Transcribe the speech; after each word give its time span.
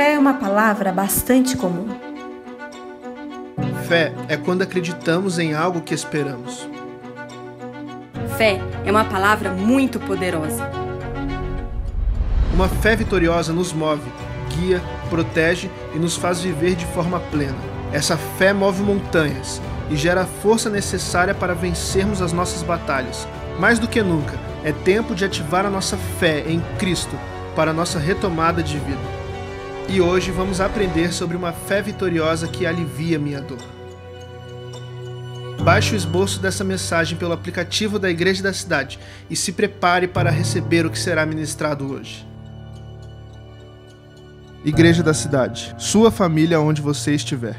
Fé 0.00 0.14
é 0.14 0.18
uma 0.18 0.32
palavra 0.32 0.90
bastante 0.92 1.58
comum. 1.58 1.86
Fé 3.86 4.14
é 4.28 4.36
quando 4.38 4.62
acreditamos 4.62 5.38
em 5.38 5.52
algo 5.52 5.82
que 5.82 5.92
esperamos. 5.92 6.66
Fé 8.38 8.62
é 8.86 8.90
uma 8.90 9.04
palavra 9.04 9.50
muito 9.50 10.00
poderosa. 10.00 10.70
Uma 12.54 12.66
fé 12.66 12.96
vitoriosa 12.96 13.52
nos 13.52 13.74
move, 13.74 14.10
guia, 14.56 14.80
protege 15.10 15.70
e 15.94 15.98
nos 15.98 16.16
faz 16.16 16.40
viver 16.40 16.76
de 16.76 16.86
forma 16.86 17.20
plena. 17.20 17.58
Essa 17.92 18.16
fé 18.16 18.54
move 18.54 18.82
montanhas 18.82 19.60
e 19.90 19.96
gera 19.96 20.22
a 20.22 20.26
força 20.26 20.70
necessária 20.70 21.34
para 21.34 21.54
vencermos 21.54 22.22
as 22.22 22.32
nossas 22.32 22.62
batalhas. 22.62 23.28
Mais 23.58 23.78
do 23.78 23.86
que 23.86 24.02
nunca, 24.02 24.38
é 24.64 24.72
tempo 24.72 25.14
de 25.14 25.26
ativar 25.26 25.66
a 25.66 25.70
nossa 25.70 25.98
fé 26.18 26.42
em 26.48 26.58
Cristo 26.78 27.14
para 27.54 27.72
a 27.72 27.74
nossa 27.74 27.98
retomada 27.98 28.62
de 28.62 28.78
vida. 28.78 29.19
E 29.88 30.00
hoje 30.00 30.30
vamos 30.30 30.60
aprender 30.60 31.12
sobre 31.12 31.36
uma 31.36 31.52
fé 31.52 31.82
vitoriosa 31.82 32.46
que 32.46 32.66
alivia 32.66 33.18
minha 33.18 33.40
dor. 33.40 33.58
Baixe 35.62 35.94
o 35.94 35.96
esboço 35.96 36.40
dessa 36.40 36.64
mensagem 36.64 37.18
pelo 37.18 37.32
aplicativo 37.32 37.98
da 37.98 38.08
Igreja 38.08 38.42
da 38.42 38.52
Cidade 38.52 38.98
e 39.28 39.36
se 39.36 39.52
prepare 39.52 40.08
para 40.08 40.30
receber 40.30 40.86
o 40.86 40.90
que 40.90 40.98
será 40.98 41.26
ministrado 41.26 41.92
hoje. 41.92 42.26
Igreja 44.64 45.02
da 45.02 45.12
Cidade, 45.12 45.74
sua 45.78 46.10
família 46.10 46.60
onde 46.60 46.80
você 46.80 47.14
estiver. 47.14 47.56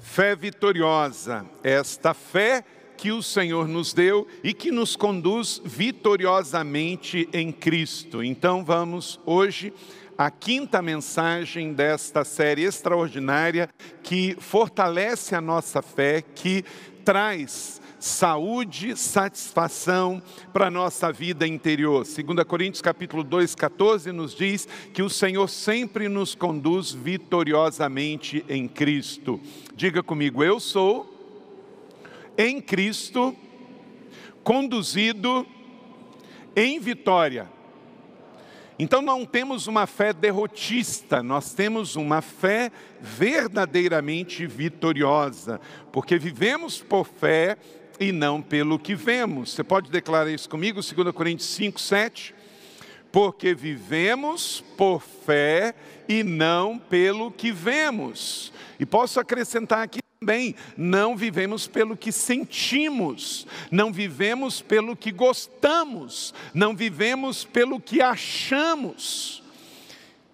Fé 0.00 0.34
vitoriosa, 0.34 1.44
esta 1.62 2.14
fé 2.14 2.64
que 2.96 3.12
o 3.12 3.22
Senhor 3.22 3.68
nos 3.68 3.92
deu 3.92 4.26
e 4.42 4.54
que 4.54 4.70
nos 4.70 4.96
conduz 4.96 5.60
vitoriosamente 5.64 7.28
em 7.32 7.52
Cristo. 7.52 8.22
Então 8.22 8.64
vamos 8.64 9.20
hoje 9.26 9.72
à 10.16 10.30
quinta 10.30 10.80
mensagem 10.80 11.72
desta 11.72 12.24
série 12.24 12.62
extraordinária 12.62 13.68
que 14.02 14.36
fortalece 14.38 15.34
a 15.34 15.40
nossa 15.40 15.82
fé, 15.82 16.22
que 16.22 16.64
traz 17.04 17.80
saúde, 17.98 18.96
satisfação 18.96 20.22
para 20.52 20.66
a 20.66 20.70
nossa 20.70 21.10
vida 21.10 21.46
interior. 21.46 22.04
2 22.04 22.44
Coríntios 22.46 22.82
capítulo 22.82 23.24
2, 23.24 23.54
14 23.54 24.12
nos 24.12 24.34
diz 24.34 24.68
que 24.92 25.02
o 25.02 25.08
Senhor 25.08 25.48
sempre 25.48 26.08
nos 26.08 26.34
conduz 26.34 26.92
vitoriosamente 26.92 28.44
em 28.48 28.68
Cristo. 28.68 29.40
Diga 29.74 30.02
comigo, 30.02 30.44
eu 30.44 30.60
sou 30.60 31.10
em 32.36 32.60
Cristo 32.60 33.34
conduzido 34.42 35.46
em 36.54 36.78
vitória. 36.78 37.48
Então 38.78 39.00
não 39.00 39.24
temos 39.24 39.68
uma 39.68 39.86
fé 39.86 40.12
derrotista, 40.12 41.22
nós 41.22 41.54
temos 41.54 41.94
uma 41.94 42.20
fé 42.20 42.72
verdadeiramente 43.00 44.46
vitoriosa, 44.46 45.60
porque 45.92 46.18
vivemos 46.18 46.82
por 46.82 47.06
fé 47.06 47.56
e 48.00 48.10
não 48.10 48.42
pelo 48.42 48.78
que 48.78 48.94
vemos. 48.94 49.52
Você 49.52 49.62
pode 49.62 49.90
declarar 49.90 50.28
isso 50.28 50.48
comigo, 50.48 50.80
2 50.80 51.14
Coríntios 51.14 51.48
5, 51.50 51.80
7? 51.80 52.34
Porque 53.12 53.54
vivemos 53.54 54.64
por 54.76 55.00
fé 55.00 55.72
e 56.08 56.24
não 56.24 56.76
pelo 56.76 57.30
que 57.30 57.52
vemos. 57.52 58.52
E 58.80 58.84
posso 58.84 59.20
acrescentar 59.20 59.82
aqui 59.84 60.03
também, 60.24 60.54
não 60.74 61.14
vivemos 61.14 61.66
pelo 61.66 61.94
que 61.94 62.10
sentimos, 62.10 63.46
não 63.70 63.92
vivemos 63.92 64.62
pelo 64.62 64.96
que 64.96 65.12
gostamos, 65.12 66.32
não 66.54 66.74
vivemos 66.74 67.44
pelo 67.44 67.78
que 67.78 68.00
achamos. 68.00 69.42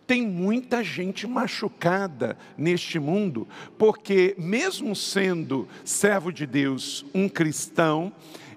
Tem 0.07 0.23
muita 0.23 0.85
gente 0.85 1.27
machucada 1.27 2.39
neste 2.57 3.01
mundo, 3.01 3.49
porque, 3.77 4.37
mesmo 4.39 4.95
sendo 4.95 5.69
servo 5.85 6.33
de 6.33 6.47
Deus, 6.47 7.05
um 7.13 7.29
cristão, 7.29 8.13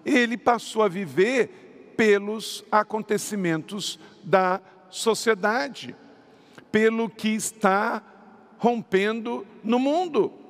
ele 0.06 0.38
passou 0.38 0.84
a 0.84 0.88
viver 0.88 1.94
pelos 1.98 2.64
acontecimentos 2.72 4.00
da 4.24 4.62
sociedade, 4.92 5.96
pelo 6.72 7.10
que 7.10 7.30
está 7.30 8.04
rompendo 8.60 9.46
no 9.64 9.80
mundo. 9.80 10.43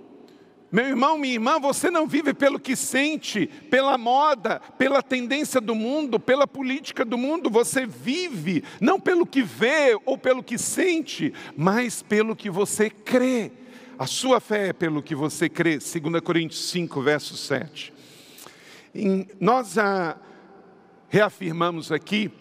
Meu 0.74 0.88
irmão, 0.88 1.20
minha 1.20 1.36
irmã, 1.36 1.60
você 1.60 1.92
não 1.92 2.08
vive 2.08 2.34
pelo 2.34 2.60
que 2.60 2.76
sente, 2.76 3.46
pela 3.70 3.96
moda, 3.96 4.60
pela 4.76 5.04
tendência 5.04 5.62
do 5.62 5.76
mundo, 5.76 6.20
pela 6.20 6.48
política 6.48 7.06
do 7.06 7.16
mundo, 7.16 7.48
você 7.48 7.86
vive 7.86 8.64
não 8.82 9.00
pelo 9.00 9.24
que 9.24 9.44
vê 9.44 9.96
ou 10.04 10.18
pelo 10.18 10.42
que 10.42 10.58
sente, 10.58 11.32
mas 11.56 12.02
pelo 12.02 12.36
que 12.36 12.50
você 12.50 12.90
crê. 12.90 13.52
A 14.00 14.08
sua 14.08 14.40
fé 14.40 14.70
é 14.70 14.74
pelo 14.74 15.04
que 15.04 15.14
você 15.14 15.48
crê, 15.48 15.78
2 15.78 15.94
Coríntios 16.24 16.68
5, 16.72 17.04
verso 17.04 17.38
7. 17.38 17.94
Em, 18.96 19.28
nós 19.40 19.74
já 19.74 20.18
reafirmamos 21.08 21.92
aqui 21.92 22.32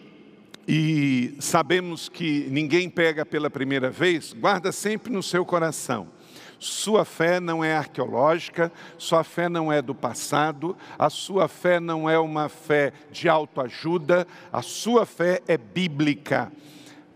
e 0.67 1.35
sabemos 1.39 2.09
que 2.09 2.47
ninguém 2.49 2.89
pega 2.89 3.27
pela 3.27 3.47
primeira 3.47 3.91
vez, 3.91 4.33
guarda 4.33 4.71
sempre 4.71 5.13
no 5.13 5.21
seu 5.21 5.45
coração 5.45 6.07
sua 6.63 7.03
fé 7.03 7.39
não 7.39 7.63
é 7.63 7.75
arqueológica, 7.75 8.71
sua 8.97 9.23
fé 9.23 9.49
não 9.49 9.71
é 9.71 9.81
do 9.81 9.93
passado, 9.93 10.77
a 10.97 11.09
sua 11.09 11.47
fé 11.47 11.79
não 11.79 12.09
é 12.09 12.17
uma 12.17 12.47
fé 12.47 12.93
de 13.11 13.27
autoajuda, 13.27 14.25
a 14.51 14.61
sua 14.61 15.05
fé 15.05 15.41
é 15.47 15.57
bíblica. 15.57 16.51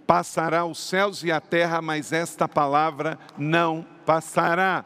Passará 0.05 0.65
os 0.65 0.79
céus 0.79 1.23
e 1.23 1.31
a 1.31 1.39
terra, 1.39 1.81
mas 1.81 2.11
esta 2.11 2.47
palavra 2.47 3.17
não 3.37 3.85
passará. 4.05 4.83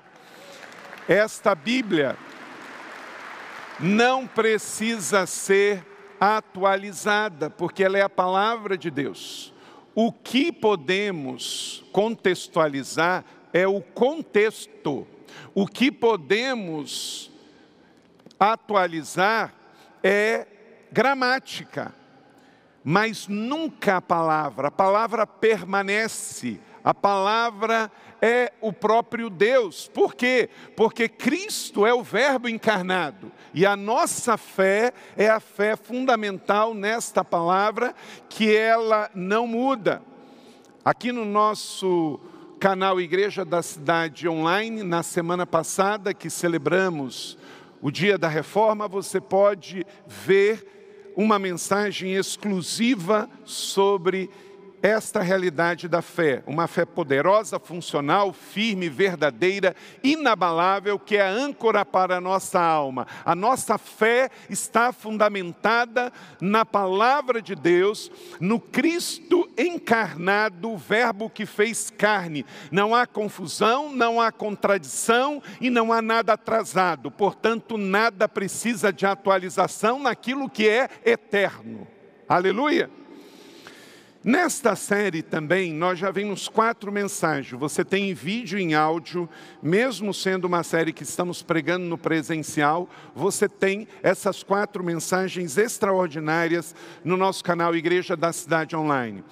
Esta 1.08 1.56
Bíblia 1.56 2.16
não 3.80 4.28
precisa 4.28 5.26
ser 5.26 5.86
atualizada, 6.20 7.50
porque 7.50 7.84
ela 7.84 7.98
é 7.98 8.02
a 8.02 8.10
palavra 8.10 8.78
de 8.78 8.92
Deus. 8.92 9.52
O 9.96 10.12
que 10.12 10.52
podemos 10.52 11.84
contextualizar 11.92 13.26
é 13.54 13.68
o 13.68 13.82
contexto. 13.82 15.08
O 15.54 15.68
que 15.68 15.92
podemos 15.92 17.32
atualizar 18.40 19.54
é 20.04 20.48
gramática, 20.92 21.94
mas 22.84 23.28
nunca 23.28 23.98
a 23.98 24.02
palavra. 24.02 24.68
A 24.68 24.72
palavra 24.72 25.28
permanece, 25.28 26.60
a 26.84 26.94
palavra 26.94 27.92
é 28.22 28.54
o 28.62 28.72
próprio 28.72 29.30
Deus. 29.30 29.88
Por 29.88 30.16
quê? 30.16 30.50
Porque 30.76 31.08
Cristo 31.08 31.86
é 31.86 31.94
o 31.94 32.04
Verbo 32.04 32.48
encarnado 32.48 33.32
e 33.54 33.66
a 33.66 33.76
nossa 33.76 34.38
fé 34.38 34.94
é 35.18 35.30
a 35.30 35.40
fé 35.40 35.76
fundamental 35.76 36.74
nesta 36.74 37.24
palavra, 37.24 37.94
que 38.30 38.56
ela 38.56 39.10
não 39.14 39.46
muda. 39.46 40.02
Aqui 40.84 41.12
no 41.12 41.26
nosso 41.26 42.20
canal 42.62 43.02
Igreja 43.02 43.44
da 43.44 43.64
Cidade 43.64 44.30
Online, 44.30 44.84
na 44.84 45.02
semana 45.02 45.48
passada 45.48 46.14
que 46.14 46.30
celebramos 46.30 47.36
o 47.82 47.90
Dia 47.90 48.20
da 48.20 48.28
Reforma, 48.28 48.88
você 48.88 49.20
pode 49.20 49.84
ver 50.06 51.12
uma 51.18 51.40
mensagem 51.40 52.14
exclusiva 52.14 53.28
sobre 53.44 54.30
esta 54.82 55.22
realidade 55.22 55.88
da 55.88 56.02
fé, 56.02 56.44
uma 56.48 56.68
fé 56.68 56.86
poderosa, 56.86 57.60
funcional, 57.60 58.34
firme, 58.34 58.90
verdadeira, 58.90 59.76
inabalável, 60.04 60.98
que 60.98 61.18
é 61.18 61.22
a 61.22 61.30
âncora 61.30 61.86
para 61.86 62.18
a 62.18 62.22
nossa 62.22 62.60
alma. 62.60 63.06
A 63.24 63.36
nossa 63.36 63.78
fé 63.78 64.30
está 64.50 64.92
fundamentada 64.92 66.12
na 66.40 66.66
palavra 66.66 67.42
de 67.42 67.56
Deus, 67.56 68.12
no 68.40 68.60
Cristo 68.60 69.50
encarnado, 69.58 70.72
o 70.72 70.78
Verbo 70.78 71.30
que 71.30 71.46
fez 71.46 71.90
carne. 71.90 72.46
Não 72.72 72.96
há 72.96 73.06
confusão, 73.06 73.92
não 73.92 74.20
há 74.20 74.32
contradição 74.32 75.42
e 75.60 75.70
não 75.70 75.94
há 75.94 76.02
nada 76.02 76.34
atrasado. 76.34 77.12
Portanto, 77.12 77.78
nada 77.78 78.28
precisa 78.28 78.92
de 78.92 79.06
atualização 79.06 80.00
naquilo 80.00 80.50
que 80.50 80.68
é 80.68 80.90
eterno. 81.06 81.88
Aleluia! 82.28 83.01
Nesta 84.24 84.76
série 84.76 85.24
também, 85.24 85.74
nós 85.74 85.98
já 85.98 86.12
vimos 86.12 86.48
quatro 86.48 86.92
mensagens. 86.92 87.60
Você 87.60 87.84
tem 87.84 88.12
em 88.12 88.14
vídeo 88.14 88.60
e 88.60 88.62
em 88.62 88.76
áudio, 88.76 89.28
mesmo 89.64 90.14
sendo 90.14 90.46
uma 90.46 90.62
série 90.62 90.94
que 90.94 91.02
estamos 91.02 91.42
pregando 91.42 91.88
no 91.88 91.98
presencial, 91.98 92.88
você 93.16 93.50
tem 93.50 93.88
essas 94.04 94.44
quatro 94.44 94.84
mensagens 94.84 95.58
extraordinárias 95.58 96.76
no 97.04 97.18
nosso 97.18 97.44
canal 97.44 97.76
Igreja 97.76 98.16
da 98.16 98.32
Cidade 98.32 98.76
Online. 98.76 99.24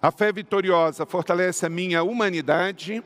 A 0.00 0.10
fé 0.10 0.32
vitoriosa 0.32 1.04
fortalece 1.04 1.66
a 1.66 1.68
minha 1.68 2.02
humanidade, 2.02 3.04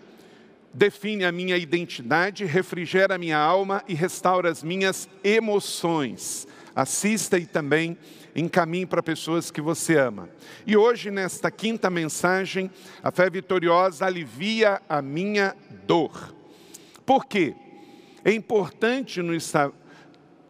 define 0.72 1.24
a 1.24 1.32
minha 1.32 1.56
identidade, 1.56 2.44
refrigera 2.44 3.16
a 3.16 3.18
minha 3.18 3.38
alma 3.38 3.82
e 3.88 3.94
restaura 3.94 4.48
as 4.48 4.62
minhas 4.62 5.08
emoções. 5.24 6.46
Assista 6.74 7.38
e 7.38 7.46
também 7.46 7.96
encaminhe 8.34 8.86
para 8.86 9.02
pessoas 9.02 9.50
que 9.50 9.60
você 9.60 9.96
ama. 9.96 10.28
E 10.66 10.76
hoje, 10.76 11.10
nesta 11.10 11.50
quinta 11.50 11.88
mensagem, 11.88 12.70
a 13.02 13.10
fé 13.10 13.30
vitoriosa 13.30 14.06
alivia 14.06 14.82
a 14.88 15.00
minha 15.00 15.54
dor. 15.86 16.34
Por 17.06 17.26
quê? 17.26 17.54
É 18.24 18.32
importante 18.32 19.22
nos 19.22 19.52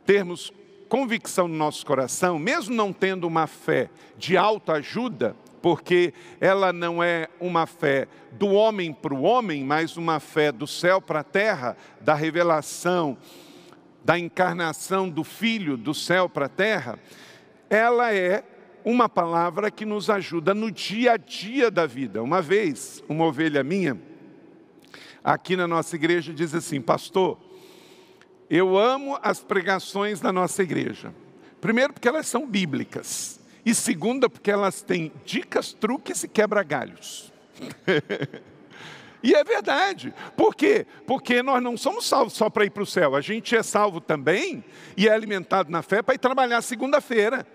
termos 0.07 0.53
convicção 0.89 1.49
no 1.49 1.57
nosso 1.57 1.85
coração, 1.85 2.39
mesmo 2.39 2.75
não 2.75 2.93
tendo 2.93 3.27
uma 3.27 3.47
fé 3.47 3.91
de 4.17 4.37
autoajuda, 4.37 5.35
porque 5.61 6.15
ela 6.41 6.73
não 6.73 7.03
é 7.03 7.29
uma 7.41 7.67
fé 7.67 8.07
do 8.33 8.49
homem 8.51 8.93
para 8.93 9.15
o 9.15 9.23
homem, 9.23 9.65
mas 9.65 9.97
uma 9.97 10.21
fé 10.21 10.53
do 10.53 10.67
céu 10.67 11.01
para 11.01 11.21
a 11.21 11.25
terra, 11.25 11.77
da 12.01 12.15
revelação, 12.15 13.17
da 14.05 14.19
encarnação 14.19 15.09
do 15.09 15.25
Filho 15.25 15.77
do 15.77 15.95
céu 15.95 16.29
para 16.29 16.47
a 16.47 16.49
terra, 16.49 16.99
ela 17.71 18.13
é 18.13 18.45
uma 18.85 19.09
palavra 19.09 19.71
que 19.71 19.87
nos 19.87 20.11
ajuda 20.11 20.53
no 20.53 20.71
dia 20.71 21.13
a 21.13 21.17
dia 21.17 21.71
da 21.71 21.87
vida. 21.87 22.23
Uma 22.23 22.43
vez, 22.43 23.03
uma 23.09 23.25
ovelha 23.25 23.65
minha, 23.65 23.99
aqui 25.23 25.57
na 25.57 25.67
nossa 25.67 25.97
igreja, 25.97 26.35
diz 26.35 26.55
assim: 26.55 26.81
Pastor, 26.81 27.39
eu 28.51 28.77
amo 28.77 29.19
as 29.23 29.41
pregações 29.41 30.21
da 30.21 30.31
nossa 30.31 30.63
igreja. 30.63 31.15
Primeiro, 31.61 31.95
porque 31.95 32.07
elas 32.07 32.27
são 32.27 32.47
bíblicas. 32.47 33.41
E 33.65 33.75
segunda, 33.75 34.29
porque 34.29 34.51
elas 34.51 34.83
têm 34.83 35.11
dicas, 35.25 35.73
truques 35.73 36.23
e 36.23 36.29
quebra-galhos. 36.29 37.33
e 39.25 39.35
é 39.35 39.43
verdade. 39.43 40.13
Por 40.37 40.55
quê? 40.55 40.87
Porque 41.07 41.43
nós 41.43 41.63
não 41.63 41.79
somos 41.79 42.05
salvos 42.05 42.35
só 42.35 42.51
para 42.51 42.67
ir 42.67 42.71
para 42.71 42.83
o 42.83 42.87
céu. 42.87 43.17
A 43.17 43.23
gente 43.23 43.57
é 43.57 43.63
salvo 43.63 43.99
também 43.99 44.63
e 44.99 45.09
é 45.09 45.13
alimentado 45.13 45.73
na 45.73 45.81
fé 45.81 46.03
para 46.03 46.15
ir 46.15 46.19
trabalhar 46.19 46.61
segunda-feira. 46.61 47.47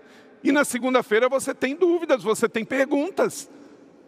E 0.42 0.50
na 0.50 0.64
segunda-feira 0.64 1.28
você 1.28 1.54
tem 1.54 1.76
dúvidas, 1.76 2.24
você 2.24 2.48
tem 2.48 2.64
perguntas. 2.64 3.48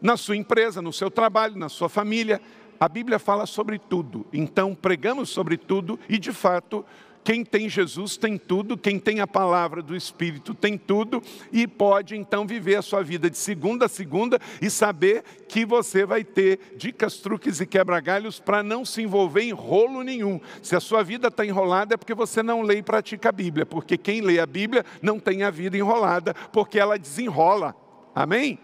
Na 0.00 0.16
sua 0.16 0.36
empresa, 0.36 0.82
no 0.82 0.92
seu 0.92 1.08
trabalho, 1.08 1.56
na 1.56 1.68
sua 1.68 1.88
família. 1.88 2.40
A 2.80 2.88
Bíblia 2.88 3.20
fala 3.20 3.46
sobre 3.46 3.78
tudo, 3.78 4.26
então 4.32 4.74
pregamos 4.74 5.28
sobre 5.30 5.56
tudo 5.56 6.00
e 6.08 6.18
de 6.18 6.32
fato 6.32 6.84
quem 7.24 7.44
tem 7.44 7.68
Jesus 7.68 8.16
tem 8.16 8.36
tudo, 8.36 8.76
quem 8.76 8.98
tem 8.98 9.20
a 9.20 9.26
palavra 9.26 9.80
do 9.80 9.94
Espírito 9.94 10.54
tem 10.54 10.76
tudo 10.76 11.22
e 11.52 11.66
pode 11.66 12.16
então 12.16 12.46
viver 12.46 12.76
a 12.76 12.82
sua 12.82 13.02
vida 13.02 13.30
de 13.30 13.38
segunda 13.38 13.86
a 13.86 13.88
segunda 13.88 14.40
e 14.60 14.68
saber 14.68 15.22
que 15.48 15.64
você 15.64 16.04
vai 16.04 16.24
ter 16.24 16.74
dicas, 16.76 17.18
truques 17.18 17.60
e 17.60 17.66
quebra-galhos 17.66 18.40
para 18.40 18.62
não 18.62 18.84
se 18.84 19.02
envolver 19.02 19.42
em 19.42 19.52
rolo 19.52 20.02
nenhum. 20.02 20.40
Se 20.60 20.74
a 20.74 20.80
sua 20.80 21.02
vida 21.02 21.28
está 21.28 21.46
enrolada 21.46 21.94
é 21.94 21.96
porque 21.96 22.14
você 22.14 22.42
não 22.42 22.62
lê 22.62 22.78
e 22.78 22.82
pratica 22.82 23.28
a 23.28 23.32
Bíblia, 23.32 23.64
porque 23.64 23.96
quem 23.96 24.20
lê 24.20 24.40
a 24.40 24.46
Bíblia 24.46 24.84
não 25.00 25.20
tem 25.20 25.44
a 25.44 25.50
vida 25.50 25.76
enrolada, 25.76 26.34
porque 26.52 26.78
ela 26.78 26.98
desenrola. 26.98 27.76
Amém? 28.14 28.58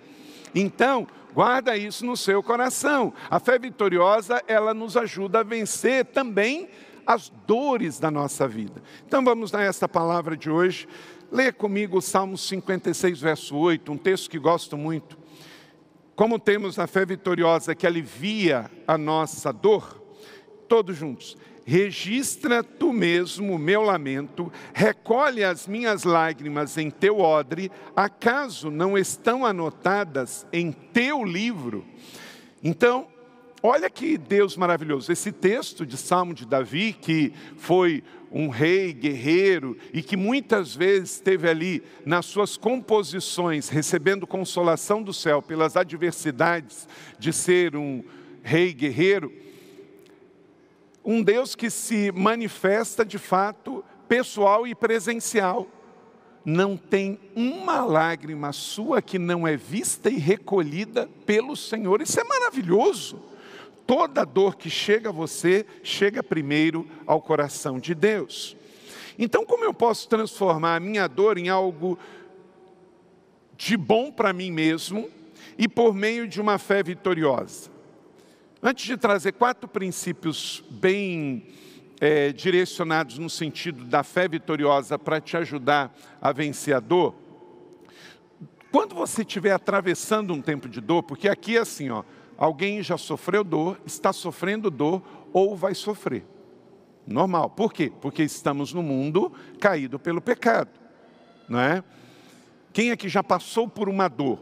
Então, 0.55 1.07
Guarda 1.35 1.77
isso 1.77 2.05
no 2.05 2.17
seu 2.17 2.43
coração. 2.43 3.13
A 3.31 3.39
fé 3.39 3.59
vitoriosa, 3.61 4.43
ela 4.49 4.75
nos 4.75 4.97
ajuda 4.97 5.39
a 5.39 5.45
vencer 5.45 6.05
também 6.07 6.69
as 7.09 7.33
dores 7.47 7.99
da 7.99 8.11
nossa 8.11 8.47
vida. 8.47 8.83
Então 9.07 9.25
vamos 9.25 9.55
a 9.55 9.63
esta 9.63 9.89
palavra 9.89 10.37
de 10.37 10.51
hoje. 10.51 10.87
Leia 11.33 11.51
comigo 11.51 11.97
o 11.97 12.03
Salmo 12.03 12.37
56, 12.37 13.19
verso 13.19 13.57
8, 13.57 13.91
um 13.91 13.97
texto 13.97 14.29
que 14.29 14.39
gosto 14.39 14.77
muito. 14.77 15.17
Como 16.15 16.39
temos 16.39 16.79
a 16.79 16.87
fé 16.87 17.07
vitoriosa 17.07 17.75
que 17.75 17.87
alivia 17.87 18.71
a 18.87 18.99
nossa 18.99 19.51
dor, 19.51 20.03
todos 20.69 20.95
juntos 20.95 21.35
registra 21.65 22.65
tu 22.65 22.95
mesmo 22.95 23.55
o 23.55 23.59
meu 23.59 23.83
lamento, 23.83 24.51
recolhe 24.73 25.45
as 25.45 25.67
minhas 25.67 26.03
lágrimas 26.03 26.79
em 26.79 26.91
teu 26.91 27.21
odre, 27.21 27.71
acaso 27.95 28.71
não 28.71 28.97
estão 28.97 29.45
anotadas 29.45 30.47
em 30.51 30.73
teu 30.73 31.23
livro? 31.23 31.85
Então, 32.65 33.07
olha 33.63 33.89
que 33.91 34.17
Deus 34.17 34.57
maravilhoso, 34.57 35.11
esse 35.11 35.33
texto 35.33 35.85
de 35.85 35.97
Salmo 35.97 36.35
de 36.35 36.47
Davi, 36.47 36.93
que 36.93 37.33
foi 37.57 38.03
um 38.31 38.49
rei 38.49 38.93
guerreiro 38.93 39.77
e 39.93 40.03
que 40.03 40.17
muitas 40.17 40.75
vezes 40.75 41.13
esteve 41.13 41.49
ali 41.49 41.83
nas 42.05 42.27
suas 42.27 42.57
composições, 42.57 43.69
recebendo 43.69 44.27
consolação 44.27 45.03
do 45.03 45.13
céu 45.13 45.41
pelas 45.41 45.77
adversidades 45.77 46.87
de 47.19 47.33
ser 47.33 47.75
um 47.75 48.05
rei 48.43 48.73
guerreiro, 48.73 49.33
um 51.05 51.23
Deus 51.23 51.55
que 51.55 51.71
se 51.71 52.13
manifesta 52.13 53.05
de 53.05 53.19
fato 53.19 53.83
pessoal 54.07 54.67
e 54.67 54.75
presencial. 54.75 55.67
Não 56.45 56.77
tem 56.77 57.19
uma 57.35 57.85
lágrima 57.85 58.53
sua 58.53 59.03
que 59.03 59.19
não 59.19 59.47
é 59.47 59.57
vista 59.57 60.11
e 60.11 60.19
recolhida 60.19 61.09
pelo 61.27 61.57
Senhor. 61.57 62.01
Isso 62.01 62.19
é 62.21 62.25
maravilhoso. 62.25 63.23
Toda 63.89 64.23
dor 64.23 64.57
que 64.57 64.69
chega 64.69 65.09
a 65.09 65.13
você, 65.13 65.65
chega 65.83 66.23
primeiro 66.23 66.87
ao 67.07 67.23
coração 67.23 67.79
de 67.79 67.95
Deus. 67.95 68.55
Então, 69.19 69.47
como 69.47 69.65
eu 69.65 69.73
posso 69.73 70.07
transformar 70.11 70.77
a 70.77 70.81
minha 70.81 71.09
dor 71.09 71.39
em 71.39 71.49
algo 71.49 71.99
de 73.57 73.79
bom 73.79 74.13
para 74.13 74.31
mim 74.35 74.53
mesmo 74.53 75.09
e 75.57 75.67
por 75.67 75.95
meio 75.95 76.29
de 76.29 76.39
uma 76.39 76.59
fé 76.59 76.83
vitoriosa? 76.83 77.71
Antes 78.63 78.85
de 78.85 78.99
trazer 78.99 79.33
quatro 79.33 79.67
princípios 79.67 80.63
bem 80.69 81.47
é, 81.99 82.31
direcionados 82.31 83.17
no 83.17 83.31
sentido 83.31 83.85
da 83.85 84.03
fé 84.03 84.29
vitoriosa 84.29 84.99
para 84.99 85.19
te 85.19 85.35
ajudar 85.35 85.97
a 86.21 86.31
vencer 86.31 86.75
a 86.75 86.81
dor, 86.81 87.15
quando 88.71 88.95
você 88.95 89.23
estiver 89.23 89.53
atravessando 89.53 90.35
um 90.35 90.43
tempo 90.43 90.69
de 90.69 90.79
dor, 90.79 91.03
porque 91.05 91.27
aqui 91.27 91.57
é 91.57 91.61
assim, 91.61 91.89
ó, 91.89 92.05
alguém 92.39 92.83
já 92.83 92.97
sofreu 92.97 93.43
dor, 93.43 93.81
está 93.85 94.13
sofrendo 94.13 94.71
dor 94.71 95.03
ou 95.33 95.57
vai 95.57 95.75
sofrer. 95.75 96.25
Normal. 97.07 97.51
Por 97.51 97.73
quê? 97.73 97.93
Porque 98.01 98.23
estamos 98.23 98.73
no 98.73 98.83
mundo 98.83 99.33
caído 99.59 99.99
pelo 99.99 100.21
pecado, 100.21 100.71
não 101.49 101.59
é? 101.59 101.83
Quem 102.73 102.91
é 102.91 102.97
que 102.97 103.09
já 103.09 103.25
passou 103.25 103.67
por 103.67 103.89
uma 103.89 104.09
dor? 104.09 104.39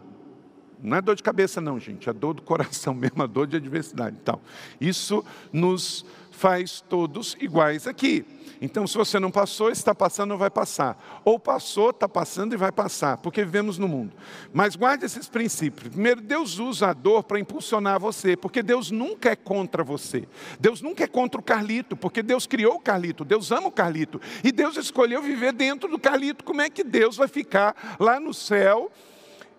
Não 0.82 0.96
é 0.96 1.00
dor 1.00 1.16
de 1.16 1.22
cabeça, 1.22 1.60
não, 1.60 1.80
gente, 1.80 2.08
é 2.08 2.12
dor 2.12 2.34
do 2.34 2.42
coração 2.42 2.92
mesmo, 2.94 3.22
a 3.22 3.26
dor 3.26 3.46
de 3.46 3.56
adversidade. 3.56 4.16
Então, 4.20 4.40
isso 4.80 5.24
nos 5.52 6.04
faz 6.36 6.82
todos 6.86 7.36
iguais 7.40 7.86
aqui. 7.86 8.24
Então, 8.60 8.86
se 8.86 8.96
você 8.96 9.18
não 9.18 9.30
passou, 9.30 9.70
está 9.70 9.94
passando, 9.94 10.36
vai 10.36 10.50
passar. 10.50 11.22
Ou 11.24 11.38
passou, 11.38 11.90
está 11.90 12.08
passando 12.08 12.52
e 12.54 12.56
vai 12.56 12.72
passar, 12.72 13.18
porque 13.18 13.44
vivemos 13.44 13.78
no 13.78 13.88
mundo. 13.88 14.14
Mas 14.52 14.76
guarde 14.76 15.04
esses 15.04 15.28
princípios. 15.28 15.88
Primeiro, 15.88 16.20
Deus 16.20 16.58
usa 16.58 16.88
a 16.88 16.92
dor 16.92 17.22
para 17.22 17.38
impulsionar 17.38 18.00
você, 18.00 18.36
porque 18.36 18.62
Deus 18.62 18.90
nunca 18.90 19.30
é 19.30 19.36
contra 19.36 19.82
você. 19.82 20.26
Deus 20.58 20.80
nunca 20.80 21.04
é 21.04 21.06
contra 21.06 21.40
o 21.40 21.44
Carlito, 21.44 21.96
porque 21.96 22.22
Deus 22.22 22.46
criou 22.46 22.76
o 22.76 22.80
Carlito, 22.80 23.24
Deus 23.24 23.50
ama 23.50 23.68
o 23.68 23.72
Carlito. 23.72 24.20
E 24.42 24.52
Deus 24.52 24.76
escolheu 24.76 25.22
viver 25.22 25.52
dentro 25.52 25.88
do 25.88 25.98
Carlito. 25.98 26.44
Como 26.44 26.62
é 26.62 26.70
que 26.70 26.84
Deus 26.84 27.16
vai 27.16 27.28
ficar 27.28 27.96
lá 27.98 28.20
no 28.20 28.32
céu? 28.32 28.90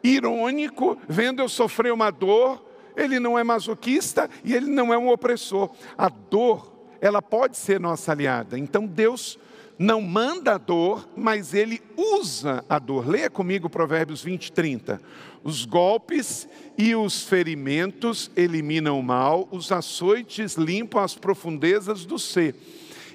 irônico, 0.04 0.98
vendo 1.10 1.42
eu 1.42 1.50
sofrer 1.50 1.92
uma 1.92 2.12
dor, 2.12 2.64
ele 2.98 3.20
não 3.20 3.38
é 3.38 3.44
masoquista 3.44 4.30
e 4.44 4.54
ele 4.54 4.66
não 4.66 4.94
é 4.94 4.98
um 4.98 5.10
opressor. 5.10 5.70
A 5.98 6.10
dor, 6.10 6.74
ela 7.00 7.22
pode 7.22 7.56
ser 7.56 7.80
nossa 7.80 8.12
aliada. 8.12 8.58
Então 8.58 8.86
Deus 8.86 9.40
não 9.80 10.02
manda 10.02 10.56
a 10.56 10.58
dor, 10.58 11.08
mas 11.16 11.54
ele 11.54 11.82
usa 11.96 12.66
a 12.68 12.80
dor. 12.80 13.08
Leia 13.08 13.30
comigo 13.30 13.70
Provérbios 13.70 14.24
20, 14.24 14.52
30. 14.52 15.00
Os 15.44 15.66
golpes 15.66 16.50
e 16.78 16.96
os 16.96 17.24
ferimentos 17.24 18.32
eliminam 18.36 19.00
o 19.00 19.04
mal, 19.04 19.48
os 19.52 19.72
açoites 19.72 20.56
limpam 20.56 21.02
as 21.02 21.16
profundezas 21.16 22.06
do 22.06 22.18
ser. 22.18 22.56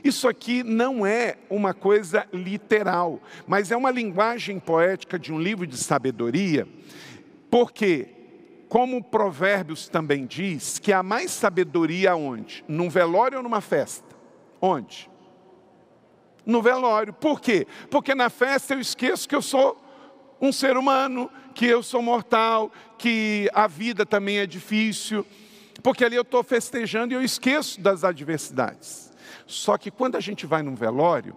Isso 0.05 0.27
aqui 0.27 0.63
não 0.63 1.07
é 1.07 1.37
uma 1.49 1.73
coisa 1.75 2.27
literal, 2.33 3.21
mas 3.47 3.71
é 3.71 3.77
uma 3.77 3.91
linguagem 3.91 4.59
poética 4.59 5.19
de 5.19 5.33
um 5.33 5.41
livro 5.41 5.67
de 5.67 5.77
sabedoria, 5.77 6.67
porque, 7.51 8.09
como 8.73 9.05
Provérbios 9.05 9.87
também 9.87 10.25
diz, 10.25 10.79
que 10.79 10.95
há 10.95 11.03
mais 11.03 11.31
sabedoria 11.31 12.17
onde? 12.17 12.65
Num 12.67 12.89
velório 12.89 13.37
ou 13.37 13.45
numa 13.45 13.61
festa? 13.61 14.17
Onde? 14.63 15.11
No 16.47 16.63
velório. 16.63 17.13
Por 17.13 17.39
quê? 17.39 17.67
Porque 17.91 18.15
na 18.15 18.31
festa 18.31 18.73
eu 18.73 18.81
esqueço 18.81 19.29
que 19.29 19.37
eu 19.37 19.43
sou 19.43 19.77
um 20.41 20.51
ser 20.51 20.79
humano, 20.79 21.31
que 21.55 21.67
eu 21.67 21.83
sou 21.83 22.01
mortal, 22.01 22.73
que 22.97 23.47
a 23.53 23.67
vida 23.67 24.07
também 24.07 24.39
é 24.39 24.47
difícil, 24.47 25.27
porque 25.83 26.03
ali 26.03 26.17
eu 26.17 26.23
estou 26.23 26.43
festejando 26.43 27.13
e 27.13 27.15
eu 27.15 27.23
esqueço 27.23 27.79
das 27.79 28.05
adversidades. 28.05 29.13
Só 29.47 29.77
que 29.77 29.91
quando 29.91 30.17
a 30.17 30.21
gente 30.21 30.47
vai 30.47 30.63
num 30.63 30.75
velório, 30.75 31.37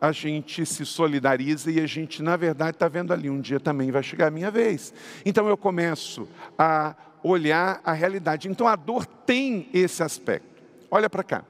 a 0.00 0.12
gente 0.12 0.64
se 0.64 0.86
solidariza 0.86 1.70
e 1.70 1.78
a 1.78 1.86
gente, 1.86 2.22
na 2.22 2.36
verdade, 2.36 2.76
está 2.76 2.88
vendo 2.88 3.12
ali, 3.12 3.28
um 3.28 3.40
dia 3.40 3.60
também 3.60 3.90
vai 3.90 4.02
chegar 4.02 4.28
a 4.28 4.30
minha 4.30 4.50
vez. 4.50 4.94
Então 5.24 5.46
eu 5.48 5.56
começo 5.56 6.26
a 6.58 6.94
olhar 7.22 7.80
a 7.84 7.92
realidade. 7.92 8.48
Então 8.48 8.66
a 8.66 8.76
dor 8.76 9.04
tem 9.04 9.68
esse 9.74 10.02
aspecto. 10.02 10.62
Olha 10.90 11.10
para 11.10 11.22
cá. 11.22 11.44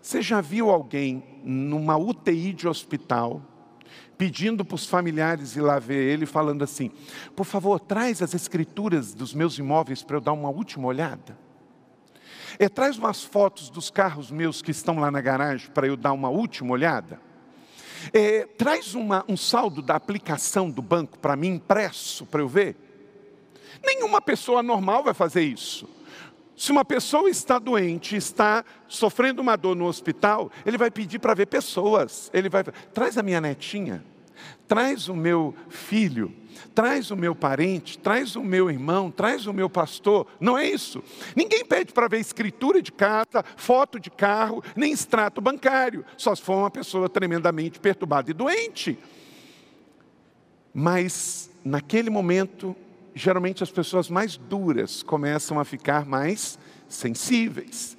Você 0.00 0.22
já 0.22 0.40
viu 0.40 0.70
alguém 0.70 1.24
numa 1.42 1.96
UTI 1.96 2.52
de 2.52 2.68
hospital 2.68 3.42
pedindo 4.16 4.64
para 4.64 4.74
os 4.74 4.86
familiares 4.86 5.54
ir 5.56 5.60
lá 5.60 5.78
ver 5.78 6.12
ele, 6.12 6.24
falando 6.24 6.62
assim: 6.62 6.90
por 7.34 7.44
favor, 7.44 7.80
traz 7.80 8.22
as 8.22 8.32
escrituras 8.32 9.12
dos 9.12 9.34
meus 9.34 9.58
imóveis 9.58 10.02
para 10.02 10.16
eu 10.16 10.20
dar 10.20 10.32
uma 10.32 10.48
última 10.48 10.86
olhada. 10.86 11.36
É, 12.58 12.68
traz 12.68 12.96
umas 12.96 13.22
fotos 13.22 13.70
dos 13.70 13.90
carros 13.90 14.30
meus 14.30 14.62
que 14.62 14.70
estão 14.70 14.98
lá 14.98 15.10
na 15.10 15.20
garagem 15.20 15.70
para 15.70 15.86
eu 15.86 15.96
dar 15.96 16.12
uma 16.12 16.28
última 16.28 16.72
olhada. 16.72 17.20
É, 18.12 18.46
traz 18.56 18.94
uma, 18.94 19.24
um 19.28 19.36
saldo 19.36 19.82
da 19.82 19.94
aplicação 19.96 20.70
do 20.70 20.82
banco 20.82 21.18
para 21.18 21.36
mim 21.36 21.54
impresso 21.54 22.26
para 22.26 22.40
eu 22.40 22.48
ver. 22.48 22.76
Nenhuma 23.84 24.20
pessoa 24.20 24.62
normal 24.62 25.02
vai 25.04 25.14
fazer 25.14 25.42
isso. 25.42 25.88
Se 26.56 26.72
uma 26.72 26.84
pessoa 26.84 27.30
está 27.30 27.58
doente, 27.58 28.16
está 28.16 28.64
sofrendo 28.88 29.40
uma 29.40 29.54
dor 29.54 29.76
no 29.76 29.86
hospital, 29.86 30.50
ele 30.66 30.76
vai 30.76 30.90
pedir 30.90 31.20
para 31.20 31.32
ver 31.32 31.46
pessoas. 31.46 32.30
Ele 32.34 32.48
vai, 32.48 32.64
traz 32.92 33.16
a 33.16 33.22
minha 33.22 33.40
netinha, 33.40 34.04
traz 34.66 35.08
o 35.08 35.14
meu 35.14 35.54
filho, 35.68 36.32
traz 36.74 37.10
o 37.10 37.16
meu 37.16 37.34
parente, 37.34 37.98
traz 37.98 38.36
o 38.36 38.42
meu 38.42 38.70
irmão, 38.70 39.10
traz 39.10 39.46
o 39.46 39.52
meu 39.52 39.68
pastor. 39.68 40.26
Não 40.40 40.56
é 40.56 40.68
isso. 40.68 41.02
Ninguém 41.34 41.64
pede 41.64 41.92
para 41.92 42.08
ver 42.08 42.20
escritura 42.20 42.82
de 42.82 42.92
casa, 42.92 43.44
foto 43.56 43.98
de 43.98 44.10
carro, 44.10 44.62
nem 44.76 44.92
extrato 44.92 45.40
bancário, 45.40 46.04
só 46.16 46.34
se 46.34 46.42
for 46.42 46.56
uma 46.56 46.70
pessoa 46.70 47.08
tremendamente 47.08 47.78
perturbada 47.78 48.30
e 48.30 48.34
doente. 48.34 48.98
Mas 50.72 51.50
naquele 51.64 52.10
momento 52.10 52.76
geralmente 53.18 53.62
as 53.62 53.70
pessoas 53.70 54.08
mais 54.08 54.36
duras 54.36 55.02
começam 55.02 55.58
a 55.58 55.64
ficar 55.64 56.06
mais 56.06 56.58
sensíveis. 56.88 57.96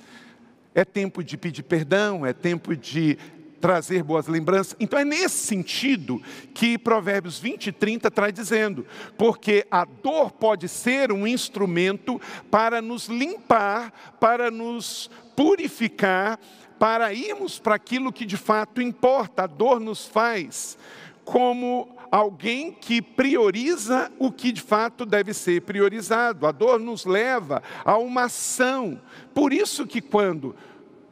É 0.74 0.86
tempo 0.86 1.24
de 1.24 1.38
pedir 1.38 1.63
perdão, 1.63 2.25
é 2.25 2.31
tempo 2.31 2.75
de 2.75 3.17
trazer 3.60 4.04
boas 4.04 4.28
lembranças. 4.28 4.75
Então 4.80 4.98
é 5.00 5.06
nesse 5.06 5.46
sentido 5.46 6.22
que 6.54 6.78
Provérbios 6.78 7.39
20 7.39 7.68
e 7.68 7.72
30 7.72 8.10
traz 8.12 8.34
dizendo, 8.34 8.86
porque 9.18 9.66
a 9.70 9.86
dor 9.86 10.32
pode 10.32 10.68
ser 10.68 11.12
um 11.12 11.28
instrumento 11.28 12.20
para 12.50 12.82
nos 12.82 13.08
limpar, 13.08 13.92
para 14.20 14.50
nos 14.50 15.10
purificar, 15.36 16.39
para 16.80 17.13
irmos 17.13 17.60
para 17.60 17.75
aquilo 17.75 18.12
que 18.12 18.25
de 18.25 18.38
fato 18.38 18.82
importa. 18.82 19.44
A 19.44 19.48
dor 19.48 19.80
nos 19.80 20.06
faz 20.06 20.78
como 21.25 21.96
alguém 22.12 22.72
que 22.72 23.01
prioriza 23.01 24.12
o 24.18 24.32
que 24.32 24.51
de 24.51 24.62
fato 24.62 25.06
deve 25.06 25.34
ser 25.34 25.62
priorizado. 25.62 26.48
A 26.48 26.51
dor 26.51 26.80
nos 26.80 27.06
leva 27.06 27.62
a 27.84 27.98
uma 27.98 28.24
ação. 28.24 29.00
Por 29.34 29.54
isso 29.54 29.86
que 29.86 30.01
quando 30.01 30.56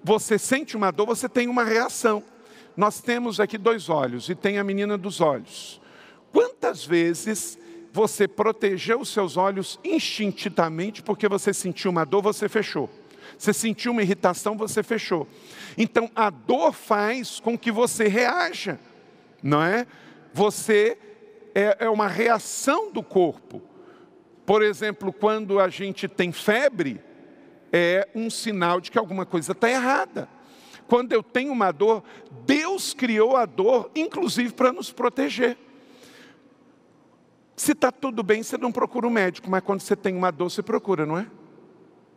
você 0.04 0.39
sente 0.39 0.77
uma 0.77 0.89
dor, 0.89 1.06
você 1.06 1.27
tem 1.27 1.48
uma 1.48 1.63
reação. 1.63 2.24
Nós 2.77 3.01
temos 3.01 3.39
aqui 3.39 3.57
dois 3.57 3.89
olhos 3.89 4.29
e 4.29 4.36
tem 4.36 4.60
a 4.60 4.63
menina 4.63 4.98
dos 4.98 5.19
olhos. 5.19 5.81
Quantas 6.31 6.86
vezes 6.86 7.57
você 7.91 8.27
protegeu 8.27 9.01
os 9.01 9.10
seus 9.10 9.36
olhos 9.36 9.79
instintivamente 9.84 11.01
porque 11.01 11.27
você 11.27 11.53
sentiu 11.53 11.91
uma 11.91 12.05
dor, 12.05 12.22
você 12.22 12.48
fechou. 12.48 12.89
Você 13.38 13.51
sentiu 13.51 13.91
uma 13.91 14.03
irritação, 14.03 14.55
você 14.55 14.84
fechou. 14.84 15.27
Então 15.77 16.10
a 16.15 16.29
dor 16.29 16.72
faz 16.72 17.39
com 17.39 17.57
que 17.57 17.72
você 17.72 18.07
reaja, 18.07 18.79
não 19.43 19.62
é? 19.62 19.86
você 20.38 20.98
é, 21.55 21.77
é 21.79 21.89
uma 21.89 22.07
reação 22.07 22.91
do 22.91 23.01
corpo. 23.01 23.60
Por 24.46 24.62
exemplo, 24.62 25.12
quando 25.12 25.60
a 25.60 25.67
gente 25.67 26.07
tem 26.07 26.31
febre, 26.31 27.01
é 27.74 28.07
um 28.13 28.29
sinal 28.29 28.79
de 28.79 28.91
que 28.91 29.00
alguma 29.00 29.25
coisa 29.25 29.53
está 29.53 29.67
errada. 29.67 30.29
Quando 30.88 31.13
eu 31.13 31.22
tenho 31.22 31.51
uma 31.51 31.72
dor, 31.72 32.03
Deus 32.46 32.94
criou 32.94 33.36
a 33.36 33.46
dor, 33.46 33.91
inclusive 33.96 34.53
para 34.53 34.72
nos 34.72 34.91
proteger. 34.91 35.58
Se 37.56 37.72
está 37.72 37.91
tudo 37.91 38.22
bem, 38.24 38.44
você 38.44 38.58
não 38.58 38.72
procura 38.72 39.08
um 39.08 39.10
médico, 39.12 39.50
mas 39.50 39.63
quando 39.63 39.82
você 39.82 39.96
tem 39.96 40.15
uma 40.15 40.32
dor, 40.32 40.50
você 40.50 40.62
procura, 40.62 41.06
não 41.06 41.17
é? 41.17 41.27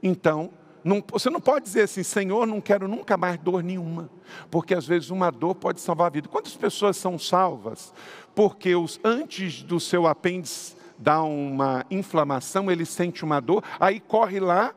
Então, 0.02 0.50
não, 0.82 1.02
você 1.06 1.28
não 1.28 1.40
pode 1.40 1.64
dizer 1.64 1.82
assim, 1.82 2.02
Senhor, 2.02 2.46
não 2.46 2.60
quero 2.60 2.88
nunca 2.88 3.16
mais 3.16 3.38
dor 3.38 3.62
nenhuma, 3.62 4.10
porque 4.50 4.74
às 4.74 4.86
vezes 4.86 5.10
uma 5.10 5.30
dor 5.30 5.54
pode 5.54 5.80
salvar 5.80 6.06
a 6.06 6.10
vida. 6.10 6.28
Quantas 6.28 6.56
pessoas 6.56 6.96
são 6.96 7.18
salvas 7.18 7.92
porque 8.34 8.74
os, 8.74 9.00
antes 9.04 9.62
do 9.62 9.78
seu 9.78 10.06
apêndice 10.06 10.76
dar 10.96 11.22
uma 11.22 11.84
inflamação, 11.90 12.70
ele 12.70 12.84
sente 12.84 13.24
uma 13.24 13.40
dor, 13.40 13.64
aí 13.78 14.00
corre 14.00 14.38
lá 14.38 14.74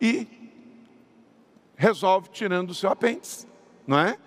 e 0.00 0.26
resolve 1.76 2.28
tirando 2.30 2.70
o 2.70 2.74
seu 2.74 2.90
apêndice, 2.90 3.46
não 3.86 3.98
é? 3.98 4.18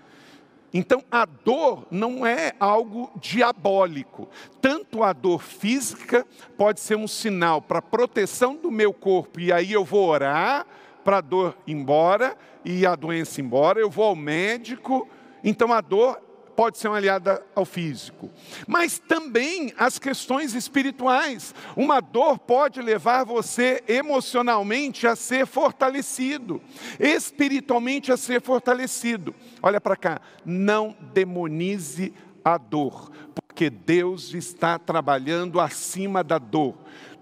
Então 0.73 1.03
a 1.11 1.25
dor 1.25 1.87
não 1.89 2.25
é 2.25 2.53
algo 2.59 3.11
diabólico. 3.19 4.29
Tanto 4.61 5.03
a 5.03 5.11
dor 5.13 5.41
física 5.41 6.25
pode 6.55 6.79
ser 6.79 6.95
um 6.95 7.07
sinal 7.07 7.61
para 7.61 7.81
proteção 7.81 8.55
do 8.55 8.69
meu 8.69 8.93
corpo, 8.93 9.39
e 9.39 9.51
aí 9.51 9.73
eu 9.73 9.83
vou 9.83 10.07
orar 10.07 10.65
para 11.03 11.17
a 11.17 11.21
dor 11.21 11.57
embora 11.65 12.37
e 12.63 12.85
a 12.85 12.95
doença 12.95 13.41
embora, 13.41 13.79
eu 13.79 13.89
vou 13.89 14.05
ao 14.05 14.15
médico, 14.15 15.07
então 15.43 15.73
a 15.73 15.81
dor 15.81 16.21
pode 16.59 16.77
ser 16.77 16.89
uma 16.89 16.97
aliada 16.97 17.41
ao 17.55 17.63
físico. 17.63 18.29
Mas 18.67 18.99
também 18.99 19.73
as 19.77 19.97
questões 19.97 20.53
espirituais. 20.53 21.55
Uma 21.73 22.01
dor 22.01 22.37
pode 22.37 22.81
levar 22.81 23.23
você 23.23 23.81
emocionalmente 23.87 25.07
a 25.07 25.15
ser 25.15 25.47
fortalecido, 25.47 26.61
espiritualmente 26.99 28.11
a 28.11 28.17
ser 28.17 28.41
fortalecido. 28.41 29.33
Olha 29.63 29.79
para 29.79 29.95
cá, 29.95 30.19
não 30.43 30.93
demonize 31.13 32.13
a 32.43 32.57
dor, 32.57 33.09
porque 33.35 33.69
Deus 33.69 34.33
está 34.33 34.77
trabalhando 34.77 35.61
acima 35.61 36.21
da 36.21 36.37
dor 36.37 36.75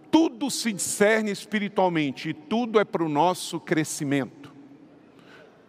tudo 0.09 0.49
se 0.49 0.71
discerne 0.71 1.29
espiritualmente 1.29 2.29
e 2.29 2.33
tudo 2.33 2.79
é 2.79 2.85
para 2.85 3.03
o 3.03 3.09
nosso 3.09 3.59
crescimento. 3.59 4.51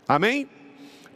Amém? 0.06 0.48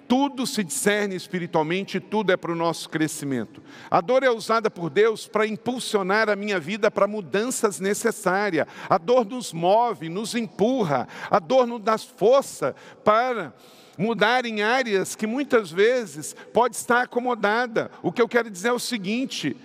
Tudo 0.08 0.46
se 0.46 0.62
discerne 0.62 1.14
espiritualmente 1.14 1.98
tudo 1.98 2.32
é 2.32 2.36
para 2.36 2.52
o 2.52 2.56
nosso 2.56 2.88
crescimento. 2.88 3.62
A 3.90 4.00
dor 4.00 4.22
é 4.22 4.30
usada 4.30 4.70
por 4.70 4.90
Deus 4.90 5.26
para 5.26 5.46
impulsionar 5.46 6.28
a 6.28 6.36
minha 6.36 6.60
vida 6.60 6.90
para 6.90 7.06
mudanças 7.06 7.80
necessárias. 7.80 8.66
A 8.88 8.98
dor 8.98 9.24
nos 9.24 9.52
move, 9.52 10.08
nos 10.08 10.34
empurra. 10.34 11.08
A 11.30 11.38
dor 11.38 11.66
nos 11.66 11.80
dá 11.80 11.96
força 11.96 12.74
para 13.04 13.54
mudar 13.96 14.44
em 14.44 14.62
áreas 14.62 15.14
que 15.14 15.26
muitas 15.26 15.70
vezes 15.70 16.34
pode 16.52 16.76
estar 16.76 17.02
acomodada. 17.02 17.90
O 18.02 18.12
que 18.12 18.20
eu 18.20 18.28
quero 18.28 18.50
dizer 18.50 18.68
é 18.68 18.72
o 18.72 18.78
seguinte: 18.78 19.56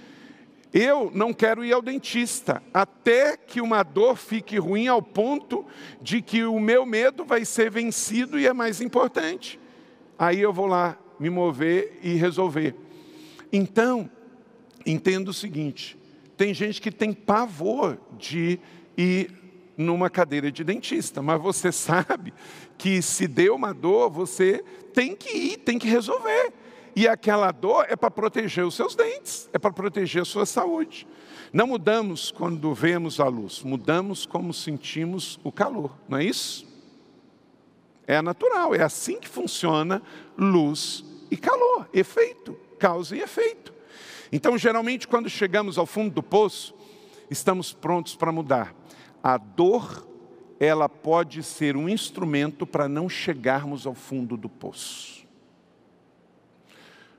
eu 0.73 1.11
não 1.13 1.33
quero 1.33 1.63
ir 1.63 1.73
ao 1.73 1.81
dentista 1.81 2.61
até 2.73 3.37
que 3.37 3.61
uma 3.61 3.83
dor 3.83 4.15
fique 4.15 4.57
ruim 4.57 4.87
ao 4.87 5.01
ponto 5.01 5.65
de 6.01 6.21
que 6.21 6.43
o 6.43 6.59
meu 6.59 6.85
medo 6.85 7.25
vai 7.25 7.45
ser 7.45 7.71
vencido 7.71 8.39
e 8.39 8.45
é 8.45 8.53
mais 8.53 8.81
importante. 8.81 9.59
Aí 10.17 10.39
eu 10.39 10.51
vou 10.51 10.65
lá 10.65 10.97
me 11.19 11.29
mover 11.29 11.99
e 12.01 12.13
resolver. 12.13 12.75
Então, 13.51 14.09
entenda 14.85 15.29
o 15.29 15.33
seguinte: 15.33 15.97
tem 16.35 16.53
gente 16.53 16.81
que 16.81 16.91
tem 16.91 17.13
pavor 17.13 17.97
de 18.17 18.59
ir 18.97 19.31
numa 19.77 20.09
cadeira 20.09 20.51
de 20.51 20.63
dentista, 20.63 21.21
mas 21.21 21.41
você 21.41 21.71
sabe 21.73 22.33
que 22.77 23.01
se 23.01 23.27
deu 23.27 23.55
uma 23.55 23.73
dor, 23.73 24.09
você 24.09 24.63
tem 24.93 25.15
que 25.15 25.29
ir, 25.29 25.57
tem 25.57 25.77
que 25.77 25.87
resolver. 25.87 26.53
E 26.95 27.07
aquela 27.07 27.51
dor 27.51 27.85
é 27.87 27.95
para 27.95 28.09
proteger 28.09 28.65
os 28.65 28.73
seus 28.73 28.95
dentes, 28.95 29.47
é 29.53 29.59
para 29.59 29.71
proteger 29.71 30.23
a 30.23 30.25
sua 30.25 30.47
saúde. 30.47 31.07
Não 31.53 31.67
mudamos 31.67 32.31
quando 32.31 32.73
vemos 32.73 33.19
a 33.19 33.27
luz, 33.27 33.61
mudamos 33.61 34.25
como 34.25 34.51
sentimos 34.51 35.39
o 35.43 35.51
calor, 35.51 35.95
não 36.09 36.17
é 36.17 36.23
isso? 36.23 36.65
É 38.07 38.21
natural, 38.21 38.73
é 38.73 38.81
assim 38.81 39.19
que 39.19 39.27
funciona 39.27 40.01
luz 40.37 41.03
e 41.29 41.35
calor, 41.35 41.89
efeito, 41.93 42.57
causa 42.79 43.17
e 43.17 43.19
efeito. 43.19 43.73
Então, 44.31 44.57
geralmente, 44.57 45.07
quando 45.07 45.29
chegamos 45.29 45.77
ao 45.77 45.85
fundo 45.85 46.13
do 46.15 46.23
poço, 46.23 46.73
estamos 47.29 47.73
prontos 47.73 48.15
para 48.15 48.31
mudar. 48.31 48.73
A 49.21 49.37
dor, 49.37 50.07
ela 50.57 50.87
pode 50.87 51.43
ser 51.43 51.75
um 51.75 51.89
instrumento 51.89 52.65
para 52.65 52.87
não 52.87 53.09
chegarmos 53.09 53.85
ao 53.85 53.93
fundo 53.93 54.37
do 54.37 54.47
poço. 54.47 55.27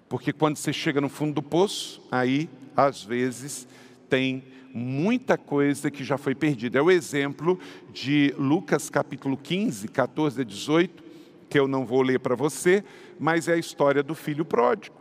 Porque 0.09 0.33
quando 0.33 0.57
você 0.57 0.73
chega 0.73 1.03
no 1.03 1.09
fundo 1.11 1.35
do 1.35 1.43
poço, 1.43 2.03
aí, 2.11 2.49
às 2.75 3.03
vezes, 3.03 3.69
tem 4.09 4.43
muita 4.73 5.37
coisa 5.39 5.91
que 5.91 6.05
já 6.05 6.19
foi 6.19 6.35
perdida. 6.35 6.79
É 6.79 6.83
o 6.83 6.91
exemplo 6.91 7.59
de 7.93 8.35
Lucas 8.39 8.91
capítulo 8.91 9.37
15, 9.37 9.89
14 9.89 10.41
a 10.41 10.45
18, 10.45 11.05
que 11.49 11.59
eu 11.59 11.67
não 11.67 11.85
vou 11.87 12.03
ler 12.03 12.21
para 12.21 12.35
você, 12.35 12.85
mas 13.19 13.49
é 13.49 13.55
a 13.55 13.59
história 13.59 14.03
do 14.03 14.15
filho 14.15 14.45
pródigo. 14.45 14.97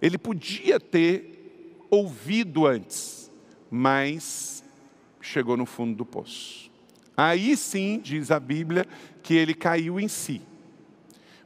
Ele 0.00 0.18
podia 0.18 0.80
ter 0.80 1.76
ouvido 1.88 2.66
antes, 2.66 3.30
mas 3.70 4.64
chegou 5.20 5.56
no 5.56 5.66
fundo 5.66 5.94
do 5.94 6.04
poço. 6.04 6.70
Aí 7.16 7.56
sim, 7.56 8.00
diz 8.02 8.30
a 8.30 8.40
Bíblia, 8.40 8.86
que 9.22 9.34
ele 9.34 9.54
caiu 9.54 10.00
em 10.00 10.08
si. 10.08 10.42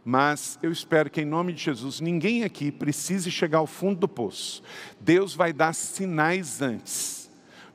Mas 0.04 0.56
eu 0.62 0.70
espero 0.70 1.10
que, 1.10 1.20
em 1.20 1.24
nome 1.24 1.52
de 1.52 1.64
Jesus, 1.64 2.00
ninguém 2.00 2.44
aqui 2.44 2.70
precise 2.70 3.28
chegar 3.28 3.58
ao 3.58 3.66
fundo 3.66 3.98
do 3.98 4.08
poço. 4.08 4.62
Deus 5.00 5.34
vai 5.34 5.52
dar 5.52 5.74
sinais 5.74 6.62
antes. 6.62 7.25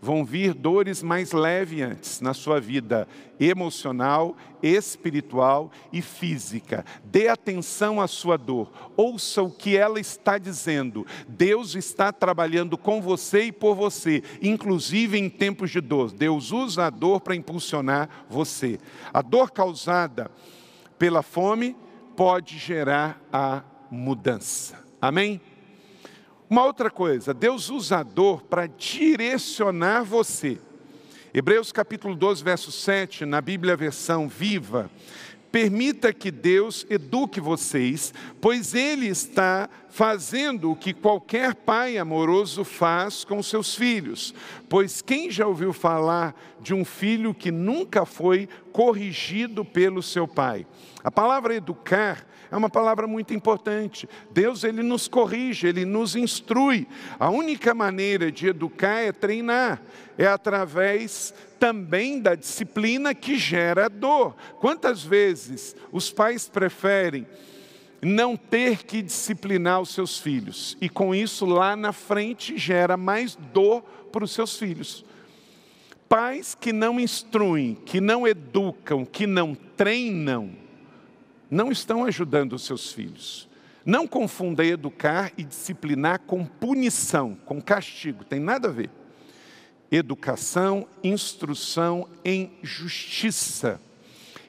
Vão 0.01 0.25
vir 0.25 0.55
dores 0.55 1.03
mais 1.03 1.31
leves 1.31 1.81
antes 1.81 2.21
na 2.21 2.33
sua 2.33 2.59
vida 2.59 3.07
emocional, 3.39 4.35
espiritual 4.63 5.71
e 5.93 6.01
física. 6.01 6.83
Dê 7.03 7.27
atenção 7.27 8.01
à 8.01 8.07
sua 8.07 8.35
dor. 8.35 8.71
Ouça 8.97 9.43
o 9.43 9.51
que 9.51 9.77
ela 9.77 9.99
está 9.99 10.39
dizendo. 10.39 11.05
Deus 11.27 11.75
está 11.75 12.11
trabalhando 12.11 12.79
com 12.79 12.99
você 12.99 13.43
e 13.43 13.51
por 13.51 13.75
você, 13.75 14.23
inclusive 14.41 15.19
em 15.19 15.29
tempos 15.29 15.69
de 15.69 15.79
dor. 15.79 16.11
Deus 16.11 16.51
usa 16.51 16.87
a 16.87 16.89
dor 16.89 17.21
para 17.21 17.35
impulsionar 17.35 18.09
você. 18.27 18.79
A 19.13 19.21
dor 19.21 19.51
causada 19.51 20.31
pela 20.97 21.21
fome 21.21 21.75
pode 22.15 22.57
gerar 22.57 23.21
a 23.31 23.63
mudança. 23.91 24.79
Amém? 24.99 25.39
Uma 26.51 26.65
outra 26.65 26.91
coisa, 26.91 27.33
Deus 27.33 27.69
usa 27.69 27.99
a 27.99 28.03
dor 28.03 28.41
para 28.41 28.67
direcionar 28.67 30.03
você. 30.03 30.59
Hebreus 31.33 31.71
capítulo 31.71 32.13
12, 32.13 32.43
verso 32.43 32.73
7, 32.73 33.23
na 33.25 33.39
Bíblia 33.39 33.77
versão 33.77 34.27
viva, 34.27 34.91
Permita 35.51 36.13
que 36.13 36.31
Deus 36.31 36.85
eduque 36.89 37.41
vocês, 37.41 38.13
pois 38.39 38.73
Ele 38.73 39.07
está 39.07 39.69
fazendo 39.89 40.71
o 40.71 40.75
que 40.77 40.93
qualquer 40.93 41.55
pai 41.55 41.97
amoroso 41.97 42.63
faz 42.63 43.25
com 43.25 43.43
seus 43.43 43.75
filhos. 43.75 44.33
Pois 44.69 45.01
quem 45.01 45.29
já 45.29 45.45
ouviu 45.45 45.73
falar 45.73 46.33
de 46.61 46.73
um 46.73 46.85
filho 46.85 47.33
que 47.33 47.51
nunca 47.51 48.05
foi 48.05 48.47
corrigido 48.71 49.65
pelo 49.65 50.01
seu 50.01 50.25
pai? 50.25 50.65
A 51.03 51.11
palavra 51.11 51.55
educar 51.55 52.25
é 52.51 52.57
uma 52.57 52.69
palavra 52.69 53.07
muito 53.07 53.33
importante. 53.33 54.07
Deus 54.29 54.65
ele 54.65 54.83
nos 54.83 55.07
corrige, 55.07 55.67
ele 55.67 55.85
nos 55.85 56.17
instrui. 56.17 56.85
A 57.17 57.29
única 57.29 57.73
maneira 57.73 58.29
de 58.29 58.47
educar 58.47 58.99
é 58.99 59.13
treinar, 59.13 59.81
é 60.17 60.27
através 60.27 61.33
também 61.57 62.19
da 62.19 62.35
disciplina 62.35 63.15
que 63.15 63.37
gera 63.37 63.89
dor. 63.89 64.35
Quantas 64.59 65.01
vezes 65.01 65.73
os 65.93 66.11
pais 66.11 66.49
preferem 66.49 67.25
não 68.01 68.35
ter 68.35 68.83
que 68.83 69.01
disciplinar 69.01 69.79
os 69.79 69.93
seus 69.93 70.17
filhos 70.17 70.75
e 70.81 70.89
com 70.89 71.15
isso 71.15 71.45
lá 71.45 71.75
na 71.75 71.93
frente 71.93 72.57
gera 72.57 72.97
mais 72.97 73.37
dor 73.53 73.81
para 74.11 74.25
os 74.25 74.31
seus 74.31 74.57
filhos? 74.57 75.05
Pais 76.09 76.53
que 76.53 76.73
não 76.73 76.99
instruem, 76.99 77.75
que 77.85 78.01
não 78.01 78.27
educam, 78.27 79.05
que 79.05 79.25
não 79.25 79.55
treinam, 79.55 80.51
não 81.51 81.71
estão 81.71 82.05
ajudando 82.05 82.53
os 82.53 82.65
seus 82.65 82.91
filhos. 82.91 83.47
Não 83.85 84.07
confunda 84.07 84.65
educar 84.65 85.31
e 85.37 85.43
disciplinar 85.43 86.21
com 86.21 86.45
punição, 86.45 87.37
com 87.45 87.61
castigo, 87.61 88.23
tem 88.23 88.39
nada 88.39 88.69
a 88.69 88.71
ver 88.71 88.89
educação, 89.91 90.87
instrução 91.03 92.07
em 92.23 92.49
justiça. 92.63 93.79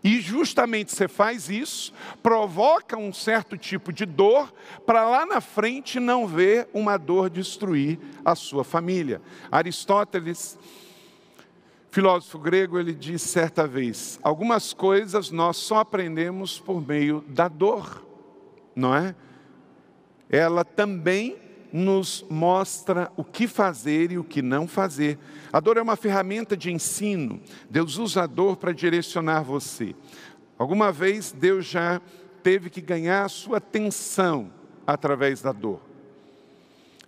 E 0.04 0.20
justamente 0.20 0.92
você 0.92 1.06
faz 1.06 1.48
isso, 1.48 1.92
provoca 2.22 2.96
um 2.96 3.12
certo 3.12 3.56
tipo 3.56 3.92
de 3.92 4.04
dor, 4.04 4.52
para 4.84 5.08
lá 5.08 5.24
na 5.24 5.40
frente 5.40 6.00
não 6.00 6.26
ver 6.26 6.68
uma 6.72 6.96
dor 6.96 7.30
destruir 7.30 7.98
a 8.24 8.34
sua 8.34 8.64
família. 8.64 9.20
Aristóteles, 9.50 10.58
filósofo 11.92 12.38
grego, 12.38 12.80
ele 12.80 12.94
diz 12.94 13.20
certa 13.20 13.66
vez: 13.66 14.18
algumas 14.22 14.72
coisas 14.72 15.30
nós 15.30 15.58
só 15.58 15.80
aprendemos 15.80 16.58
por 16.58 16.84
meio 16.84 17.22
da 17.28 17.46
dor, 17.46 18.04
não 18.74 18.94
é? 18.94 19.14
Ela 20.28 20.64
também 20.64 21.36
nos 21.70 22.24
mostra 22.30 23.12
o 23.14 23.22
que 23.22 23.46
fazer 23.46 24.10
e 24.10 24.18
o 24.18 24.24
que 24.24 24.40
não 24.40 24.66
fazer. 24.66 25.18
A 25.52 25.60
dor 25.60 25.76
é 25.76 25.82
uma 25.82 25.96
ferramenta 25.96 26.56
de 26.56 26.72
ensino. 26.72 27.40
Deus 27.68 27.98
usa 27.98 28.22
a 28.22 28.26
dor 28.26 28.56
para 28.56 28.72
direcionar 28.72 29.42
você. 29.42 29.94
Alguma 30.58 30.90
vez 30.90 31.32
Deus 31.32 31.66
já 31.66 32.00
teve 32.42 32.70
que 32.70 32.80
ganhar 32.80 33.24
a 33.24 33.28
sua 33.28 33.58
atenção 33.58 34.50
através 34.86 35.42
da 35.42 35.52
dor. 35.52 35.80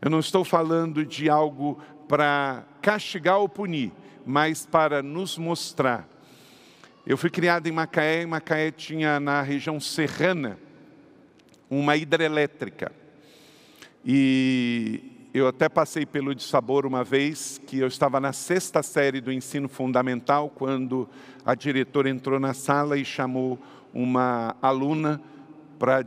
Eu 0.00 0.10
não 0.10 0.18
estou 0.18 0.44
falando 0.44 1.04
de 1.04 1.30
algo 1.30 1.78
para 2.06 2.64
castigar 2.82 3.38
ou 3.38 3.48
punir, 3.48 3.90
mas 4.24 4.66
para 4.66 5.02
nos 5.02 5.38
mostrar. 5.38 6.08
Eu 7.06 7.18
fui 7.18 7.28
criado 7.28 7.66
em 7.66 7.72
Macaé, 7.72 8.22
e 8.22 8.26
Macaé 8.26 8.70
tinha 8.70 9.20
na 9.20 9.42
região 9.42 9.78
serrana 9.78 10.58
uma 11.68 11.96
hidrelétrica. 11.96 12.92
E 14.04 15.28
eu 15.34 15.48
até 15.48 15.68
passei 15.68 16.06
pelo 16.06 16.34
de 16.34 16.42
sabor 16.42 16.86
uma 16.86 17.02
vez, 17.02 17.60
que 17.66 17.78
eu 17.78 17.88
estava 17.88 18.20
na 18.20 18.32
sexta 18.32 18.82
série 18.82 19.20
do 19.20 19.32
ensino 19.32 19.68
fundamental, 19.68 20.48
quando 20.48 21.08
a 21.44 21.54
diretora 21.54 22.08
entrou 22.08 22.38
na 22.38 22.54
sala 22.54 22.96
e 22.96 23.04
chamou 23.04 23.58
uma 23.92 24.56
aluna 24.62 25.20
para 25.78 26.06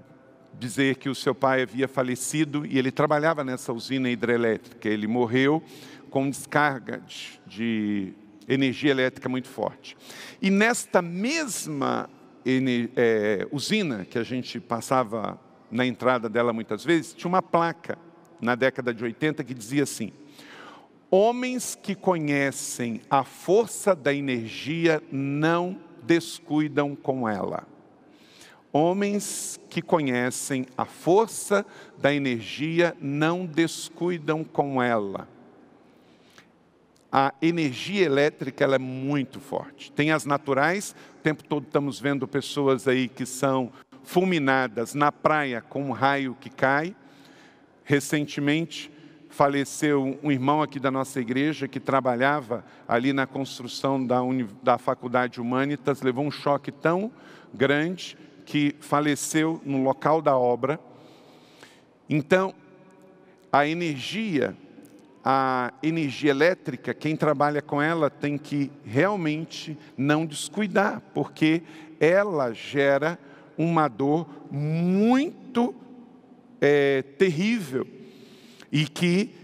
dizer 0.60 0.96
que 0.96 1.10
o 1.10 1.16
seu 1.16 1.36
pai 1.36 1.62
havia 1.62 1.88
falecido 1.88 2.66
e 2.66 2.80
ele 2.80 2.92
trabalhava 2.92 3.44
nessa 3.44 3.72
usina 3.72 4.10
hidrelétrica. 4.10 4.90
Ele 4.90 5.08
morreu 5.08 5.62
com 6.10 6.30
descarga 6.30 7.02
de, 7.08 7.40
de 7.46 8.14
energia 8.48 8.92
elétrica 8.92 9.28
muito 9.28 9.48
forte. 9.48 9.98
E 10.42 10.50
nesta 10.50 11.02
mesma 11.02 12.10
é, 12.96 13.48
usina 13.52 14.06
que 14.06 14.18
a 14.18 14.24
gente 14.24 14.60
passava 14.60 15.40
na 15.70 15.86
entrada 15.86 16.30
dela 16.30 16.54
muitas 16.54 16.84
vezes, 16.84 17.14
tinha 17.14 17.28
uma 17.28 17.42
placa 17.42 17.98
na 18.40 18.56
década 18.56 18.94
de 18.94 19.04
80 19.04 19.44
que 19.44 19.54
dizia 19.54 19.84
assim: 19.84 20.12
Homens 21.12 21.78
que 21.82 21.94
conhecem 21.94 23.02
a 23.10 23.24
força 23.24 23.96
da 23.96 24.14
energia 24.14 25.02
não 25.12 25.78
descuidam 26.04 26.96
com 26.96 27.28
ela. 27.28 27.68
Homens 28.72 29.60
que 29.70 29.82
conhecem 29.82 30.66
a 30.78 30.86
força 30.86 31.66
da 31.98 32.14
energia 32.14 32.96
não 33.02 33.46
descuidam 33.46 34.44
com 34.44 34.82
ela. 34.82 35.28
A 37.12 37.34
energia 37.42 38.06
elétrica 38.06 38.64
ela 38.64 38.76
é 38.76 38.80
muito 38.80 39.40
forte. 39.40 39.92
Tem 39.92 40.12
as 40.12 40.26
naturais, 40.26 40.96
o 41.20 41.24
tempo 41.24 41.44
todo 41.44 41.66
estamos 41.66 42.00
vendo 42.00 42.28
pessoas 42.28 42.88
aí 42.88 43.08
que 43.08 43.26
são 43.26 43.72
fulminadas 44.04 44.94
na 44.94 45.12
praia 45.12 45.62
com 45.62 45.84
um 45.84 45.92
raio 45.92 46.36
que 46.40 46.50
cai. 46.50 46.96
Recentemente 47.84 48.92
faleceu 49.30 50.18
um 50.24 50.32
irmão 50.32 50.62
aqui 50.62 50.80
da 50.80 50.90
nossa 50.90 51.20
igreja 51.20 51.68
que 51.68 51.80
trabalhava 51.80 52.66
ali 52.88 53.14
na 53.14 53.28
construção 53.28 54.04
da, 54.04 54.20
da 54.64 54.78
Faculdade 54.78 55.40
Humanitas, 55.40 56.02
levou 56.02 56.26
um 56.26 56.32
choque 56.32 56.72
tão 56.72 57.12
grande 57.54 58.18
que 58.46 58.76
faleceu 58.80 59.62
no 59.66 59.84
local 59.84 60.22
da 60.22 60.38
obra. 60.38 60.80
Então, 62.10 62.54
a 63.52 63.68
energia, 63.68 64.56
a 65.30 65.74
energia 65.84 66.32
elétrica, 66.32 66.94
quem 66.94 67.14
trabalha 67.14 67.62
com 67.62 67.82
ela 67.82 68.10
tem 68.10 68.38
que 68.38 68.72
realmente 68.86 69.78
não 69.98 70.26
descuidar, 70.26 71.02
porque 71.14 71.64
ela 72.00 72.54
gera 72.54 73.20
uma 73.58 73.90
dor 73.90 74.26
muito 74.50 75.76
é, 76.62 77.02
terrível 77.18 77.86
e 78.72 78.88
que 78.88 79.36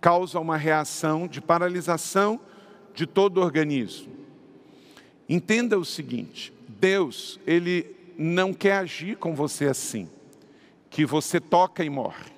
causa 0.00 0.40
uma 0.40 0.56
reação 0.56 1.28
de 1.28 1.42
paralisação 1.42 2.40
de 2.94 3.06
todo 3.06 3.36
o 3.36 3.44
organismo. 3.44 4.10
Entenda 5.28 5.78
o 5.78 5.84
seguinte: 5.84 6.54
Deus, 6.66 7.38
Ele 7.46 7.94
não 8.16 8.54
quer 8.54 8.78
agir 8.78 9.18
com 9.18 9.34
você 9.34 9.66
assim, 9.66 10.08
que 10.88 11.04
você 11.04 11.38
toca 11.38 11.84
e 11.84 11.90
morre. 11.90 12.35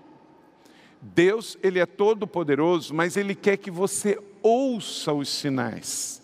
Deus, 1.00 1.56
Ele 1.62 1.78
é 1.78 1.86
todo 1.86 2.26
poderoso, 2.26 2.94
mas 2.94 3.16
Ele 3.16 3.34
quer 3.34 3.56
que 3.56 3.70
você 3.70 4.18
ouça 4.42 5.12
os 5.12 5.28
sinais 5.28 6.18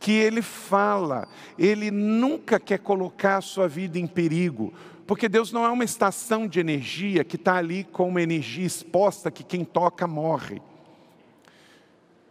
que 0.00 0.12
ele 0.12 0.40
fala, 0.40 1.28
ele 1.58 1.90
nunca 1.90 2.58
quer 2.58 2.78
colocar 2.78 3.36
a 3.36 3.42
sua 3.42 3.68
vida 3.68 3.98
em 3.98 4.06
perigo, 4.06 4.72
porque 5.06 5.28
Deus 5.28 5.52
não 5.52 5.64
é 5.64 5.68
uma 5.68 5.84
estação 5.84 6.48
de 6.48 6.58
energia 6.58 7.22
que 7.22 7.36
está 7.36 7.56
ali 7.56 7.84
com 7.84 8.08
uma 8.08 8.22
energia 8.22 8.64
exposta 8.64 9.30
que 9.30 9.44
quem 9.44 9.62
toca 9.62 10.06
morre. 10.06 10.62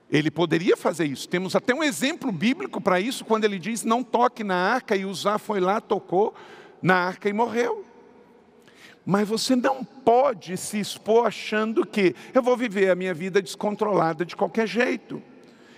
Ele 0.09 0.31
poderia 0.31 0.75
fazer 0.75 1.05
isso. 1.05 1.29
Temos 1.29 1.55
até 1.55 1.75
um 1.75 1.83
exemplo 1.83 2.31
bíblico 2.31 2.81
para 2.81 2.99
isso, 2.99 3.23
quando 3.23 3.43
ele 3.43 3.59
diz: 3.59 3.83
Não 3.83 4.03
toque 4.03 4.43
na 4.43 4.55
arca, 4.55 4.95
e 4.95 5.05
Usar 5.05 5.37
foi 5.37 5.59
lá, 5.59 5.79
tocou 5.79 6.33
na 6.81 6.95
arca 6.95 7.29
e 7.29 7.33
morreu. 7.33 7.85
Mas 9.09 9.27
você 9.27 9.55
não 9.55 9.83
pode 9.83 10.55
se 10.55 10.79
expor 10.79 11.25
achando 11.25 11.83
que 11.83 12.15
eu 12.31 12.43
vou 12.43 12.55
viver 12.55 12.91
a 12.91 12.95
minha 12.95 13.11
vida 13.11 13.41
descontrolada 13.41 14.23
de 14.23 14.35
qualquer 14.35 14.67
jeito. 14.67 15.19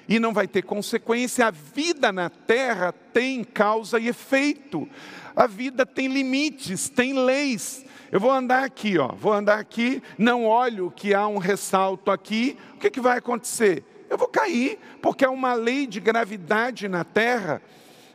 e 0.09 0.19
não 0.19 0.33
vai 0.33 0.49
ter 0.49 0.63
consequência. 0.63 1.47
A 1.47 1.51
vida 1.51 2.11
na 2.11 2.29
terra 2.29 2.91
tem 2.91 3.41
causa 3.41 3.97
e 3.97 4.09
efeito. 4.09 4.85
A 5.33 5.47
vida 5.47 5.85
tem 5.85 6.09
limites, 6.09 6.89
tem 6.89 7.13
leis. 7.13 7.85
Eu 8.11 8.19
vou 8.19 8.31
andar 8.31 8.65
aqui, 8.65 8.97
ó, 8.97 9.07
vou 9.13 9.31
andar 9.31 9.59
aqui, 9.59 10.03
não 10.17 10.45
olho 10.45 10.91
que 10.93 11.13
há 11.13 11.25
um 11.25 11.37
ressalto 11.37 12.11
aqui, 12.11 12.57
o 12.73 12.79
que, 12.79 12.91
que 12.91 12.99
vai 12.99 13.19
acontecer? 13.19 13.85
Eu 14.09 14.17
vou 14.17 14.27
cair, 14.27 14.77
porque 15.01 15.23
é 15.23 15.29
uma 15.29 15.53
lei 15.53 15.87
de 15.87 16.01
gravidade 16.01 16.89
na 16.89 17.05
terra 17.05 17.61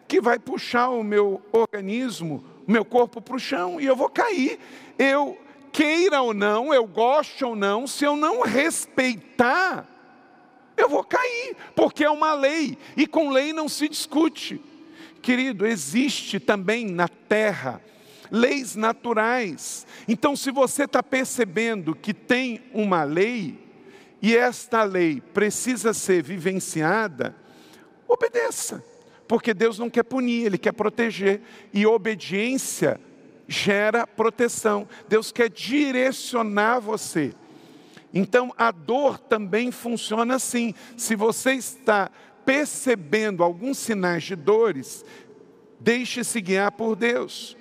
que 0.06 0.20
vai 0.20 0.38
puxar 0.38 0.90
o 0.90 1.02
meu 1.02 1.40
organismo, 1.52 2.44
meu 2.66 2.84
corpo 2.84 3.20
para 3.20 3.36
o 3.36 3.38
chão, 3.38 3.80
e 3.80 3.86
eu 3.86 3.96
vou 3.96 4.08
cair. 4.08 4.58
Eu 4.98 5.38
queira 5.72 6.22
ou 6.22 6.32
não, 6.32 6.72
eu 6.72 6.86
goste 6.86 7.44
ou 7.44 7.54
não, 7.54 7.86
se 7.86 8.04
eu 8.04 8.16
não 8.16 8.40
respeitar, 8.42 9.86
eu 10.76 10.88
vou 10.88 11.04
cair, 11.04 11.56
porque 11.74 12.04
é 12.04 12.10
uma 12.10 12.34
lei, 12.34 12.78
e 12.96 13.06
com 13.06 13.30
lei 13.30 13.52
não 13.52 13.68
se 13.68 13.88
discute. 13.88 14.60
Querido, 15.22 15.66
existe 15.66 16.38
também 16.38 16.86
na 16.86 17.08
terra 17.08 17.80
leis 18.30 18.74
naturais. 18.74 19.86
Então, 20.08 20.34
se 20.36 20.50
você 20.50 20.84
está 20.84 21.02
percebendo 21.02 21.94
que 21.94 22.14
tem 22.14 22.62
uma 22.72 23.04
lei, 23.04 23.58
e 24.20 24.36
esta 24.36 24.82
lei 24.82 25.20
precisa 25.20 25.92
ser 25.92 26.22
vivenciada, 26.22 27.34
obedeça, 28.08 28.84
porque 29.26 29.52
Deus 29.52 29.78
não 29.78 29.90
quer 29.90 30.04
punir, 30.04 30.46
Ele 30.46 30.58
quer 30.58 30.72
proteger, 30.72 31.40
e 31.72 31.86
obediência 31.86 33.00
gera 33.48 34.06
proteção. 34.06 34.88
Deus 35.08 35.30
quer 35.32 35.48
direcionar 35.48 36.80
você. 36.80 37.32
Então 38.12 38.52
a 38.56 38.70
dor 38.70 39.18
também 39.18 39.70
funciona 39.70 40.36
assim. 40.36 40.74
Se 40.96 41.14
você 41.14 41.52
está 41.52 42.10
percebendo 42.44 43.42
alguns 43.42 43.78
sinais 43.78 44.22
de 44.22 44.36
dores, 44.36 45.04
deixe-se 45.78 46.40
guiar 46.40 46.72
por 46.72 46.96
Deus. 46.96 47.56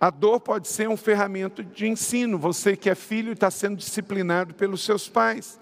A 0.00 0.08
dor 0.08 0.40
pode 0.40 0.68
ser 0.68 0.88
um 0.88 0.96
ferramenta 0.96 1.62
de 1.62 1.86
ensino. 1.86 2.38
Você 2.38 2.76
que 2.76 2.88
é 2.88 2.94
filho 2.94 3.32
está 3.32 3.50
sendo 3.50 3.76
disciplinado 3.76 4.54
pelos 4.54 4.84
seus 4.84 5.08
pais. 5.08 5.58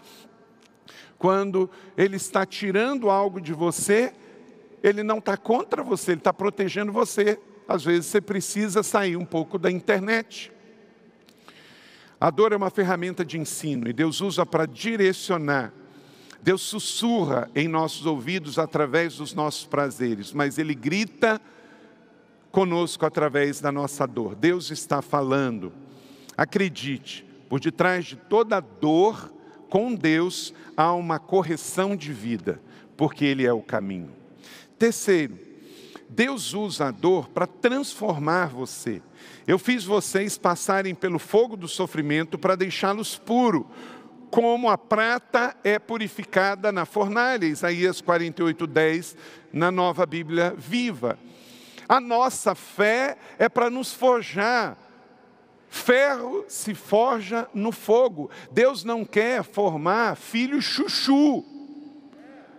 Quando 1.18 1.68
ele 1.96 2.16
está 2.16 2.46
tirando 2.46 3.10
algo 3.10 3.40
de 3.40 3.52
você, 3.52 4.12
ele 4.82 5.02
não 5.02 5.18
está 5.18 5.36
contra 5.36 5.82
você, 5.82 6.12
ele 6.12 6.20
está 6.20 6.32
protegendo 6.32 6.92
você 6.92 7.38
às 7.68 7.84
vezes 7.84 8.06
você 8.06 8.20
precisa 8.20 8.82
sair 8.82 9.14
um 9.14 9.26
pouco 9.26 9.58
da 9.58 9.70
internet. 9.70 10.50
A 12.18 12.30
dor 12.30 12.54
é 12.54 12.56
uma 12.56 12.70
ferramenta 12.70 13.22
de 13.24 13.38
ensino 13.38 13.86
e 13.86 13.92
Deus 13.92 14.22
usa 14.22 14.46
para 14.46 14.66
direcionar. 14.66 15.72
Deus 16.40 16.62
sussurra 16.62 17.50
em 17.54 17.68
nossos 17.68 18.06
ouvidos 18.06 18.58
através 18.58 19.18
dos 19.18 19.34
nossos 19.34 19.66
prazeres, 19.66 20.32
mas 20.32 20.56
Ele 20.56 20.74
grita 20.74 21.38
conosco 22.50 23.04
através 23.04 23.60
da 23.60 23.70
nossa 23.70 24.06
dor. 24.06 24.34
Deus 24.34 24.70
está 24.70 25.02
falando. 25.02 25.70
Acredite, 26.36 27.24
por 27.50 27.60
detrás 27.60 28.06
de 28.06 28.16
toda 28.16 28.60
dor, 28.60 29.30
com 29.68 29.94
Deus 29.94 30.54
há 30.74 30.92
uma 30.94 31.18
correção 31.18 31.94
de 31.94 32.12
vida, 32.14 32.60
porque 32.96 33.26
Ele 33.26 33.44
é 33.44 33.52
o 33.52 33.60
caminho. 33.60 34.17
Terceiro, 34.78 35.38
Deus 36.08 36.54
usa 36.54 36.86
a 36.86 36.90
dor 36.90 37.28
para 37.28 37.46
transformar 37.46 38.46
você. 38.46 39.02
Eu 39.46 39.58
fiz 39.58 39.84
vocês 39.84 40.38
passarem 40.38 40.94
pelo 40.94 41.18
fogo 41.18 41.56
do 41.56 41.66
sofrimento 41.66 42.38
para 42.38 42.54
deixá-los 42.54 43.18
puros, 43.18 43.64
como 44.30 44.68
a 44.68 44.78
prata 44.78 45.56
é 45.64 45.78
purificada 45.78 46.70
na 46.70 46.84
fornalha. 46.84 47.46
Isaías 47.46 48.00
48, 48.00 48.66
10, 48.66 49.16
na 49.52 49.70
nova 49.70 50.06
Bíblia 50.06 50.54
viva. 50.56 51.18
A 51.88 52.00
nossa 52.00 52.54
fé 52.54 53.16
é 53.38 53.48
para 53.48 53.70
nos 53.70 53.92
forjar. 53.92 54.76
Ferro 55.70 56.44
se 56.48 56.74
forja 56.74 57.48
no 57.52 57.72
fogo. 57.72 58.30
Deus 58.50 58.84
não 58.84 59.04
quer 59.04 59.42
formar 59.42 60.16
filho 60.16 60.60
chuchu. 60.62 61.44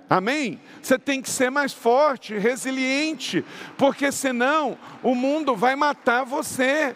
Amém? 0.10 0.60
Você 0.82 0.98
tem 0.98 1.22
que 1.22 1.30
ser 1.30 1.52
mais 1.52 1.72
forte, 1.72 2.36
resiliente, 2.36 3.46
porque 3.78 4.12
senão 4.12 4.76
o 5.04 5.14
mundo 5.14 5.56
vai 5.56 5.76
matar 5.76 6.24
você. 6.24 6.96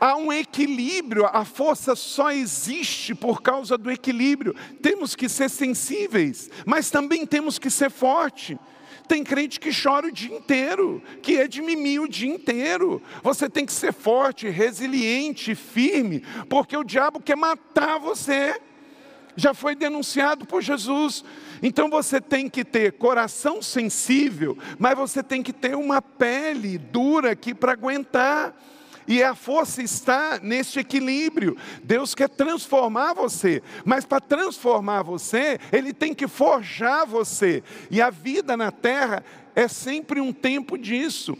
Há 0.00 0.16
um 0.16 0.32
equilíbrio, 0.32 1.26
a 1.26 1.44
força 1.44 1.96
só 1.96 2.30
existe 2.30 3.14
por 3.16 3.42
causa 3.42 3.76
do 3.76 3.90
equilíbrio. 3.90 4.54
Temos 4.80 5.16
que 5.16 5.28
ser 5.28 5.50
sensíveis, 5.50 6.48
mas 6.64 6.88
também 6.88 7.26
temos 7.26 7.58
que 7.58 7.70
ser 7.70 7.90
forte. 7.90 8.56
Tem 9.08 9.24
crente 9.24 9.58
que 9.58 9.70
chora 9.74 10.06
o 10.06 10.12
dia 10.12 10.36
inteiro, 10.36 11.02
que 11.20 11.36
é 11.36 11.48
de 11.48 11.60
mimimi 11.60 11.98
o 11.98 12.08
dia 12.08 12.32
inteiro. 12.32 13.02
Você 13.24 13.50
tem 13.50 13.66
que 13.66 13.72
ser 13.72 13.92
forte, 13.92 14.48
resiliente, 14.48 15.54
firme, 15.54 16.22
porque 16.48 16.76
o 16.76 16.84
diabo 16.84 17.20
quer 17.20 17.36
matar 17.36 17.98
você 17.98 18.60
já 19.36 19.54
foi 19.54 19.74
denunciado 19.74 20.46
por 20.46 20.62
Jesus. 20.62 21.24
Então 21.62 21.88
você 21.88 22.20
tem 22.20 22.48
que 22.48 22.64
ter 22.64 22.92
coração 22.92 23.62
sensível, 23.62 24.56
mas 24.78 24.96
você 24.96 25.22
tem 25.22 25.42
que 25.42 25.52
ter 25.52 25.74
uma 25.74 26.00
pele 26.00 26.78
dura 26.78 27.32
aqui 27.32 27.54
para 27.54 27.72
aguentar. 27.72 28.54
E 29.06 29.22
a 29.22 29.34
força 29.34 29.82
está 29.82 30.38
neste 30.42 30.78
equilíbrio. 30.80 31.56
Deus 31.82 32.14
quer 32.14 32.28
transformar 32.28 33.12
você, 33.12 33.62
mas 33.84 34.04
para 34.04 34.20
transformar 34.20 35.02
você, 35.02 35.58
Ele 35.70 35.92
tem 35.92 36.14
que 36.14 36.26
forjar 36.26 37.06
você. 37.06 37.62
E 37.90 38.00
a 38.00 38.08
vida 38.08 38.56
na 38.56 38.70
terra 38.70 39.22
é 39.54 39.68
sempre 39.68 40.20
um 40.20 40.32
tempo 40.32 40.78
disso. 40.78 41.36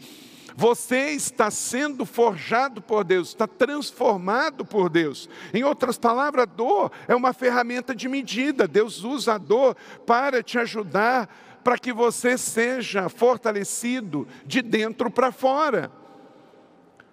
Você 0.57 1.09
está 1.09 1.51
sendo 1.51 2.05
forjado 2.05 2.81
por 2.81 3.03
Deus, 3.03 3.29
está 3.29 3.45
transformado 3.45 4.63
por 4.63 4.89
Deus. 4.89 5.29
Em 5.53 5.65
outras 5.65 5.97
palavras, 5.97 6.43
a 6.43 6.45
dor 6.45 6.91
é 7.09 7.13
uma 7.13 7.33
ferramenta 7.33 7.93
de 7.93 8.07
medida. 8.07 8.65
Deus 8.65 9.03
usa 9.03 9.33
a 9.33 9.37
dor 9.37 9.75
para 10.05 10.41
te 10.41 10.57
ajudar, 10.57 11.27
para 11.61 11.77
que 11.77 11.91
você 11.91 12.37
seja 12.37 13.09
fortalecido 13.09 14.25
de 14.45 14.61
dentro 14.61 15.11
para 15.11 15.29
fora. 15.29 15.91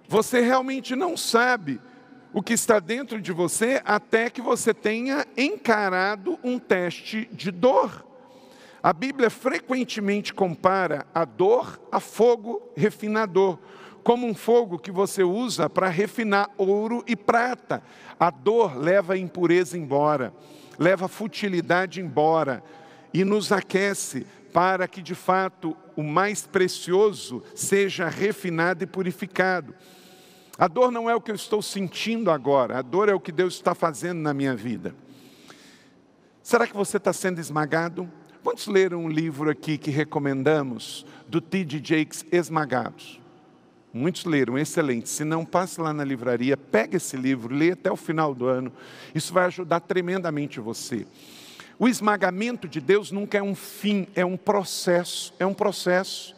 Você 0.06 0.40
realmente 0.40 0.94
não 0.94 1.16
sabe 1.16 1.80
o 2.32 2.42
que 2.42 2.52
está 2.52 2.78
dentro 2.78 3.20
de 3.20 3.32
você 3.32 3.82
até 3.84 4.30
que 4.30 4.40
você 4.40 4.72
tenha 4.72 5.26
encarado 5.36 6.38
um 6.44 6.60
teste 6.60 7.28
de 7.32 7.50
dor. 7.50 8.11
A 8.82 8.92
Bíblia 8.92 9.30
frequentemente 9.30 10.34
compara 10.34 11.06
a 11.14 11.24
dor 11.24 11.80
a 11.92 12.00
fogo 12.00 12.60
refinador, 12.76 13.56
como 14.02 14.26
um 14.26 14.34
fogo 14.34 14.76
que 14.76 14.90
você 14.90 15.22
usa 15.22 15.70
para 15.70 15.88
refinar 15.88 16.50
ouro 16.58 17.04
e 17.06 17.14
prata. 17.14 17.80
A 18.18 18.28
dor 18.28 18.76
leva 18.76 19.12
a 19.12 19.18
impureza 19.18 19.78
embora, 19.78 20.34
leva 20.76 21.04
a 21.04 21.08
futilidade 21.08 22.00
embora 22.00 22.64
e 23.14 23.24
nos 23.24 23.52
aquece 23.52 24.26
para 24.52 24.88
que 24.88 25.00
de 25.00 25.14
fato 25.14 25.76
o 25.94 26.02
mais 26.02 26.44
precioso 26.44 27.40
seja 27.54 28.08
refinado 28.08 28.82
e 28.82 28.86
purificado. 28.86 29.76
A 30.58 30.66
dor 30.66 30.90
não 30.90 31.08
é 31.08 31.14
o 31.14 31.20
que 31.20 31.30
eu 31.30 31.36
estou 31.36 31.62
sentindo 31.62 32.32
agora, 32.32 32.78
a 32.78 32.82
dor 32.82 33.08
é 33.08 33.14
o 33.14 33.20
que 33.20 33.30
Deus 33.30 33.54
está 33.54 33.76
fazendo 33.76 34.18
na 34.18 34.34
minha 34.34 34.56
vida. 34.56 34.92
Será 36.42 36.66
que 36.66 36.74
você 36.74 36.96
está 36.96 37.12
sendo 37.12 37.38
esmagado? 37.38 38.10
Quantos 38.42 38.66
leram 38.66 39.04
um 39.04 39.08
livro 39.08 39.48
aqui 39.48 39.78
que 39.78 39.88
recomendamos, 39.88 41.06
do 41.28 41.40
T.D. 41.40 41.80
Jakes, 41.80 42.26
Esmagados? 42.32 43.20
Muitos 43.94 44.24
leram, 44.24 44.58
excelente. 44.58 45.08
Se 45.08 45.22
não, 45.22 45.44
passe 45.44 45.80
lá 45.80 45.92
na 45.92 46.02
livraria, 46.02 46.56
pega 46.56 46.96
esse 46.96 47.16
livro, 47.16 47.54
lê 47.54 47.70
até 47.70 47.88
o 47.88 47.96
final 47.96 48.34
do 48.34 48.46
ano. 48.46 48.72
Isso 49.14 49.32
vai 49.32 49.44
ajudar 49.44 49.78
tremendamente 49.78 50.58
você. 50.58 51.06
O 51.78 51.86
esmagamento 51.86 52.66
de 52.66 52.80
Deus 52.80 53.12
nunca 53.12 53.38
é 53.38 53.42
um 53.42 53.54
fim, 53.54 54.08
é 54.12 54.24
um 54.24 54.36
processo, 54.36 55.32
é 55.38 55.46
um 55.46 55.54
processo. 55.54 56.34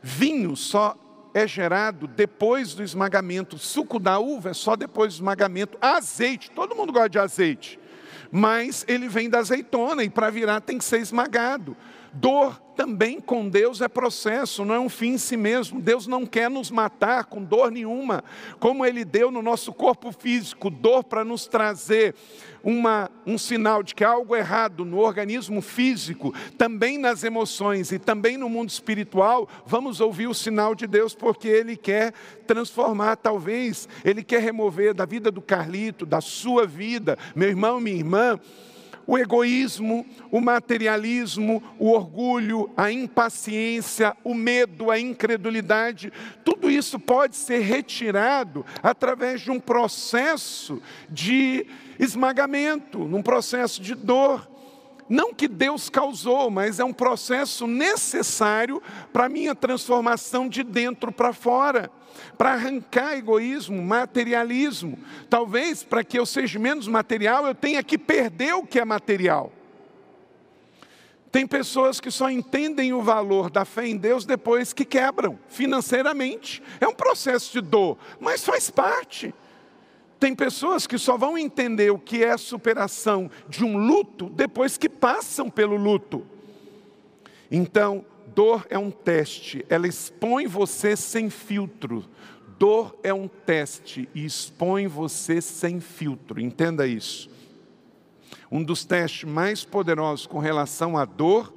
Vinho 0.00 0.54
só 0.54 0.96
é 1.34 1.48
gerado 1.48 2.06
depois 2.06 2.74
do 2.74 2.82
esmagamento. 2.84 3.58
Suco 3.58 3.98
da 3.98 4.20
uva 4.20 4.50
é 4.50 4.54
só 4.54 4.76
depois 4.76 5.14
do 5.14 5.16
esmagamento. 5.16 5.76
Azeite, 5.80 6.48
todo 6.52 6.76
mundo 6.76 6.92
gosta 6.92 7.08
de 7.08 7.18
azeite 7.18 7.79
mas 8.30 8.84
ele 8.86 9.08
vem 9.08 9.28
da 9.28 9.38
azeitona 9.38 10.04
e 10.04 10.10
para 10.10 10.30
virar 10.30 10.60
tem 10.60 10.78
que 10.78 10.84
ser 10.84 11.00
esmagado. 11.00 11.76
Dor 12.12 12.60
também 12.74 13.20
com 13.20 13.46
Deus 13.48 13.82
é 13.82 13.88
processo, 13.88 14.64
não 14.64 14.74
é 14.74 14.80
um 14.80 14.88
fim 14.88 15.10
em 15.10 15.18
si 15.18 15.36
mesmo. 15.36 15.80
Deus 15.80 16.06
não 16.06 16.24
quer 16.24 16.48
nos 16.48 16.70
matar 16.70 17.24
com 17.26 17.42
dor 17.42 17.70
nenhuma, 17.70 18.24
como 18.58 18.86
Ele 18.86 19.04
deu 19.04 19.30
no 19.30 19.42
nosso 19.42 19.72
corpo 19.72 20.10
físico, 20.10 20.70
dor 20.70 21.04
para 21.04 21.22
nos 21.22 21.46
trazer 21.46 22.14
uma, 22.64 23.10
um 23.26 23.36
sinal 23.36 23.82
de 23.82 23.94
que 23.94 24.02
há 24.02 24.08
algo 24.08 24.34
errado 24.34 24.84
no 24.84 24.98
organismo 24.98 25.60
físico, 25.60 26.34
também 26.56 26.98
nas 26.98 27.22
emoções 27.22 27.92
e 27.92 27.98
também 27.98 28.36
no 28.36 28.48
mundo 28.48 28.70
espiritual. 28.70 29.46
Vamos 29.66 30.00
ouvir 30.00 30.26
o 30.26 30.34
sinal 30.34 30.74
de 30.74 30.86
Deus, 30.86 31.14
porque 31.14 31.48
Ele 31.48 31.76
quer 31.76 32.12
transformar, 32.46 33.16
talvez, 33.16 33.88
Ele 34.02 34.24
quer 34.24 34.40
remover 34.40 34.94
da 34.94 35.04
vida 35.04 35.30
do 35.30 35.42
Carlito, 35.42 36.06
da 36.06 36.20
sua 36.20 36.66
vida, 36.66 37.18
meu 37.36 37.48
irmão, 37.50 37.78
minha 37.78 37.96
irmã 37.96 38.40
o 39.10 39.18
egoísmo, 39.18 40.06
o 40.30 40.40
materialismo, 40.40 41.60
o 41.80 41.90
orgulho, 41.90 42.70
a 42.76 42.92
impaciência, 42.92 44.16
o 44.22 44.32
medo, 44.32 44.88
a 44.88 45.00
incredulidade, 45.00 46.12
tudo 46.44 46.70
isso 46.70 46.96
pode 46.96 47.34
ser 47.34 47.58
retirado 47.58 48.64
através 48.80 49.40
de 49.40 49.50
um 49.50 49.58
processo 49.58 50.80
de 51.08 51.66
esmagamento, 51.98 53.00
num 53.00 53.20
processo 53.20 53.82
de 53.82 53.96
dor. 53.96 54.48
Não 55.10 55.34
que 55.34 55.48
Deus 55.48 55.90
causou, 55.90 56.48
mas 56.50 56.78
é 56.78 56.84
um 56.84 56.92
processo 56.92 57.66
necessário 57.66 58.80
para 59.12 59.26
a 59.26 59.28
minha 59.28 59.56
transformação 59.56 60.48
de 60.48 60.62
dentro 60.62 61.10
para 61.10 61.32
fora, 61.32 61.90
para 62.38 62.52
arrancar 62.52 63.16
egoísmo, 63.16 63.82
materialismo. 63.82 64.96
Talvez 65.28 65.82
para 65.82 66.04
que 66.04 66.16
eu 66.16 66.24
seja 66.24 66.60
menos 66.60 66.86
material, 66.86 67.44
eu 67.44 67.56
tenha 67.56 67.82
que 67.82 67.98
perder 67.98 68.54
o 68.54 68.64
que 68.64 68.78
é 68.78 68.84
material. 68.84 69.52
Tem 71.32 71.44
pessoas 71.44 71.98
que 71.98 72.10
só 72.12 72.30
entendem 72.30 72.92
o 72.92 73.02
valor 73.02 73.50
da 73.50 73.64
fé 73.64 73.88
em 73.88 73.96
Deus 73.96 74.24
depois 74.24 74.72
que 74.72 74.84
quebram 74.84 75.36
financeiramente. 75.48 76.62
É 76.80 76.86
um 76.86 76.94
processo 76.94 77.52
de 77.52 77.60
dor, 77.60 77.98
mas 78.20 78.44
faz 78.44 78.70
parte. 78.70 79.34
Tem 80.20 80.34
pessoas 80.34 80.86
que 80.86 80.98
só 80.98 81.16
vão 81.16 81.38
entender 81.38 81.90
o 81.90 81.98
que 81.98 82.22
é 82.22 82.32
a 82.32 82.38
superação 82.38 83.30
de 83.48 83.64
um 83.64 83.78
luto 83.78 84.28
depois 84.28 84.76
que 84.76 84.88
passam 84.88 85.48
pelo 85.48 85.76
luto. 85.76 86.26
Então, 87.50 88.04
dor 88.34 88.66
é 88.68 88.78
um 88.78 88.90
teste, 88.90 89.64
ela 89.68 89.88
expõe 89.88 90.46
você 90.46 90.94
sem 90.94 91.30
filtro. 91.30 92.04
Dor 92.58 92.94
é 93.02 93.14
um 93.14 93.26
teste 93.26 94.06
e 94.14 94.26
expõe 94.26 94.86
você 94.86 95.40
sem 95.40 95.80
filtro, 95.80 96.38
entenda 96.38 96.86
isso. 96.86 97.30
Um 98.52 98.62
dos 98.62 98.84
testes 98.84 99.24
mais 99.24 99.64
poderosos 99.64 100.26
com 100.26 100.38
relação 100.38 100.98
à 100.98 101.06
dor 101.06 101.50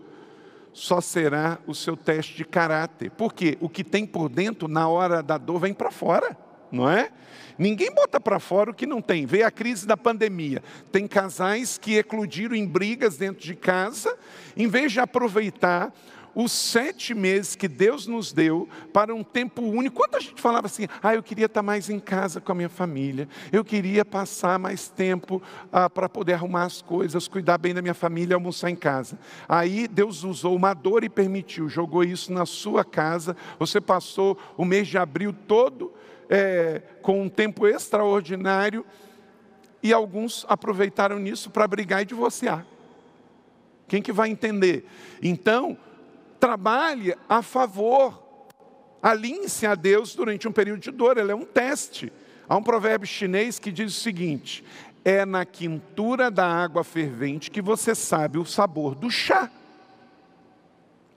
só 0.71 1.01
será 1.01 1.59
o 1.67 1.75
seu 1.75 1.97
teste 1.97 2.37
de 2.37 2.45
caráter. 2.45 3.11
Porque 3.11 3.57
o 3.59 3.67
que 3.67 3.83
tem 3.83 4.05
por 4.05 4.29
dentro 4.29 4.69
na 4.69 4.87
hora 4.87 5.21
da 5.21 5.37
dor 5.37 5.59
vem 5.59 5.73
para 5.73 5.91
fora, 5.91 6.37
não 6.71 6.89
é? 6.89 7.11
Ninguém 7.57 7.93
bota 7.93 8.19
para 8.19 8.39
fora 8.39 8.71
o 8.71 8.73
que 8.73 8.85
não 8.85 9.01
tem. 9.01 9.25
Vê 9.25 9.43
a 9.43 9.51
crise 9.51 9.85
da 9.85 9.97
pandemia. 9.97 10.63
Tem 10.91 11.07
casais 11.07 11.77
que 11.77 11.95
eclodiram 11.97 12.55
em 12.55 12.65
brigas 12.65 13.17
dentro 13.17 13.43
de 13.43 13.55
casa, 13.55 14.17
em 14.55 14.67
vez 14.67 14.91
de 14.91 14.99
aproveitar 14.99 15.93
os 16.35 16.51
sete 16.51 17.13
meses 17.13 17.55
que 17.55 17.67
Deus 17.67 18.07
nos 18.07 18.33
deu 18.33 18.67
para 18.91 19.13
um 19.13 19.23
tempo 19.23 19.61
único. 19.61 19.97
Quando 19.97 20.15
a 20.15 20.19
gente 20.19 20.41
falava 20.41 20.67
assim, 20.67 20.87
ah, 21.01 21.13
eu 21.13 21.23
queria 21.23 21.45
estar 21.45 21.61
mais 21.61 21.89
em 21.89 21.99
casa 21.99 22.41
com 22.41 22.51
a 22.51 22.55
minha 22.55 22.69
família, 22.69 23.27
eu 23.51 23.63
queria 23.63 24.03
passar 24.03 24.57
mais 24.57 24.89
tempo 24.89 25.41
ah, 25.71 25.89
para 25.89 26.09
poder 26.09 26.33
arrumar 26.33 26.63
as 26.63 26.81
coisas, 26.81 27.27
cuidar 27.27 27.57
bem 27.57 27.73
da 27.73 27.81
minha 27.81 27.93
família, 27.93 28.35
almoçar 28.35 28.69
em 28.69 28.75
casa. 28.75 29.17
Aí 29.47 29.87
Deus 29.87 30.23
usou 30.23 30.55
uma 30.55 30.73
dor 30.73 31.03
e 31.03 31.09
permitiu, 31.09 31.69
jogou 31.69 32.03
isso 32.03 32.33
na 32.33 32.45
sua 32.45 32.83
casa. 32.83 33.35
Você 33.59 33.79
passou 33.79 34.37
o 34.57 34.65
mês 34.65 34.87
de 34.87 34.97
abril 34.97 35.33
todo 35.47 35.93
é, 36.29 36.81
com 37.01 37.21
um 37.21 37.29
tempo 37.29 37.67
extraordinário, 37.67 38.85
e 39.81 39.91
alguns 39.91 40.45
aproveitaram 40.47 41.19
nisso 41.19 41.49
para 41.49 41.67
brigar 41.67 42.01
e 42.01 42.05
divorciar. 42.05 42.65
Quem 43.87 44.01
que 44.01 44.13
vai 44.13 44.29
entender? 44.29 44.85
Então, 45.21 45.77
trabalhe 46.39 47.15
a 47.27 47.41
favor, 47.41 48.23
alinhe-se 49.01 49.65
a 49.65 49.75
Deus 49.75 50.15
durante 50.15 50.47
um 50.47 50.51
período 50.51 50.79
de 50.79 50.91
dor, 50.91 51.17
ele 51.17 51.31
é 51.31 51.35
um 51.35 51.45
teste. 51.45 52.11
Há 52.47 52.55
um 52.55 52.63
provérbio 52.63 53.07
chinês 53.07 53.59
que 53.59 53.71
diz 53.71 53.95
o 53.95 53.99
seguinte: 53.99 54.63
é 55.03 55.25
na 55.25 55.45
quintura 55.45 56.31
da 56.31 56.47
água 56.47 56.83
fervente 56.83 57.51
que 57.51 57.61
você 57.61 57.93
sabe 57.93 58.37
o 58.37 58.45
sabor 58.45 58.95
do 58.95 59.09
chá. 59.09 59.49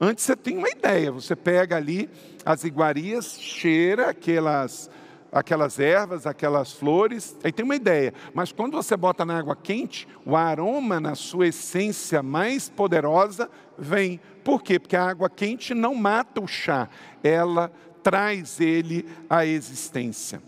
Antes 0.00 0.24
você 0.24 0.37
tem 0.37 0.59
uma 0.59 0.68
ideia, 0.68 1.11
você 1.11 1.35
pega 1.35 1.76
ali 1.76 2.11
as 2.44 2.64
iguarias, 2.64 3.40
cheira 3.40 4.11
aquelas, 4.11 4.90
aquelas 5.32 5.78
ervas, 5.78 6.26
aquelas 6.26 6.72
flores, 6.72 7.35
aí 7.42 7.50
tem 7.50 7.64
uma 7.64 7.76
ideia. 7.76 8.12
Mas 8.35 8.52
quando 8.52 8.76
você 8.76 8.94
bota 8.94 9.24
na 9.24 9.38
água 9.38 9.56
quente, 9.56 10.06
o 10.24 10.37
aroma 10.37 11.00
na 11.00 11.14
sua 11.14 11.48
essência 11.48 12.22
mais 12.22 12.68
poderosa 12.68 13.50
vem. 13.78 14.20
Por 14.44 14.62
quê? 14.62 14.78
Porque 14.78 14.96
a 14.96 15.09
água 15.09 15.30
quente 15.30 15.72
não 15.72 15.94
mata 15.94 16.42
o 16.42 16.46
chá, 16.46 16.90
ela 17.24 17.72
traz 18.02 18.61
ele 18.61 19.09
à 19.30 19.46
existência. 19.46 20.42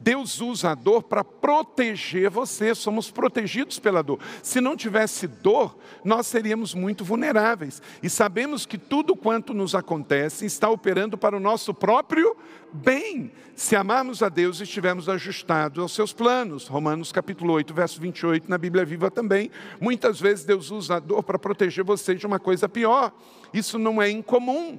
Deus 0.00 0.40
usa 0.40 0.70
a 0.70 0.74
dor 0.74 1.02
para 1.02 1.24
proteger 1.24 2.30
você, 2.30 2.74
somos 2.74 3.10
protegidos 3.10 3.78
pela 3.78 4.02
dor. 4.02 4.18
Se 4.42 4.60
não 4.60 4.76
tivesse 4.76 5.26
dor, 5.26 5.76
nós 6.04 6.26
seríamos 6.26 6.74
muito 6.74 7.04
vulneráveis. 7.04 7.80
E 8.02 8.10
sabemos 8.10 8.66
que 8.66 8.78
tudo 8.78 9.16
quanto 9.16 9.54
nos 9.54 9.74
acontece 9.74 10.44
está 10.44 10.68
operando 10.68 11.16
para 11.16 11.36
o 11.36 11.40
nosso 11.40 11.72
próprio 11.72 12.36
bem, 12.74 13.30
se 13.54 13.76
amarmos 13.76 14.20
a 14.20 14.28
Deus 14.28 14.58
e 14.58 14.64
estivermos 14.64 15.08
ajustados 15.08 15.78
aos 15.78 15.94
seus 15.94 16.12
planos. 16.12 16.66
Romanos 16.66 17.12
capítulo 17.12 17.52
8, 17.52 17.72
verso 17.72 18.00
28, 18.00 18.50
na 18.50 18.58
Bíblia 18.58 18.84
Viva 18.84 19.10
também. 19.10 19.50
Muitas 19.80 20.20
vezes 20.20 20.44
Deus 20.44 20.70
usa 20.72 20.96
a 20.96 20.98
dor 20.98 21.22
para 21.22 21.38
proteger 21.38 21.84
você 21.84 22.14
de 22.16 22.26
uma 22.26 22.40
coisa 22.40 22.68
pior. 22.68 23.12
Isso 23.52 23.78
não 23.78 24.02
é 24.02 24.10
incomum. 24.10 24.78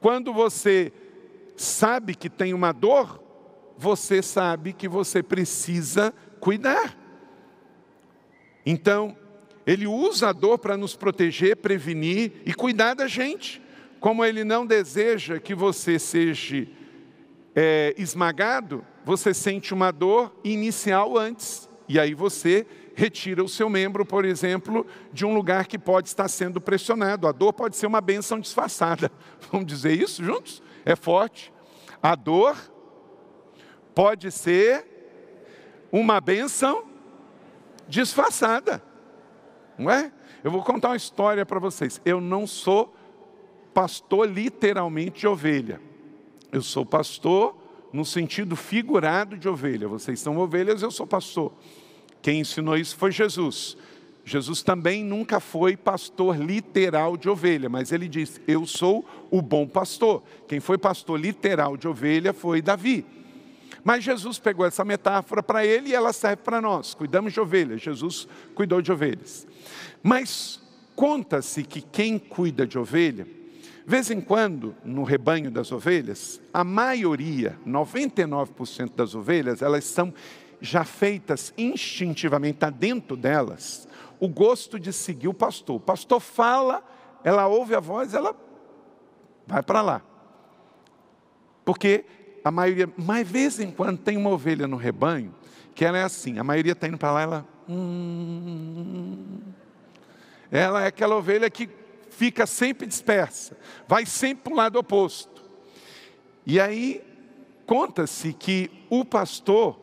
Quando 0.00 0.32
você 0.32 0.92
sabe 1.56 2.14
que 2.14 2.30
tem 2.30 2.54
uma 2.54 2.72
dor, 2.72 3.22
você 3.76 4.22
sabe 4.22 4.72
que 4.72 4.88
você 4.88 5.22
precisa 5.22 6.14
cuidar. 6.40 6.96
Então, 8.64 9.16
ele 9.66 9.86
usa 9.86 10.28
a 10.28 10.32
dor 10.32 10.58
para 10.58 10.76
nos 10.76 10.94
proteger, 10.94 11.56
prevenir 11.56 12.32
e 12.44 12.52
cuidar 12.52 12.94
da 12.94 13.06
gente. 13.06 13.62
Como 14.00 14.24
ele 14.24 14.44
não 14.44 14.66
deseja 14.66 15.40
que 15.40 15.54
você 15.54 15.98
seja 15.98 16.68
é, 17.54 17.94
esmagado, 17.96 18.84
você 19.04 19.32
sente 19.32 19.72
uma 19.72 19.90
dor 19.90 20.38
inicial 20.44 21.16
antes. 21.16 21.68
E 21.88 21.98
aí 21.98 22.14
você 22.14 22.66
retira 22.94 23.42
o 23.42 23.48
seu 23.48 23.68
membro, 23.68 24.04
por 24.04 24.24
exemplo, 24.24 24.86
de 25.12 25.24
um 25.24 25.34
lugar 25.34 25.66
que 25.66 25.78
pode 25.78 26.08
estar 26.08 26.28
sendo 26.28 26.60
pressionado. 26.60 27.26
A 27.26 27.32
dor 27.32 27.52
pode 27.52 27.76
ser 27.76 27.86
uma 27.86 28.00
benção 28.00 28.38
disfarçada. 28.38 29.10
Vamos 29.50 29.66
dizer 29.66 29.92
isso 29.92 30.22
juntos? 30.22 30.62
É 30.84 30.94
forte. 30.94 31.52
A 32.02 32.14
dor 32.14 32.56
pode 33.94 34.30
ser 34.30 34.84
uma 35.92 36.20
bênção 36.20 36.84
disfarçada, 37.88 38.82
não 39.78 39.90
é? 39.90 40.12
Eu 40.42 40.50
vou 40.50 40.62
contar 40.62 40.88
uma 40.88 40.96
história 40.96 41.46
para 41.46 41.58
vocês. 41.58 42.00
Eu 42.04 42.20
não 42.20 42.46
sou 42.46 42.94
pastor 43.72 44.28
literalmente 44.28 45.20
de 45.20 45.26
ovelha. 45.26 45.80
Eu 46.52 46.62
sou 46.62 46.84
pastor 46.84 47.56
no 47.92 48.04
sentido 48.04 48.56
figurado 48.56 49.38
de 49.38 49.48
ovelha. 49.48 49.88
Vocês 49.88 50.20
são 50.20 50.36
ovelhas, 50.38 50.82
eu 50.82 50.90
sou 50.90 51.06
pastor. 51.06 51.52
Quem 52.20 52.40
ensinou 52.40 52.76
isso 52.76 52.96
foi 52.96 53.12
Jesus. 53.12 53.76
Jesus 54.24 54.62
também 54.62 55.04
nunca 55.04 55.38
foi 55.38 55.76
pastor 55.76 56.36
literal 56.36 57.16
de 57.16 57.28
ovelha, 57.28 57.68
mas 57.68 57.92
ele 57.92 58.08
disse: 58.08 58.40
Eu 58.48 58.66
sou 58.66 59.04
o 59.30 59.42
bom 59.42 59.66
pastor. 59.66 60.22
Quem 60.48 60.60
foi 60.60 60.78
pastor 60.78 61.20
literal 61.20 61.76
de 61.76 61.86
ovelha 61.86 62.32
foi 62.32 62.62
Davi. 62.62 63.04
Mas 63.84 64.02
Jesus 64.02 64.38
pegou 64.38 64.64
essa 64.64 64.84
metáfora 64.84 65.42
para 65.42 65.64
ele 65.64 65.90
e 65.90 65.94
ela 65.94 66.12
serve 66.12 66.42
para 66.42 66.60
nós. 66.60 66.94
Cuidamos 66.94 67.34
de 67.34 67.40
ovelhas, 67.40 67.82
Jesus 67.82 68.26
cuidou 68.54 68.80
de 68.80 68.90
ovelhas. 68.90 69.46
Mas 70.02 70.60
conta-se 70.96 71.62
que 71.62 71.82
quem 71.82 72.18
cuida 72.18 72.66
de 72.66 72.78
ovelha, 72.78 73.26
vez 73.86 74.10
em 74.10 74.22
quando, 74.22 74.74
no 74.82 75.04
rebanho 75.04 75.50
das 75.50 75.70
ovelhas, 75.70 76.40
a 76.52 76.64
maioria, 76.64 77.58
99% 77.66 78.92
das 78.96 79.14
ovelhas, 79.14 79.60
elas 79.60 79.84
são 79.84 80.14
já 80.60 80.82
feitas 80.82 81.52
instintivamente, 81.58 82.56
está 82.56 82.70
dentro 82.70 83.16
delas, 83.16 83.86
o 84.18 84.26
gosto 84.26 84.80
de 84.80 84.94
seguir 84.94 85.28
o 85.28 85.34
pastor. 85.34 85.76
O 85.76 85.80
pastor 85.80 86.20
fala, 86.20 86.82
ela 87.22 87.46
ouve 87.46 87.74
a 87.74 87.80
voz, 87.80 88.14
ela 88.14 88.34
vai 89.46 89.62
para 89.62 89.82
lá. 89.82 90.02
Porque 91.64 92.06
a 92.44 92.50
maioria, 92.50 92.88
mas 92.96 93.26
de 93.26 93.32
vez 93.32 93.58
em 93.58 93.70
quando 93.70 93.98
tem 93.98 94.18
uma 94.18 94.28
ovelha 94.28 94.68
no 94.68 94.76
rebanho 94.76 95.34
que 95.74 95.84
ela 95.84 95.98
é 95.98 96.02
assim, 96.02 96.38
a 96.38 96.44
maioria 96.44 96.72
está 96.72 96.86
indo 96.86 96.98
para 96.98 97.10
lá, 97.10 97.22
ela. 97.22 97.48
Hum, 97.68 99.40
ela 100.50 100.84
é 100.84 100.86
aquela 100.86 101.16
ovelha 101.16 101.50
que 101.50 101.68
fica 102.10 102.46
sempre 102.46 102.86
dispersa, 102.86 103.56
vai 103.88 104.06
sempre 104.06 104.44
para 104.44 104.52
o 104.52 104.56
lado 104.56 104.78
oposto. 104.78 105.42
E 106.46 106.60
aí, 106.60 107.02
conta-se 107.66 108.32
que 108.34 108.70
o 108.88 109.04
pastor, 109.04 109.80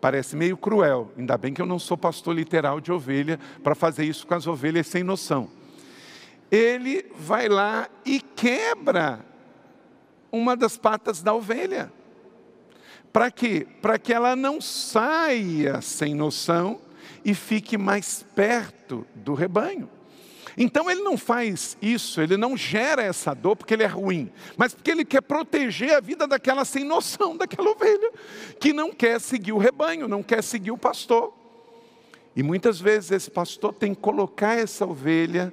parece 0.00 0.36
meio 0.36 0.56
cruel, 0.56 1.12
ainda 1.16 1.38
bem 1.38 1.54
que 1.54 1.62
eu 1.62 1.66
não 1.66 1.78
sou 1.78 1.96
pastor 1.96 2.34
literal 2.34 2.80
de 2.80 2.92
ovelha, 2.92 3.38
para 3.62 3.74
fazer 3.74 4.04
isso 4.04 4.26
com 4.26 4.34
as 4.34 4.46
ovelhas 4.46 4.88
sem 4.88 5.02
noção. 5.02 5.48
Ele 6.50 7.06
vai 7.16 7.48
lá 7.48 7.88
e 8.04 8.20
quebra 8.20 9.31
uma 10.32 10.56
das 10.56 10.78
patas 10.78 11.22
da 11.22 11.34
ovelha. 11.34 11.92
Para 13.12 13.30
quê? 13.30 13.66
Para 13.82 13.98
que 13.98 14.12
ela 14.12 14.34
não 14.34 14.60
saia 14.60 15.82
sem 15.82 16.14
noção 16.14 16.80
e 17.22 17.34
fique 17.34 17.76
mais 17.76 18.24
perto 18.34 19.06
do 19.14 19.34
rebanho. 19.34 19.88
Então 20.56 20.90
ele 20.90 21.02
não 21.02 21.16
faz 21.16 21.76
isso, 21.80 22.20
ele 22.20 22.36
não 22.36 22.56
gera 22.56 23.02
essa 23.02 23.34
dor 23.34 23.56
porque 23.56 23.74
ele 23.74 23.82
é 23.82 23.86
ruim, 23.86 24.30
mas 24.56 24.74
porque 24.74 24.90
ele 24.90 25.04
quer 25.04 25.22
proteger 25.22 25.94
a 25.94 26.00
vida 26.00 26.26
daquela 26.26 26.64
sem 26.64 26.84
noção, 26.84 27.36
daquela 27.36 27.70
ovelha, 27.70 28.10
que 28.60 28.72
não 28.72 28.92
quer 28.92 29.20
seguir 29.20 29.52
o 29.52 29.58
rebanho, 29.58 30.08
não 30.08 30.22
quer 30.22 30.42
seguir 30.42 30.70
o 30.70 30.78
pastor. 30.78 31.32
E 32.34 32.42
muitas 32.42 32.80
vezes 32.80 33.10
esse 33.10 33.30
pastor 33.30 33.74
tem 33.74 33.94
que 33.94 34.00
colocar 34.00 34.54
essa 34.54 34.86
ovelha 34.86 35.52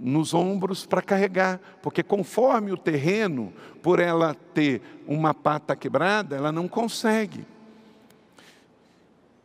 nos 0.00 0.34
ombros 0.34 0.86
para 0.86 1.02
carregar, 1.02 1.60
porque 1.82 2.02
conforme 2.02 2.72
o 2.72 2.76
terreno, 2.76 3.52
por 3.82 3.98
ela 3.98 4.34
ter 4.34 4.80
uma 5.06 5.34
pata 5.34 5.74
quebrada, 5.74 6.36
ela 6.36 6.52
não 6.52 6.68
consegue. 6.68 7.44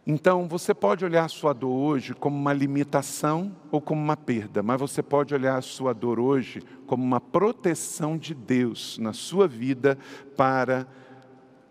Então, 0.05 0.49
você 0.49 0.73
pode 0.73 1.05
olhar 1.05 1.23
a 1.23 1.29
sua 1.29 1.53
dor 1.53 1.71
hoje 1.71 2.13
como 2.13 2.35
uma 2.35 2.51
limitação 2.51 3.55
ou 3.71 3.79
como 3.79 4.01
uma 4.01 4.17
perda, 4.17 4.61
mas 4.61 4.79
você 4.79 5.01
pode 5.01 5.33
olhar 5.33 5.57
a 5.57 5.61
sua 5.61 5.93
dor 5.93 6.19
hoje 6.19 6.61
como 6.85 7.01
uma 7.01 7.21
proteção 7.21 8.17
de 8.17 8.33
Deus 8.33 8.97
na 8.97 9.13
sua 9.13 9.47
vida 9.47 9.97
para 10.35 10.85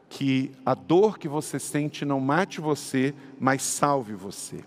que 0.08 0.50
a 0.64 0.74
dor 0.74 1.18
que 1.18 1.28
você 1.28 1.58
sente 1.58 2.06
não 2.06 2.20
mate 2.20 2.60
você, 2.60 3.14
mas 3.38 3.62
salve 3.62 4.14
você. 4.14 4.64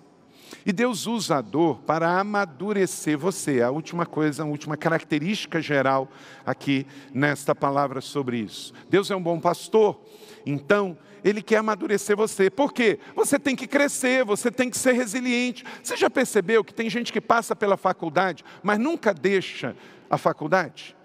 E 0.66 0.74
Deus 0.74 1.08
usa 1.08 1.38
a 1.38 1.42
dor 1.42 1.80
para 1.82 2.20
amadurecer 2.20 3.18
você. 3.18 3.62
A 3.62 3.70
última 3.70 4.06
coisa, 4.06 4.44
a 4.44 4.46
última 4.46 4.76
característica 4.76 5.62
geral 5.62 6.10
aqui 6.46 6.86
nesta 7.14 7.54
palavra 7.54 8.02
sobre 8.02 8.38
isso. 8.38 8.74
Deus 8.90 9.12
é 9.12 9.16
um 9.16 9.22
bom 9.22 9.40
pastor, 9.40 10.00
então 10.46 10.98
ele 11.24 11.42
quer 11.42 11.58
amadurecer 11.58 12.16
você. 12.16 12.50
Por 12.50 12.72
quê? 12.72 13.00
Você 13.16 13.40
tem 13.40 13.56
que 13.56 13.66
crescer, 13.66 14.24
você 14.24 14.52
tem 14.52 14.70
que 14.70 14.78
ser 14.78 14.94
resiliente. 14.94 15.66
Você 15.82 15.98
já 15.98 16.10
percebeu 16.10 16.64
que 16.64 16.74
tem 16.74 16.90
gente 16.90 17.12
que 17.12 17.20
passa 17.20 17.56
pela 17.56 17.78
faculdade, 17.78 18.46
mas 18.62 18.78
nunca 18.78 19.14
deixa 19.14 19.76
a 20.10 20.18
faculdade? 20.18 20.96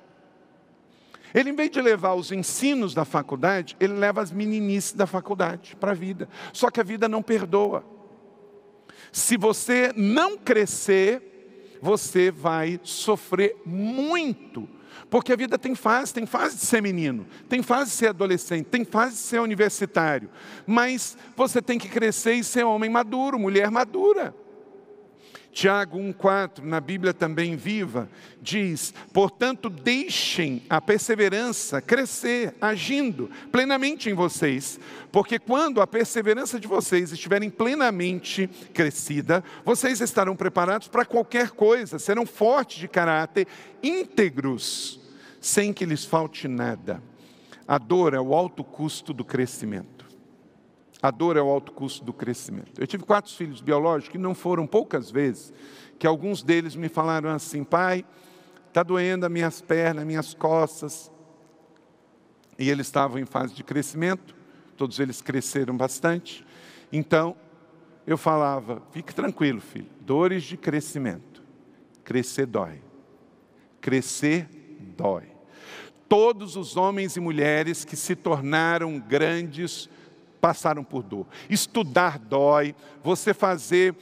Ele, 1.32 1.50
em 1.50 1.54
vez 1.54 1.70
de 1.70 1.80
levar 1.80 2.14
os 2.14 2.32
ensinos 2.32 2.92
da 2.92 3.04
faculdade, 3.04 3.76
ele 3.78 3.94
leva 3.94 4.20
as 4.20 4.32
meninices 4.32 4.92
da 4.92 5.06
faculdade 5.06 5.76
para 5.76 5.92
a 5.92 5.94
vida. 5.94 6.28
Só 6.52 6.70
que 6.70 6.80
a 6.80 6.84
vida 6.84 7.08
não 7.08 7.22
perdoa. 7.22 7.84
Se 9.12 9.36
você 9.36 9.92
não 9.96 10.36
crescer, 10.36 11.78
você 11.80 12.30
vai 12.30 12.80
sofrer 12.82 13.56
muito 13.64 14.68
porque 15.10 15.32
a 15.32 15.36
vida 15.36 15.58
tem 15.58 15.74
fase, 15.74 16.14
tem 16.14 16.24
fase 16.24 16.56
de 16.56 16.64
ser 16.64 16.80
menino, 16.80 17.26
tem 17.48 17.62
fase 17.62 17.90
de 17.90 17.96
ser 17.96 18.08
adolescente, 18.08 18.66
tem 18.66 18.84
fase 18.84 19.14
de 19.14 19.20
ser 19.20 19.40
universitário. 19.40 20.30
Mas 20.64 21.18
você 21.36 21.60
tem 21.60 21.78
que 21.78 21.88
crescer 21.88 22.34
e 22.34 22.44
ser 22.44 22.64
homem 22.64 22.88
maduro, 22.88 23.38
mulher 23.38 23.70
madura. 23.72 24.32
Tiago 25.52 25.98
1,4, 25.98 26.62
na 26.62 26.80
Bíblia 26.80 27.12
também 27.12 27.56
viva, 27.56 28.08
diz: 28.40 28.94
Portanto, 29.12 29.68
deixem 29.68 30.62
a 30.70 30.80
perseverança 30.80 31.80
crescer, 31.80 32.54
agindo 32.60 33.28
plenamente 33.50 34.08
em 34.08 34.14
vocês, 34.14 34.78
porque 35.10 35.38
quando 35.38 35.80
a 35.80 35.86
perseverança 35.86 36.60
de 36.60 36.68
vocês 36.68 37.10
estiverem 37.10 37.50
plenamente 37.50 38.48
crescida, 38.72 39.42
vocês 39.64 40.00
estarão 40.00 40.36
preparados 40.36 40.86
para 40.86 41.04
qualquer 41.04 41.50
coisa, 41.50 41.98
serão 41.98 42.24
fortes 42.24 42.78
de 42.78 42.86
caráter, 42.86 43.46
íntegros 43.82 45.00
sem 45.40 45.72
que 45.72 45.84
lhes 45.84 46.04
falte 46.04 46.46
nada. 46.46 47.02
A 47.66 47.78
dor 47.78 48.14
é 48.14 48.20
o 48.20 48.34
alto 48.34 48.62
custo 48.62 49.12
do 49.12 49.24
crescimento. 49.24 49.99
A 51.02 51.10
dor 51.10 51.36
é 51.36 51.42
o 51.42 51.48
alto 51.48 51.72
custo 51.72 52.04
do 52.04 52.12
crescimento. 52.12 52.80
Eu 52.80 52.86
tive 52.86 53.04
quatro 53.04 53.32
filhos 53.32 53.60
biológicos 53.60 54.12
que 54.12 54.18
não 54.18 54.34
foram 54.34 54.66
poucas 54.66 55.10
vezes 55.10 55.52
que 56.00 56.06
alguns 56.06 56.42
deles 56.42 56.74
me 56.74 56.88
falaram 56.88 57.28
assim: 57.28 57.62
pai, 57.62 58.04
está 58.66 58.82
doendo 58.82 59.26
as 59.26 59.30
minhas 59.30 59.60
pernas, 59.60 60.04
minhas 60.04 60.32
costas. 60.32 61.12
E 62.58 62.68
eles 62.70 62.86
estavam 62.86 63.18
em 63.18 63.26
fase 63.26 63.54
de 63.54 63.62
crescimento, 63.62 64.34
todos 64.76 64.98
eles 64.98 65.20
cresceram 65.20 65.76
bastante. 65.76 66.44
Então, 66.90 67.36
eu 68.06 68.16
falava: 68.16 68.82
fique 68.90 69.14
tranquilo, 69.14 69.60
filho, 69.60 69.90
dores 70.00 70.42
de 70.42 70.56
crescimento. 70.56 71.42
Crescer 72.02 72.46
dói. 72.46 72.82
Crescer 73.80 74.48
dói. 74.96 75.28
Todos 76.08 76.56
os 76.56 76.76
homens 76.76 77.16
e 77.16 77.20
mulheres 77.20 77.84
que 77.84 77.94
se 77.94 78.16
tornaram 78.16 78.98
grandes 78.98 79.88
passaram 80.40 80.82
por 80.82 81.02
dor. 81.02 81.26
Estudar 81.48 82.18
dói, 82.18 82.74
você 83.02 83.34
fazer 83.34 83.94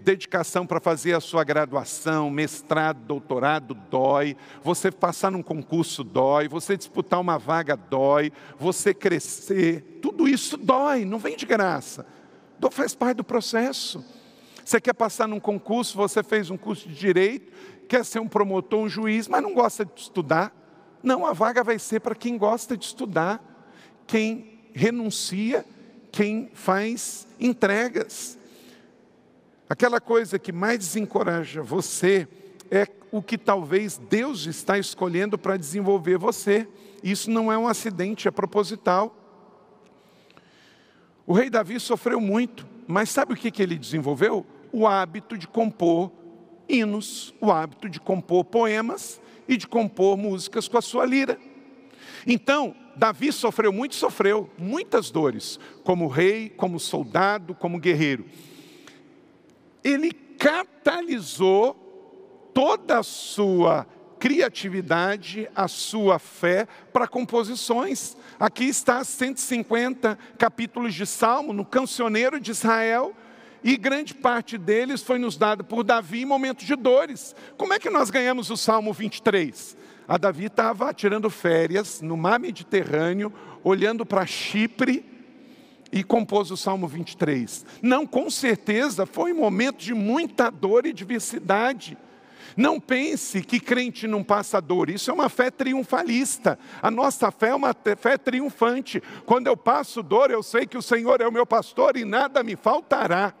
dedicação 0.00 0.66
para 0.66 0.80
fazer 0.80 1.12
a 1.12 1.20
sua 1.20 1.44
graduação, 1.44 2.30
mestrado, 2.30 2.98
doutorado 3.04 3.74
dói, 3.74 4.36
você 4.62 4.90
passar 4.90 5.30
num 5.30 5.42
concurso 5.42 6.02
dói, 6.02 6.48
você 6.48 6.76
disputar 6.76 7.20
uma 7.20 7.38
vaga 7.38 7.76
dói, 7.76 8.32
você 8.58 8.94
crescer, 8.94 9.98
tudo 10.00 10.26
isso 10.26 10.56
dói, 10.56 11.04
não 11.04 11.18
vem 11.18 11.36
de 11.36 11.46
graça. 11.46 12.06
Dor 12.58 12.72
faz 12.72 12.94
parte 12.94 13.18
do 13.18 13.24
processo. 13.24 14.04
Você 14.64 14.80
quer 14.80 14.92
passar 14.92 15.26
num 15.26 15.40
concurso, 15.40 15.96
você 15.96 16.22
fez 16.22 16.50
um 16.50 16.56
curso 16.56 16.88
de 16.88 16.94
direito, 16.94 17.52
quer 17.88 18.04
ser 18.04 18.20
um 18.20 18.28
promotor, 18.28 18.80
um 18.80 18.88
juiz, 18.88 19.26
mas 19.28 19.42
não 19.42 19.54
gosta 19.54 19.84
de 19.84 20.00
estudar. 20.00 20.54
Não, 21.02 21.26
a 21.26 21.32
vaga 21.32 21.64
vai 21.64 21.78
ser 21.78 22.00
para 22.00 22.14
quem 22.14 22.36
gosta 22.36 22.76
de 22.76 22.84
estudar, 22.84 23.42
quem 24.06 24.60
renuncia, 24.74 25.64
quem 26.10 26.50
faz 26.52 27.26
entregas. 27.38 28.38
Aquela 29.68 30.00
coisa 30.00 30.38
que 30.38 30.52
mais 30.52 30.78
desencoraja 30.78 31.62
você 31.62 32.26
é 32.70 32.88
o 33.12 33.22
que 33.22 33.38
talvez 33.38 33.98
Deus 33.98 34.46
está 34.46 34.78
escolhendo 34.78 35.38
para 35.38 35.56
desenvolver 35.56 36.18
você. 36.18 36.66
Isso 37.02 37.30
não 37.30 37.52
é 37.52 37.58
um 37.58 37.68
acidente, 37.68 38.28
é 38.28 38.30
proposital. 38.30 39.16
O 41.26 41.32
rei 41.32 41.48
Davi 41.48 41.78
sofreu 41.78 42.20
muito, 42.20 42.66
mas 42.86 43.10
sabe 43.10 43.32
o 43.32 43.36
que, 43.36 43.50
que 43.50 43.62
ele 43.62 43.76
desenvolveu? 43.76 44.44
O 44.72 44.86
hábito 44.86 45.38
de 45.38 45.46
compor 45.46 46.10
hinos, 46.68 47.34
o 47.40 47.50
hábito 47.50 47.88
de 47.88 48.00
compor 48.00 48.44
poemas 48.44 49.20
e 49.48 49.56
de 49.56 49.66
compor 49.66 50.16
músicas 50.16 50.68
com 50.68 50.78
a 50.78 50.82
sua 50.82 51.04
lira. 51.04 51.38
Então, 52.26 52.74
Davi 52.96 53.32
sofreu 53.32 53.72
muito, 53.72 53.94
sofreu 53.94 54.50
muitas 54.58 55.10
dores, 55.10 55.58
como 55.84 56.08
rei, 56.08 56.48
como 56.50 56.78
soldado, 56.78 57.54
como 57.54 57.78
guerreiro. 57.78 58.24
Ele 59.82 60.12
catalisou 60.12 61.74
toda 62.52 62.98
a 62.98 63.02
sua 63.02 63.86
criatividade, 64.18 65.48
a 65.56 65.66
sua 65.66 66.18
fé 66.18 66.68
para 66.92 67.08
composições. 67.08 68.16
Aqui 68.38 68.64
está 68.64 69.02
150 69.02 70.18
capítulos 70.36 70.94
de 70.94 71.06
Salmo 71.06 71.54
no 71.54 71.64
cancioneiro 71.64 72.38
de 72.38 72.50
Israel 72.50 73.16
e 73.64 73.76
grande 73.76 74.14
parte 74.14 74.56
deles 74.58 75.02
foi 75.02 75.18
nos 75.18 75.36
dado 75.36 75.64
por 75.64 75.82
Davi 75.82 76.22
em 76.22 76.26
momentos 76.26 76.66
de 76.66 76.76
dores. 76.76 77.34
Como 77.56 77.72
é 77.72 77.78
que 77.78 77.90
nós 77.90 78.10
ganhamos 78.10 78.50
o 78.50 78.56
Salmo 78.56 78.92
23? 78.92 79.76
A 80.10 80.18
Davi 80.18 80.46
estava 80.46 80.92
tirando 80.92 81.30
férias 81.30 82.00
no 82.00 82.16
mar 82.16 82.40
Mediterrâneo, 82.40 83.32
olhando 83.62 84.04
para 84.04 84.26
Chipre 84.26 85.04
e 85.92 86.02
compôs 86.02 86.50
o 86.50 86.56
Salmo 86.56 86.88
23. 86.88 87.64
Não, 87.80 88.04
com 88.04 88.28
certeza 88.28 89.06
foi 89.06 89.32
um 89.32 89.36
momento 89.36 89.76
de 89.76 89.94
muita 89.94 90.50
dor 90.50 90.84
e 90.84 90.92
diversidade. 90.92 91.96
Não 92.56 92.80
pense 92.80 93.40
que 93.40 93.60
crente 93.60 94.08
não 94.08 94.24
passa 94.24 94.60
dor, 94.60 94.90
isso 94.90 95.12
é 95.12 95.14
uma 95.14 95.28
fé 95.28 95.48
triunfalista. 95.48 96.58
A 96.82 96.90
nossa 96.90 97.30
fé 97.30 97.50
é 97.50 97.54
uma 97.54 97.72
fé 97.72 98.18
triunfante. 98.18 99.00
Quando 99.24 99.46
eu 99.46 99.56
passo 99.56 100.02
dor, 100.02 100.32
eu 100.32 100.42
sei 100.42 100.66
que 100.66 100.76
o 100.76 100.82
Senhor 100.82 101.20
é 101.20 101.28
o 101.28 101.32
meu 101.32 101.46
pastor 101.46 101.96
e 101.96 102.04
nada 102.04 102.42
me 102.42 102.56
faltará. 102.56 103.32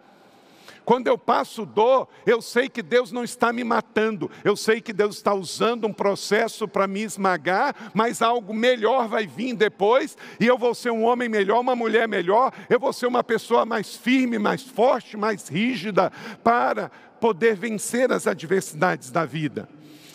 Quando 0.84 1.06
eu 1.06 1.16
passo 1.16 1.64
dor, 1.64 2.08
eu 2.26 2.40
sei 2.42 2.68
que 2.68 2.82
Deus 2.82 3.12
não 3.12 3.24
está 3.24 3.52
me 3.52 3.62
matando, 3.64 4.30
eu 4.44 4.56
sei 4.56 4.80
que 4.80 4.92
Deus 4.92 5.16
está 5.16 5.34
usando 5.34 5.86
um 5.86 5.92
processo 5.92 6.66
para 6.66 6.86
me 6.86 7.02
esmagar, 7.02 7.90
mas 7.94 8.22
algo 8.22 8.52
melhor 8.52 9.08
vai 9.08 9.26
vir 9.26 9.54
depois, 9.54 10.16
e 10.38 10.46
eu 10.46 10.58
vou 10.58 10.74
ser 10.74 10.90
um 10.90 11.04
homem 11.04 11.28
melhor, 11.28 11.60
uma 11.60 11.76
mulher 11.76 12.08
melhor, 12.08 12.52
eu 12.68 12.80
vou 12.80 12.92
ser 12.92 13.06
uma 13.06 13.22
pessoa 13.22 13.64
mais 13.64 13.94
firme, 13.94 14.38
mais 14.38 14.62
forte, 14.62 15.16
mais 15.16 15.48
rígida, 15.48 16.10
para 16.42 16.90
poder 17.20 17.54
vencer 17.54 18.10
as 18.10 18.26
adversidades 18.26 19.10
da 19.10 19.24
vida. 19.24 19.68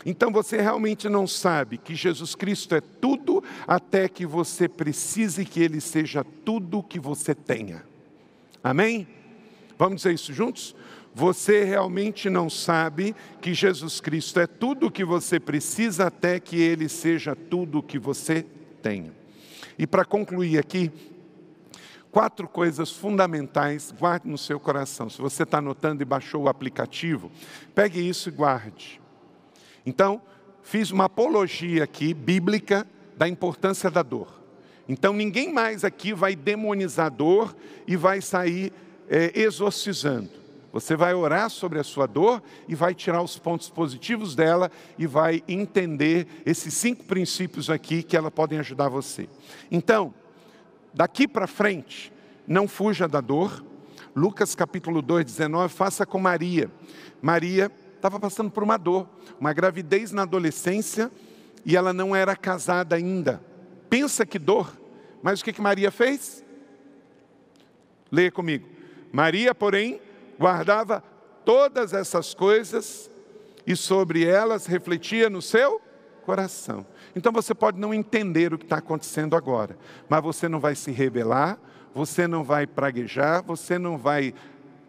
Então 0.06 0.32
você 0.32 0.62
realmente 0.62 1.10
não 1.10 1.26
sabe 1.26 1.80
que 1.80 1.96
Jesus 1.96 2.36
Cristo 2.36 2.76
é 2.76 2.82
tudo 2.82 3.44
até 3.68 4.08
que 4.08 4.26
você 4.26 4.68
precise 4.68 5.44
que 5.44 5.60
Ele 5.60 5.82
seja 5.82 6.24
tudo 6.24 6.84
que 6.84 7.00
você 7.00 7.34
tenha. 7.34 7.84
Amém? 8.64 9.08
Vamos 9.78 9.98
dizer 9.98 10.14
isso 10.14 10.34
juntos? 10.34 10.76
Você 11.14 11.64
realmente 11.64 12.30
não 12.30 12.50
sabe 12.50 13.16
que 13.42 13.54
Jesus 13.54 14.02
Cristo 14.02 14.40
é 14.40 14.48
tudo 14.48 14.88
o 14.88 14.92
que 14.92 15.06
você 15.06 15.40
precisa 15.40 16.08
até 16.08 16.40
que 16.40 16.58
Ele 16.58 16.90
seja 16.90 17.36
tudo 17.36 17.80
o 17.80 17.84
que 17.84 17.98
você 17.98 18.46
tenha. 18.82 19.14
E 19.78 19.88
para 19.88 20.04
concluir 20.04 20.58
aqui, 20.58 20.92
quatro 22.12 22.48
coisas 22.48 22.92
fundamentais, 22.92 23.94
guarde 23.98 24.28
no 24.28 24.38
seu 24.38 24.60
coração. 24.60 25.10
Se 25.10 25.22
você 25.22 25.44
está 25.44 25.58
anotando 25.58 26.02
e 26.02 26.06
baixou 26.06 26.44
o 26.44 26.50
aplicativo, 26.50 27.32
pegue 27.74 28.00
isso 28.00 28.30
e 28.30 28.32
guarde. 28.32 29.02
Então, 29.86 30.22
fiz 30.64 30.92
uma 30.92 31.06
apologia 31.06 31.84
aqui, 31.84 32.14
bíblica, 32.14 32.88
da 33.18 33.28
importância 33.28 33.90
da 33.90 34.02
dor. 34.02 34.42
Então, 34.88 35.14
ninguém 35.14 35.52
mais 35.52 35.84
aqui 35.84 36.14
vai 36.14 36.36
demonizar 36.36 37.12
dor 37.12 37.56
e 37.88 37.96
vai 37.96 38.22
sair 38.22 38.72
é, 39.10 39.32
exorcizando. 39.40 40.30
Você 40.76 40.94
vai 40.94 41.14
orar 41.14 41.50
sobre 41.50 41.80
a 41.80 41.86
sua 41.86 42.06
dor 42.06 42.44
e 42.68 42.76
vai 42.76 42.94
tirar 42.94 43.22
os 43.22 43.40
pontos 43.40 43.70
positivos 43.70 44.36
dela 44.36 44.70
e 44.98 45.08
vai 45.08 45.42
entender 45.48 46.28
esses 46.46 46.74
cinco 46.74 47.06
princípios 47.06 47.70
aqui 47.70 48.04
que 48.04 48.18
ela 48.18 48.30
podem 48.30 48.60
ajudar 48.60 48.90
você. 48.90 49.30
Então, 49.72 50.14
daqui 50.94 51.30
para 51.30 51.48
frente, 51.48 52.12
não 52.46 52.68
fuja 52.68 53.08
da 53.08 53.22
dor. 53.22 53.64
Lucas 54.14 54.54
capítulo 54.54 55.02
2, 55.02 55.24
19, 55.24 55.74
faça 55.74 56.06
com 56.06 56.20
Maria. 56.20 56.70
Maria 57.22 57.72
estava 57.96 58.20
passando 58.20 58.52
por 58.52 58.62
uma 58.62 58.76
dor, 58.76 59.08
uma 59.40 59.54
gravidez 59.54 60.12
na 60.12 60.24
adolescência 60.24 61.10
e 61.66 61.78
ela 61.78 61.94
não 61.94 62.14
era 62.14 62.36
casada 62.36 62.98
ainda. 62.98 63.42
Pensa 63.90 64.26
que 64.26 64.38
dor, 64.38 64.78
mas 65.24 65.40
o 65.40 65.44
que, 65.46 65.54
que 65.54 65.62
Maria 65.62 65.90
fez? 65.90 66.44
Leia 68.12 68.30
comigo. 68.30 68.75
Maria, 69.16 69.56
porém, 69.56 70.02
guardava 70.38 71.02
todas 71.46 71.94
essas 71.94 72.34
coisas 72.34 73.10
e 73.66 73.74
sobre 73.74 74.26
elas 74.26 74.66
refletia 74.66 75.30
no 75.30 75.42
seu 75.42 75.82
coração. 76.26 76.86
Então 77.16 77.32
você 77.32 77.56
pode 77.56 77.80
não 77.80 77.94
entender 77.94 78.54
o 78.54 78.58
que 78.58 78.66
está 78.66 78.80
acontecendo 78.80 79.34
agora, 79.34 79.78
mas 80.10 80.22
você 80.22 80.50
não 80.50 80.60
vai 80.60 80.76
se 80.76 80.92
rebelar, 80.92 81.58
você 81.94 82.28
não 82.28 82.44
vai 82.44 82.68
praguejar, 82.68 83.42
você 83.42 83.80
não 83.80 83.98
vai 83.98 84.34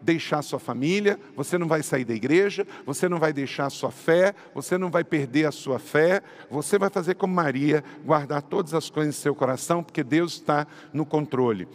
deixar 0.01 0.41
sua 0.41 0.59
família, 0.59 1.17
você 1.33 1.57
não 1.57 1.65
vai 1.65 1.81
sair 1.81 2.03
da 2.03 2.13
igreja, 2.13 2.67
você 2.85 3.07
não 3.07 3.19
vai 3.19 3.31
deixar 3.31 3.69
sua 3.69 3.91
fé, 3.91 4.35
você 4.53 4.77
não 4.77 4.91
vai 4.91 5.05
perder 5.05 5.45
a 5.45 5.53
sua 5.53 5.79
fé, 5.79 6.21
você 6.51 6.77
vai 6.77 6.89
fazer 6.89 7.15
como 7.15 7.33
Maria, 7.33 7.81
guardar 8.03 8.41
todas 8.41 8.73
as 8.73 8.89
coisas 8.89 9.15
em 9.15 9.21
seu 9.21 9.33
coração, 9.33 9.81
porque 9.81 10.03
Deus 10.03 10.33
está 10.33 10.67
no 10.91 11.05
controle. 11.05 11.65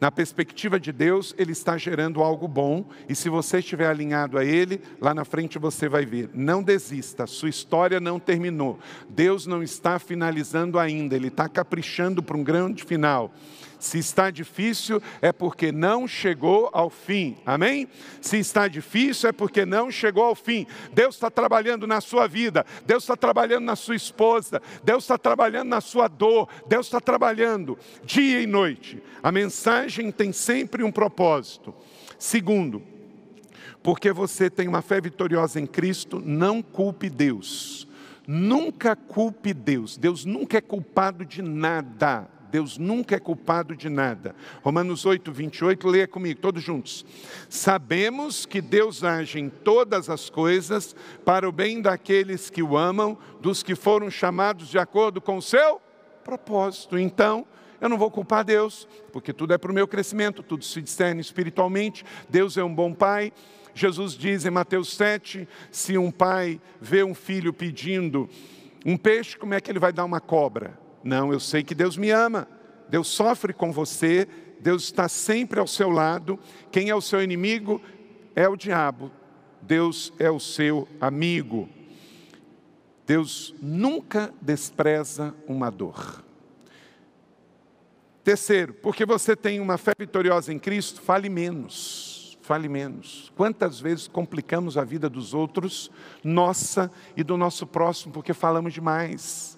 Na 0.00 0.12
perspectiva 0.12 0.78
de 0.78 0.92
Deus, 0.92 1.34
Ele 1.36 1.50
está 1.50 1.76
gerando 1.76 2.22
algo 2.22 2.46
bom, 2.46 2.88
e 3.08 3.14
se 3.16 3.28
você 3.28 3.58
estiver 3.58 3.88
alinhado 3.88 4.38
a 4.38 4.44
Ele, 4.44 4.80
lá 5.00 5.12
na 5.12 5.24
frente 5.24 5.58
você 5.58 5.88
vai 5.88 6.06
ver. 6.06 6.30
Não 6.32 6.62
desista, 6.62 7.26
sua 7.26 7.48
história 7.48 7.98
não 7.98 8.20
terminou. 8.20 8.78
Deus 9.08 9.44
não 9.44 9.62
está 9.62 9.98
finalizando 9.98 10.78
ainda, 10.78 11.16
Ele 11.16 11.28
está 11.28 11.48
caprichando 11.48 12.22
para 12.22 12.36
um 12.36 12.44
grande 12.44 12.84
final. 12.84 13.32
Se 13.78 13.98
está 13.98 14.30
difícil, 14.30 15.00
é 15.22 15.32
porque 15.32 15.70
não 15.70 16.08
chegou 16.08 16.68
ao 16.72 16.90
fim. 16.90 17.36
Amém? 17.46 17.88
Se 18.20 18.38
está 18.38 18.66
difícil, 18.66 19.28
é 19.28 19.32
porque 19.32 19.64
não 19.64 19.90
chegou 19.90 20.24
ao 20.24 20.34
fim. 20.34 20.66
Deus 20.92 21.14
está 21.14 21.30
trabalhando 21.30 21.86
na 21.86 22.00
sua 22.00 22.26
vida, 22.26 22.66
Deus 22.84 23.04
está 23.04 23.16
trabalhando 23.16 23.64
na 23.64 23.76
sua 23.76 23.94
esposa, 23.94 24.60
Deus 24.82 25.04
está 25.04 25.16
trabalhando 25.16 25.68
na 25.68 25.80
sua 25.80 26.08
dor, 26.08 26.48
Deus 26.66 26.86
está 26.86 27.00
trabalhando 27.00 27.78
dia 28.04 28.40
e 28.40 28.46
noite. 28.46 29.02
A 29.22 29.30
mensagem 29.30 30.10
tem 30.10 30.32
sempre 30.32 30.82
um 30.82 30.90
propósito. 30.90 31.74
Segundo, 32.18 32.82
porque 33.82 34.12
você 34.12 34.50
tem 34.50 34.66
uma 34.66 34.82
fé 34.82 35.00
vitoriosa 35.00 35.60
em 35.60 35.66
Cristo, 35.66 36.20
não 36.24 36.60
culpe 36.60 37.08
Deus. 37.08 37.86
Nunca 38.26 38.94
culpe 38.94 39.54
Deus. 39.54 39.96
Deus 39.96 40.24
nunca 40.24 40.58
é 40.58 40.60
culpado 40.60 41.24
de 41.24 41.40
nada. 41.40 42.28
Deus 42.50 42.78
nunca 42.78 43.16
é 43.16 43.20
culpado 43.20 43.76
de 43.76 43.88
nada. 43.88 44.34
Romanos 44.62 45.04
8, 45.04 45.30
28, 45.30 45.88
leia 45.88 46.08
comigo, 46.08 46.40
todos 46.40 46.62
juntos. 46.62 47.04
Sabemos 47.48 48.46
que 48.46 48.60
Deus 48.60 49.04
age 49.04 49.38
em 49.38 49.48
todas 49.48 50.08
as 50.08 50.30
coisas 50.30 50.94
para 51.24 51.48
o 51.48 51.52
bem 51.52 51.80
daqueles 51.80 52.50
que 52.50 52.62
o 52.62 52.76
amam, 52.76 53.16
dos 53.40 53.62
que 53.62 53.74
foram 53.74 54.10
chamados 54.10 54.68
de 54.68 54.78
acordo 54.78 55.20
com 55.20 55.36
o 55.36 55.42
seu 55.42 55.80
propósito. 56.24 56.98
Então, 56.98 57.46
eu 57.80 57.88
não 57.88 57.96
vou 57.96 58.10
culpar 58.10 58.44
Deus, 58.44 58.88
porque 59.12 59.32
tudo 59.32 59.54
é 59.54 59.58
para 59.58 59.70
o 59.70 59.74
meu 59.74 59.86
crescimento, 59.86 60.42
tudo 60.42 60.64
se 60.64 60.82
discerne 60.82 61.20
espiritualmente. 61.20 62.04
Deus 62.28 62.56
é 62.56 62.64
um 62.64 62.74
bom 62.74 62.92
pai. 62.92 63.32
Jesus 63.74 64.14
diz 64.14 64.44
em 64.44 64.50
Mateus 64.50 64.96
7: 64.96 65.48
se 65.70 65.96
um 65.96 66.10
pai 66.10 66.60
vê 66.80 67.04
um 67.04 67.14
filho 67.14 67.52
pedindo 67.52 68.28
um 68.84 68.96
peixe, 68.96 69.36
como 69.36 69.54
é 69.54 69.60
que 69.60 69.70
ele 69.70 69.78
vai 69.78 69.92
dar 69.92 70.04
uma 70.04 70.20
cobra? 70.20 70.87
Não, 71.02 71.32
eu 71.32 71.40
sei 71.40 71.62
que 71.62 71.74
Deus 71.74 71.96
me 71.96 72.10
ama. 72.10 72.48
Deus 72.88 73.08
sofre 73.08 73.52
com 73.52 73.70
você, 73.70 74.26
Deus 74.60 74.84
está 74.84 75.08
sempre 75.08 75.60
ao 75.60 75.66
seu 75.66 75.90
lado. 75.90 76.38
Quem 76.70 76.88
é 76.88 76.94
o 76.94 77.00
seu 77.00 77.22
inimigo? 77.22 77.80
É 78.34 78.48
o 78.48 78.56
diabo. 78.56 79.10
Deus 79.60 80.12
é 80.18 80.30
o 80.30 80.40
seu 80.40 80.88
amigo. 81.00 81.68
Deus 83.06 83.54
nunca 83.60 84.32
despreza 84.40 85.34
uma 85.46 85.70
dor. 85.70 86.24
Terceiro, 88.22 88.74
porque 88.74 89.06
você 89.06 89.34
tem 89.34 89.60
uma 89.60 89.78
fé 89.78 89.92
vitoriosa 89.98 90.52
em 90.52 90.58
Cristo, 90.58 91.00
fale 91.00 91.30
menos. 91.30 92.38
Fale 92.42 92.68
menos. 92.68 93.32
Quantas 93.36 93.78
vezes 93.78 94.08
complicamos 94.08 94.78
a 94.78 94.84
vida 94.84 95.08
dos 95.08 95.34
outros, 95.34 95.90
nossa 96.24 96.90
e 97.16 97.22
do 97.22 97.36
nosso 97.36 97.66
próximo, 97.66 98.12
porque 98.12 98.32
falamos 98.32 98.72
demais. 98.72 99.57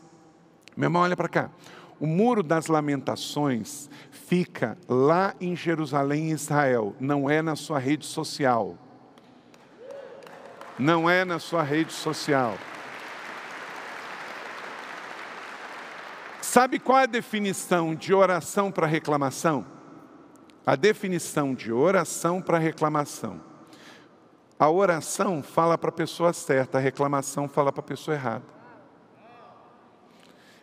Meu 0.77 0.87
irmão, 0.87 1.03
olha 1.03 1.17
para 1.17 1.29
cá. 1.29 1.51
O 1.99 2.07
muro 2.07 2.43
das 2.43 2.67
lamentações 2.67 3.91
fica 4.11 4.79
lá 4.89 5.35
em 5.41 5.55
Jerusalém, 5.55 6.31
Israel, 6.31 6.95
não 6.99 7.29
é 7.29 7.43
na 7.43 7.55
sua 7.55 7.79
rede 7.79 8.07
social. 8.07 8.79
Não 10.79 11.11
é 11.11 11.27
na 11.27 11.39
sua 11.39 11.63
rede 11.63 11.93
social. 11.93 12.57
Sabe 16.41 16.79
qual 16.79 16.99
é 16.99 17.03
a 17.03 17.07
definição 17.07 17.95
de 17.95 18.15
oração 18.15 18.73
para 18.73 18.87
reclamação? 18.87 19.67
A 20.67 20.75
definição 20.75 21.55
de 21.55 21.71
oração 21.71 22.41
para 22.41 22.59
reclamação. 22.59 23.41
A 24.59 24.69
oração 24.69 25.43
fala 25.43 25.79
para 25.79 25.91
a 25.91 25.93
pessoa 25.93 26.33
certa, 26.33 26.79
a 26.79 26.81
reclamação 26.81 27.49
fala 27.49 27.71
para 27.71 27.81
a 27.81 27.87
pessoa 27.87 28.15
errada. 28.15 28.60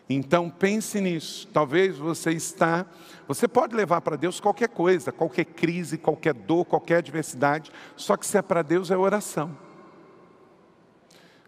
Então 0.10 0.50
pense 0.50 1.02
nisso. 1.02 1.48
Talvez 1.52 1.98
você 1.98 2.32
está, 2.32 2.86
você 3.28 3.48
pode 3.48 3.76
levar 3.76 4.02
para 4.02 4.16
Deus 4.16 4.40
qualquer 4.40 4.70
coisa, 4.70 5.12
qualquer 5.12 5.46
crise, 5.46 5.98
qualquer 5.98 6.34
dor, 6.34 6.66
qualquer 6.66 6.98
adversidade, 6.98 7.72
só 7.96 8.16
que 8.16 8.26
se 8.26 8.38
é 8.38 8.42
para 8.42 8.62
Deus 8.62 8.90
é 8.90 8.98
oração. 8.98 9.58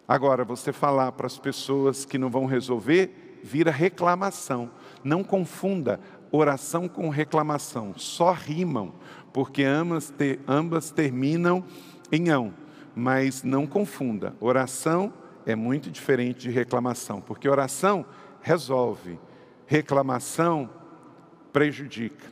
Agora, 0.08 0.44
você 0.44 0.74
falar 0.74 1.12
para 1.12 1.28
as 1.28 1.38
pessoas 1.38 2.04
que 2.04 2.18
não 2.18 2.30
vão 2.30 2.46
resolver, 2.46 3.40
vira 3.44 3.72
reclamação. 3.72 4.72
Não 5.04 5.24
confunda 5.24 6.00
oração 6.32 6.88
com 6.88 7.10
reclamação, 7.10 7.94
só 7.96 8.32
rimam, 8.32 8.94
porque 9.32 9.64
ambas, 9.64 10.14
ambas 10.48 10.92
terminam 10.92 11.64
em 12.12 12.30
ão, 12.30 12.54
mas 12.96 13.44
não 13.44 13.66
confunda. 13.66 14.36
Oração 14.40 15.14
é 15.46 15.56
muito 15.56 15.90
diferente 15.90 16.42
de 16.42 16.50
reclamação, 16.50 17.22
porque 17.22 17.48
oração 17.48 18.06
resolve, 18.42 19.20
reclamação 19.66 20.70
prejudica. 21.52 22.28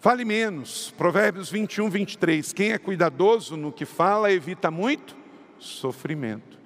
Fale 0.00 0.24
menos, 0.24 0.92
Provérbios 0.96 1.50
21, 1.50 1.90
23. 1.90 2.52
Quem 2.52 2.72
é 2.72 2.78
cuidadoso 2.78 3.56
no 3.56 3.70
que 3.70 3.84
fala 3.84 4.32
evita 4.32 4.70
muito 4.70 5.14
sofrimento. 5.58 6.58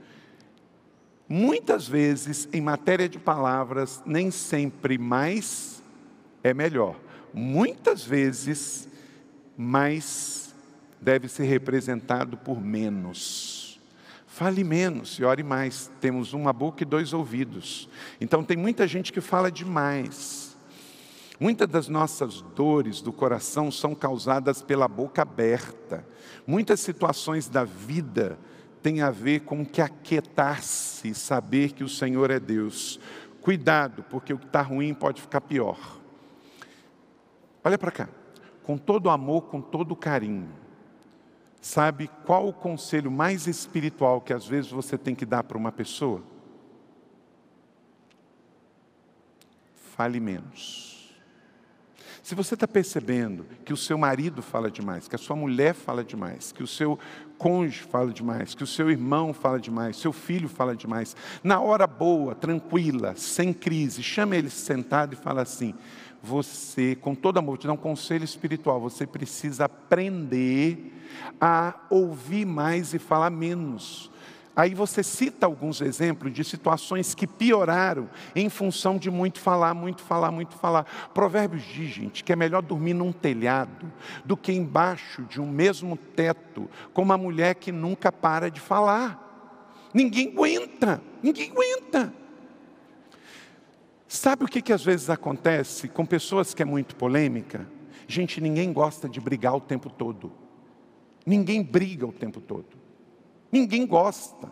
Muitas 1.28 1.88
vezes, 1.88 2.48
em 2.52 2.60
matéria 2.60 3.08
de 3.08 3.18
palavras, 3.18 4.02
nem 4.06 4.30
sempre 4.30 4.98
mais 4.98 5.82
é 6.42 6.54
melhor. 6.54 6.96
Muitas 7.32 8.04
vezes, 8.04 8.88
mais 9.56 10.54
deve 11.00 11.28
ser 11.28 11.44
representado 11.44 12.36
por 12.36 12.60
menos. 12.60 13.53
Fale 14.34 14.64
menos 14.64 15.16
e 15.20 15.24
ore 15.24 15.44
mais. 15.44 15.92
Temos 16.00 16.32
uma 16.32 16.52
boca 16.52 16.82
e 16.82 16.84
dois 16.84 17.12
ouvidos. 17.12 17.88
Então 18.20 18.42
tem 18.42 18.56
muita 18.56 18.84
gente 18.84 19.12
que 19.12 19.20
fala 19.20 19.48
demais. 19.48 20.56
Muitas 21.38 21.68
das 21.68 21.86
nossas 21.86 22.42
dores 22.42 23.00
do 23.00 23.12
coração 23.12 23.70
são 23.70 23.94
causadas 23.94 24.60
pela 24.60 24.88
boca 24.88 25.22
aberta. 25.22 26.04
Muitas 26.44 26.80
situações 26.80 27.48
da 27.48 27.62
vida 27.62 28.36
têm 28.82 29.02
a 29.02 29.10
ver 29.12 29.42
com 29.42 29.64
que 29.64 29.80
aquietar-se 29.80 31.10
e 31.10 31.14
saber 31.14 31.70
que 31.70 31.84
o 31.84 31.88
Senhor 31.88 32.28
é 32.32 32.40
Deus. 32.40 32.98
Cuidado, 33.40 34.02
porque 34.10 34.34
o 34.34 34.38
que 34.38 34.46
está 34.46 34.62
ruim 34.62 34.94
pode 34.94 35.22
ficar 35.22 35.42
pior. 35.42 35.78
Olha 37.62 37.78
para 37.78 37.92
cá. 37.92 38.08
Com 38.64 38.76
todo 38.76 39.10
amor, 39.10 39.42
com 39.42 39.60
todo 39.60 39.94
carinho 39.94 40.63
Sabe 41.64 42.10
qual 42.26 42.46
o 42.46 42.52
conselho 42.52 43.10
mais 43.10 43.46
espiritual 43.46 44.20
que 44.20 44.34
às 44.34 44.46
vezes 44.46 44.70
você 44.70 44.98
tem 44.98 45.14
que 45.14 45.24
dar 45.24 45.42
para 45.42 45.56
uma 45.56 45.72
pessoa? 45.72 46.22
Fale 49.96 50.20
menos. 50.20 51.10
Se 52.22 52.34
você 52.34 52.52
está 52.52 52.68
percebendo 52.68 53.46
que 53.64 53.72
o 53.72 53.78
seu 53.78 53.96
marido 53.96 54.42
fala 54.42 54.70
demais, 54.70 55.08
que 55.08 55.14
a 55.14 55.18
sua 55.18 55.34
mulher 55.34 55.72
fala 55.72 56.04
demais, 56.04 56.52
que 56.52 56.62
o 56.62 56.66
seu 56.66 56.98
cônjuge 57.38 57.80
fala 57.80 58.12
demais, 58.12 58.54
que 58.54 58.62
o 58.62 58.66
seu 58.66 58.90
irmão 58.90 59.32
fala 59.32 59.58
demais, 59.58 59.96
seu 59.96 60.12
filho 60.12 60.50
fala 60.50 60.76
demais, 60.76 61.16
na 61.42 61.62
hora 61.62 61.86
boa, 61.86 62.34
tranquila, 62.34 63.14
sem 63.16 63.54
crise, 63.54 64.02
chama 64.02 64.36
ele 64.36 64.50
sentado 64.50 65.14
e 65.14 65.16
fala 65.16 65.40
assim: 65.40 65.74
você, 66.22 66.94
com 66.94 67.14
todo 67.14 67.38
amor, 67.38 67.56
te 67.56 67.66
dá 67.66 67.72
um 67.72 67.78
conselho 67.78 68.22
espiritual, 68.24 68.78
você 68.78 69.06
precisa 69.06 69.64
aprender 69.64 70.93
a 71.40 71.74
ouvir 71.90 72.44
mais 72.44 72.94
e 72.94 72.98
falar 72.98 73.30
menos. 73.30 74.10
Aí 74.56 74.72
você 74.72 75.02
cita 75.02 75.46
alguns 75.46 75.80
exemplos 75.80 76.32
de 76.32 76.44
situações 76.44 77.12
que 77.12 77.26
pioraram 77.26 78.08
em 78.36 78.48
função 78.48 78.96
de 78.96 79.10
muito 79.10 79.40
falar, 79.40 79.74
muito 79.74 80.02
falar, 80.02 80.30
muito 80.30 80.54
falar. 80.54 80.84
Provérbios 81.12 81.64
diz, 81.64 81.90
gente, 81.90 82.22
que 82.22 82.32
é 82.32 82.36
melhor 82.36 82.62
dormir 82.62 82.94
num 82.94 83.10
telhado 83.10 83.92
do 84.24 84.36
que 84.36 84.52
embaixo 84.52 85.22
de 85.22 85.40
um 85.40 85.50
mesmo 85.50 85.96
teto 85.96 86.70
com 86.92 87.02
uma 87.02 87.18
mulher 87.18 87.56
que 87.56 87.72
nunca 87.72 88.12
para 88.12 88.48
de 88.48 88.60
falar. 88.60 89.20
Ninguém 89.92 90.28
aguenta, 90.28 91.02
ninguém 91.20 91.50
aguenta. 91.50 92.14
Sabe 94.06 94.44
o 94.44 94.48
que, 94.48 94.62
que 94.62 94.72
às 94.72 94.84
vezes 94.84 95.10
acontece 95.10 95.88
com 95.88 96.06
pessoas 96.06 96.54
que 96.54 96.62
é 96.62 96.64
muito 96.64 96.94
polêmica? 96.94 97.68
Gente, 98.06 98.40
ninguém 98.40 98.72
gosta 98.72 99.08
de 99.08 99.20
brigar 99.20 99.56
o 99.56 99.60
tempo 99.60 99.90
todo. 99.90 100.43
Ninguém 101.24 101.62
briga 101.62 102.06
o 102.06 102.12
tempo 102.12 102.40
todo. 102.40 102.66
Ninguém 103.50 103.86
gosta. 103.86 104.48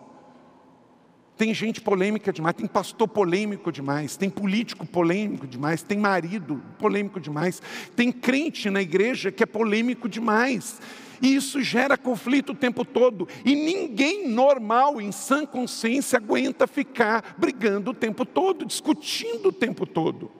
Tem 1.36 1.52
gente 1.52 1.80
polêmica 1.80 2.32
demais, 2.32 2.54
tem 2.54 2.66
pastor 2.66 3.08
polêmico 3.08 3.72
demais, 3.72 4.16
tem 4.16 4.30
político 4.30 4.86
polêmico 4.86 5.46
demais, 5.46 5.82
tem 5.82 5.98
marido 5.98 6.62
polêmico 6.78 7.18
demais, 7.18 7.60
tem 7.96 8.12
crente 8.12 8.70
na 8.70 8.80
igreja 8.80 9.32
que 9.32 9.42
é 9.42 9.46
polêmico 9.46 10.08
demais. 10.08 10.80
E 11.20 11.34
isso 11.34 11.62
gera 11.62 11.96
conflito 11.96 12.50
o 12.50 12.54
tempo 12.54 12.84
todo. 12.84 13.28
E 13.44 13.54
ninguém 13.54 14.28
normal, 14.28 15.00
em 15.00 15.10
sã 15.10 15.46
consciência, 15.46 16.16
aguenta 16.18 16.66
ficar 16.66 17.36
brigando 17.38 17.92
o 17.92 17.94
tempo 17.94 18.26
todo, 18.26 18.66
discutindo 18.66 19.48
o 19.48 19.52
tempo 19.52 19.86
todo. 19.86 20.30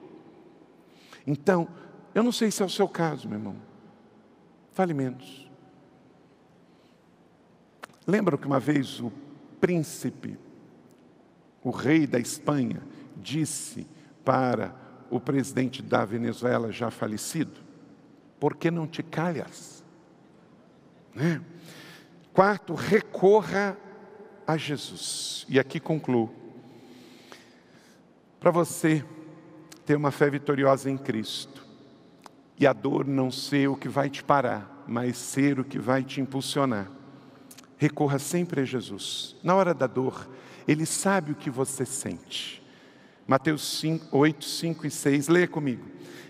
Então, 1.25 1.67
eu 2.13 2.21
não 2.21 2.31
sei 2.31 2.51
se 2.51 2.61
é 2.61 2.65
o 2.65 2.69
seu 2.69 2.87
caso, 2.87 3.27
meu 3.27 3.39
irmão. 3.39 3.55
Fale 4.73 4.93
menos. 4.93 5.42
Lembra 8.05 8.37
que 8.37 8.45
uma 8.45 8.59
vez 8.59 8.99
o 8.99 9.11
príncipe, 9.61 10.37
o 11.63 11.69
rei 11.69 12.05
da 12.05 12.19
Espanha, 12.19 12.81
disse 13.15 13.87
para 14.25 14.75
o 15.09 15.19
presidente 15.19 15.81
da 15.81 16.03
Venezuela 16.03 16.71
já 16.71 16.91
falecido: 16.91 17.61
Por 18.39 18.55
que 18.55 18.69
não 18.69 18.85
te 18.85 19.01
calhas? 19.01 19.83
Né? 21.15 21.41
Quarto, 22.33 22.73
recorra 22.73 23.77
a 24.45 24.57
Jesus. 24.57 25.45
E 25.47 25.57
aqui 25.57 25.79
concluo. 25.79 26.33
Para 28.39 28.51
você 28.51 29.05
ter 29.85 29.95
uma 29.95 30.11
fé 30.11 30.29
vitoriosa 30.29 30.89
em 30.89 30.97
Cristo, 30.97 31.65
e 32.59 32.67
a 32.67 32.73
dor 32.73 33.07
não 33.07 33.31
ser 33.31 33.69
o 33.69 33.75
que 33.77 33.87
vai 33.87 34.09
te 34.09 34.21
parar, 34.21 34.83
mas 34.85 35.15
ser 35.15 35.59
o 35.59 35.63
que 35.63 35.79
vai 35.79 36.03
te 36.03 36.19
impulsionar 36.19 37.02
recorra 37.83 38.17
sempre 38.17 38.61
a 38.61 38.63
Jesus. 38.63 39.35
Na 39.43 39.55
hora 39.55 39.73
da 39.73 39.87
dor, 39.87 40.29
Ele 40.65 40.85
sabe 40.85 41.33
o 41.33 41.35
que 41.35 41.49
você 41.49 41.85
sente. 41.85 42.63
Mateus 43.27 43.79
5, 43.79 44.17
8, 44.17 44.45
5 44.45 44.87
e 44.87 44.89
6, 44.89 45.27
leia 45.27 45.49
comigo. 45.49 45.83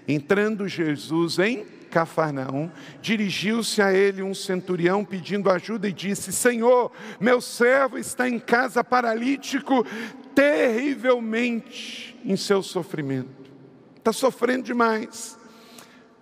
Entrando 0.07 0.67
Jesus 0.67 1.37
em 1.37 1.63
Cafarnaum, 1.91 2.71
dirigiu-se 3.03 3.83
a 3.83 3.93
ele 3.93 4.23
um 4.23 4.33
centurião 4.33 5.05
pedindo 5.05 5.51
ajuda 5.51 5.87
e 5.87 5.93
disse: 5.93 6.33
Senhor, 6.33 6.91
meu 7.19 7.39
servo 7.39 7.99
está 7.99 8.27
em 8.27 8.39
casa 8.39 8.83
paralítico, 8.83 9.85
terrivelmente 10.33 12.19
em 12.25 12.35
seu 12.35 12.63
sofrimento. 12.63 13.51
Está 13.95 14.11
sofrendo 14.11 14.63
demais. 14.63 15.37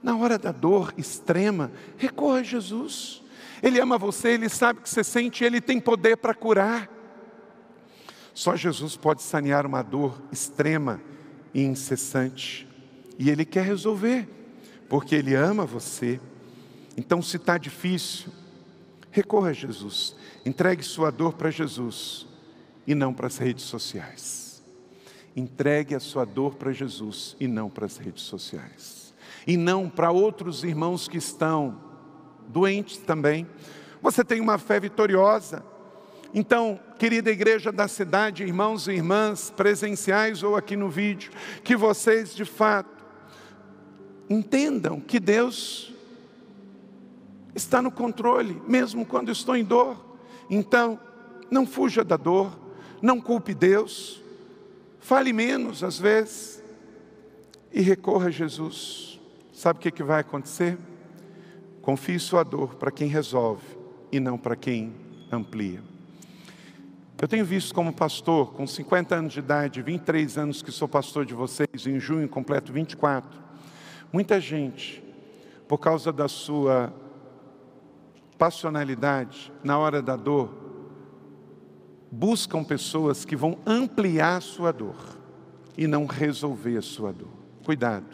Na 0.04 0.18
hora 0.18 0.38
da 0.38 0.52
dor 0.52 0.94
extrema, 0.98 1.72
recorra 1.98 2.40
a 2.40 2.44
Jesus. 2.44 3.21
Ele 3.62 3.80
ama 3.80 3.98
você, 3.98 4.30
Ele 4.30 4.50
sabe 4.50 4.80
o 4.80 4.84
que 4.84 4.90
você 4.90 5.04
sente, 5.04 5.44
Ele 5.44 5.62
tem 5.62 5.80
poder 5.80 6.18
para 6.18 6.34
curar. 6.34 6.90
Só 8.34 8.56
Jesus 8.56 8.96
pode 8.96 9.22
sanear 9.22 9.66
uma 9.66 9.82
dor 9.82 10.22
extrema 10.32 11.02
e 11.54 11.62
incessante. 11.62 12.68
E 13.20 13.30
Ele 13.30 13.46
quer 13.46 13.66
resolver, 13.66 14.28
porque 14.90 15.16
Ele 15.16 15.36
ama 15.36 15.66
você. 15.66 16.20
Então, 16.98 17.22
se 17.22 17.38
está 17.38 17.58
difícil, 17.58 18.32
recorra 19.12 19.50
a 19.50 19.54
Jesus. 19.54 20.16
Entregue 20.46 20.84
sua 20.84 21.12
dor 21.12 21.34
para 21.34 21.52
Jesus 21.52 22.26
e 22.88 22.96
não 22.96 23.14
para 23.14 23.28
as 23.28 23.38
redes 23.38 23.66
sociais. 23.66 24.64
Entregue 25.36 25.96
a 25.96 26.00
sua 26.00 26.26
dor 26.26 26.56
para 26.56 26.72
Jesus 26.72 27.36
e 27.40 27.48
não 27.48 27.70
para 27.70 27.86
as 27.86 27.98
redes 27.98 28.24
sociais. 28.24 29.14
E 29.46 29.56
não 29.56 29.90
para 29.90 30.12
outros 30.12 30.64
irmãos 30.64 31.08
que 31.08 31.18
estão 31.18 31.91
doentes 32.52 32.98
também. 32.98 33.48
Você 34.02 34.24
tem 34.24 34.42
uma 34.42 34.58
fé 34.58 34.80
vitoriosa. 34.80 35.64
Então, 36.34 36.80
querida 36.98 37.30
igreja 37.30 37.72
da 37.72 37.88
cidade, 37.88 38.44
irmãos 38.44 38.88
e 38.88 38.92
irmãs, 38.92 39.50
presenciais 39.50 40.44
ou 40.44 40.56
aqui 40.56 40.76
no 40.76 40.90
vídeo, 40.90 41.32
que 41.64 41.76
vocês 41.76 42.34
de 42.34 42.46
fato 42.46 42.90
entendam 44.30 45.00
que 45.00 45.20
Deus 45.20 45.94
está 47.54 47.82
no 47.82 47.92
controle, 47.92 48.62
mesmo 48.68 49.06
quando 49.06 49.30
estou 49.30 49.56
em 49.56 49.64
dor. 49.64 49.98
Então, 50.50 51.00
não 51.50 51.66
fuja 51.66 52.04
da 52.04 52.16
dor, 52.16 52.58
não 53.02 53.20
culpe 53.20 53.54
Deus, 53.54 54.22
fale 55.00 55.34
menos 55.34 55.84
às 55.84 56.00
vezes 56.00 56.64
e 57.74 57.82
recorra 57.82 58.28
a 58.28 58.32
Jesus. 58.32 59.20
Sabe 59.52 59.80
o 59.80 59.82
que, 59.82 59.92
que 59.92 60.04
vai 60.04 60.22
acontecer? 60.22 60.78
Confie 61.82 62.20
sua 62.20 62.44
dor 62.44 62.76
para 62.76 62.92
quem 62.92 63.08
resolve 63.08 63.66
e 64.12 64.20
não 64.20 64.38
para 64.38 64.56
quem 64.56 64.94
amplia. 65.32 65.82
Eu 67.22 67.28
tenho 67.28 67.46
visto 67.46 67.74
como 67.74 67.94
pastor, 67.94 68.52
com 68.54 68.66
50 68.66 69.16
anos 69.16 69.34
de 69.34 69.40
idade, 69.40 69.82
23 69.82 70.38
anos 70.40 70.62
que 70.62 70.72
sou 70.72 70.88
pastor 70.88 71.24
de 71.24 71.36
vocês, 71.36 71.86
em 71.86 72.00
junho 72.00 72.28
completo 72.28 72.74
24, 72.74 73.40
muita 74.12 74.40
gente, 74.40 75.04
por 75.68 75.78
causa 75.78 76.12
da 76.12 76.28
sua 76.28 76.92
passionalidade, 78.40 79.54
na 79.64 79.78
hora 79.78 80.02
da 80.02 80.16
dor, 80.16 80.52
buscam 82.12 82.64
pessoas 82.64 83.24
que 83.24 83.36
vão 83.36 83.60
ampliar 83.68 84.42
sua 84.42 84.72
dor 84.72 84.98
e 85.78 85.86
não 85.86 86.08
resolver 86.08 86.78
a 86.78 86.82
sua 86.82 87.14
dor. 87.14 87.32
Cuidado. 87.64 88.08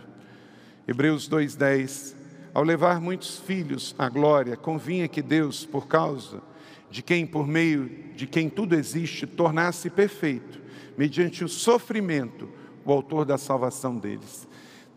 Hebreus 0.85 1.29
2,10 1.29 2.16
ao 2.57 2.63
levar 2.63 2.99
muitos 2.99 3.37
filhos 3.37 3.93
à 3.99 4.09
glória, 4.09 4.57
convinha 4.57 5.07
que 5.07 5.21
Deus, 5.21 5.63
por 5.63 5.85
causa 5.85 6.41
de 6.89 7.03
quem, 7.03 7.23
por 7.23 7.45
meio 7.45 7.87
de 8.15 8.25
quem 8.25 8.49
tudo 8.49 8.73
existe, 8.73 9.27
tornasse 9.27 9.91
perfeito, 9.91 10.59
mediante 10.97 11.43
o 11.43 11.47
sofrimento, 11.47 12.49
o 12.83 12.91
autor 12.91 13.25
da 13.25 13.37
salvação 13.37 13.95
deles. 13.95 14.47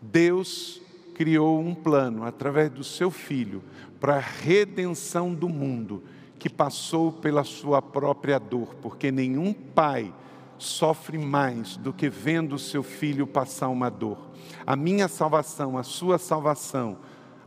Deus 0.01 0.81
criou 1.13 1.59
um 1.59 1.75
plano 1.75 2.23
através 2.23 2.71
do 2.71 2.83
seu 2.83 3.11
filho 3.11 3.61
para 3.99 4.15
a 4.15 4.19
redenção 4.19 5.31
do 5.31 5.47
mundo 5.47 6.01
que 6.39 6.49
passou 6.49 7.11
pela 7.11 7.43
sua 7.43 7.79
própria 7.79 8.39
dor, 8.39 8.73
porque 8.81 9.11
nenhum 9.11 9.53
pai 9.53 10.11
sofre 10.57 11.19
mais 11.19 11.77
do 11.77 11.93
que 11.93 12.09
vendo 12.09 12.55
o 12.55 12.59
seu 12.59 12.81
filho 12.81 13.27
passar 13.27 13.69
uma 13.69 13.91
dor. 13.91 14.17
A 14.65 14.75
minha 14.75 15.07
salvação, 15.07 15.77
a 15.77 15.83
sua 15.83 16.17
salvação, 16.17 16.97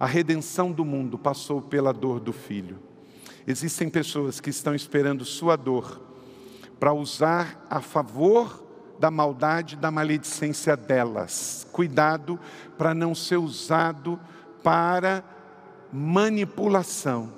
a 0.05 0.07
redenção 0.07 0.71
do 0.71 0.85
mundo 0.85 1.17
passou 1.17 1.63
pela 1.63 1.91
dor 1.91 2.21
do 2.21 2.31
filho. 2.31 2.79
Existem 3.47 3.89
pessoas 3.89 4.39
que 4.39 4.51
estão 4.51 4.75
esperando 4.75 5.25
sua 5.25 5.57
dor 5.57 5.99
para 6.79 6.93
usar 6.93 7.67
a 7.71 7.81
favor 7.81 8.63
da 8.99 9.11
maldade, 9.11 9.77
da 9.77 9.91
maledicência 9.91 10.77
delas. 10.77 11.67
Cuidado 11.73 12.39
para 12.77 12.93
não 12.93 13.15
ser 13.15 13.39
usado 13.39 14.21
para 14.63 15.25
manipulação. 15.91 17.33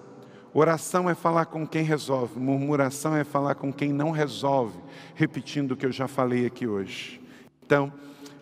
Oração 0.52 1.08
é 1.08 1.14
falar 1.14 1.46
com 1.46 1.64
quem 1.64 1.84
resolve, 1.84 2.40
murmuração 2.40 3.14
é 3.14 3.22
falar 3.22 3.54
com 3.54 3.72
quem 3.72 3.92
não 3.92 4.10
resolve, 4.10 4.80
repetindo 5.14 5.70
o 5.70 5.76
que 5.76 5.86
eu 5.86 5.92
já 5.92 6.08
falei 6.08 6.46
aqui 6.46 6.66
hoje. 6.66 7.20
Então, 7.64 7.92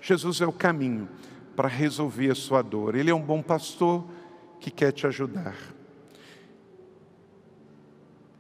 Jesus 0.01 0.41
é 0.41 0.47
o 0.47 0.53
caminho 0.53 1.11
para 1.55 1.69
resolver 1.69 2.31
a 2.31 2.35
sua 2.35 2.63
dor. 2.63 2.95
Ele 2.95 3.11
é 3.11 3.15
um 3.15 3.21
bom 3.21 3.43
pastor 3.43 4.14
que 4.65 4.71
quer 4.71 4.93
te 4.93 5.07
ajudar. 5.07 5.55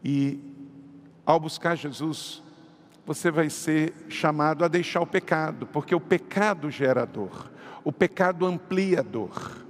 E 0.02 0.40
ao 1.26 1.38
buscar 1.38 1.76
Jesus, 1.76 2.42
você 3.04 3.30
vai 3.30 3.50
ser 3.50 3.92
chamado 4.08 4.64
a 4.64 4.68
deixar 4.68 5.02
o 5.02 5.06
pecado, 5.06 5.66
porque 5.66 5.94
o 5.94 6.00
pecado 6.00 6.70
gera 6.70 7.04
dor, 7.04 7.52
o 7.84 7.92
pecado 7.92 8.46
amplia 8.46 9.00
a 9.00 9.02
dor. 9.02 9.66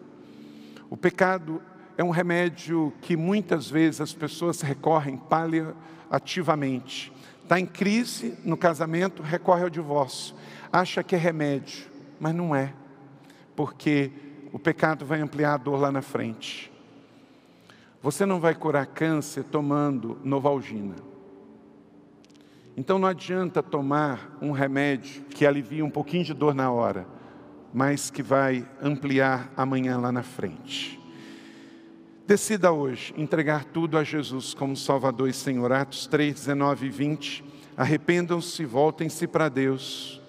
O 0.88 0.96
pecado 0.96 1.60
é 1.98 2.04
um 2.04 2.10
remédio 2.10 2.92
que 3.02 3.16
muitas 3.16 3.68
vezes 3.68 4.00
as 4.00 4.12
pessoas 4.12 4.60
recorrem 4.60 5.16
paliativamente. 5.16 7.12
Está 7.42 7.58
em 7.58 7.66
crise 7.66 8.38
no 8.44 8.56
casamento, 8.56 9.24
recorre 9.24 9.64
ao 9.64 9.70
divórcio. 9.70 10.36
Acha 10.72 11.02
que 11.02 11.16
é 11.16 11.18
remédio, 11.18 11.90
mas 12.20 12.32
não 12.32 12.54
é, 12.54 12.72
porque 13.56 14.12
o 14.54 14.58
pecado 14.60 15.04
vai 15.04 15.20
ampliar 15.20 15.54
a 15.54 15.56
dor 15.56 15.80
lá 15.80 15.90
na 15.90 16.00
frente. 16.00 16.70
Você 18.00 18.24
não 18.24 18.38
vai 18.38 18.54
curar 18.54 18.86
câncer 18.86 19.42
tomando 19.42 20.16
Novalgina. 20.22 20.94
Então 22.76 22.96
não 22.96 23.08
adianta 23.08 23.64
tomar 23.64 24.38
um 24.40 24.52
remédio 24.52 25.24
que 25.24 25.44
alivia 25.44 25.84
um 25.84 25.90
pouquinho 25.90 26.22
de 26.22 26.32
dor 26.32 26.54
na 26.54 26.70
hora, 26.70 27.04
mas 27.72 28.12
que 28.12 28.22
vai 28.22 28.64
ampliar 28.80 29.52
amanhã 29.56 29.98
lá 29.98 30.12
na 30.12 30.22
frente. 30.22 31.00
Decida 32.24 32.70
hoje 32.70 33.12
entregar 33.16 33.64
tudo 33.64 33.98
a 33.98 34.04
Jesus 34.04 34.54
como 34.54 34.76
Salvador 34.76 35.28
e 35.28 35.32
Senhor. 35.32 35.72
Atos 35.72 36.06
3, 36.06 36.32
19 36.32 36.86
e 36.86 36.90
20. 36.90 37.44
Arrependam-se, 37.76 38.64
voltem-se 38.64 39.26
para 39.26 39.48
Deus. 39.48 40.22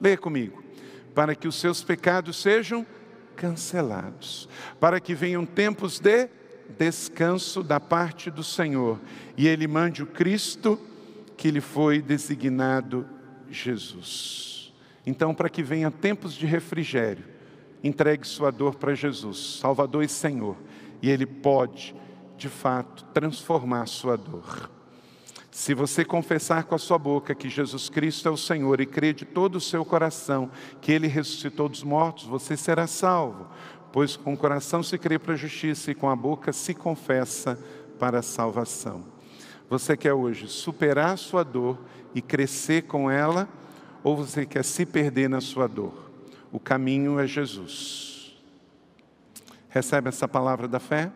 Leia 0.00 0.16
comigo. 0.16 0.62
Para 1.12 1.34
que 1.34 1.48
os 1.48 1.56
seus 1.56 1.82
pecados 1.82 2.40
sejam 2.40 2.86
cancelados, 3.34 4.48
para 4.80 5.00
que 5.00 5.14
venham 5.14 5.44
tempos 5.44 5.98
de 5.98 6.28
descanso 6.78 7.62
da 7.62 7.78
parte 7.78 8.30
do 8.30 8.42
Senhor 8.42 8.98
e 9.36 9.46
Ele 9.46 9.66
mande 9.66 10.02
o 10.02 10.06
Cristo 10.06 10.78
que 11.36 11.50
lhe 11.50 11.60
foi 11.60 12.00
designado 12.00 13.06
Jesus. 13.50 14.72
Então, 15.06 15.34
para 15.34 15.48
que 15.48 15.62
venha 15.62 15.90
tempos 15.90 16.34
de 16.34 16.46
refrigério, 16.46 17.24
entregue 17.82 18.26
sua 18.26 18.50
dor 18.50 18.76
para 18.76 18.94
Jesus, 18.94 19.58
Salvador 19.60 20.02
e 20.02 20.08
Senhor, 20.08 20.56
e 21.02 21.10
Ele 21.10 21.26
pode, 21.26 21.94
de 22.36 22.48
fato, 22.48 23.04
transformar 23.12 23.86
sua 23.86 24.16
dor. 24.16 24.70
Se 25.54 25.72
você 25.72 26.04
confessar 26.04 26.64
com 26.64 26.74
a 26.74 26.78
sua 26.78 26.98
boca 26.98 27.32
que 27.32 27.48
Jesus 27.48 27.88
Cristo 27.88 28.28
é 28.28 28.30
o 28.30 28.36
Senhor 28.36 28.80
e 28.80 28.86
crer 28.86 29.14
de 29.14 29.24
todo 29.24 29.54
o 29.54 29.60
seu 29.60 29.84
coração 29.84 30.50
que 30.80 30.90
Ele 30.90 31.06
ressuscitou 31.06 31.68
dos 31.68 31.84
mortos, 31.84 32.24
você 32.24 32.56
será 32.56 32.88
salvo, 32.88 33.46
pois 33.92 34.16
com 34.16 34.34
o 34.34 34.36
coração 34.36 34.82
se 34.82 34.98
crê 34.98 35.16
para 35.16 35.34
a 35.34 35.36
justiça 35.36 35.92
e 35.92 35.94
com 35.94 36.10
a 36.10 36.16
boca 36.16 36.52
se 36.52 36.74
confessa 36.74 37.56
para 38.00 38.18
a 38.18 38.22
salvação. 38.22 39.04
Você 39.70 39.96
quer 39.96 40.12
hoje 40.12 40.48
superar 40.48 41.10
a 41.10 41.16
sua 41.16 41.44
dor 41.44 41.78
e 42.16 42.20
crescer 42.20 42.82
com 42.82 43.08
ela, 43.08 43.48
ou 44.02 44.16
você 44.16 44.44
quer 44.44 44.64
se 44.64 44.84
perder 44.84 45.30
na 45.30 45.40
sua 45.40 45.68
dor? 45.68 46.10
O 46.50 46.58
caminho 46.58 47.20
é 47.20 47.28
Jesus. 47.28 48.36
Recebe 49.68 50.08
essa 50.08 50.26
palavra 50.26 50.66
da 50.66 50.80
fé? 50.80 51.12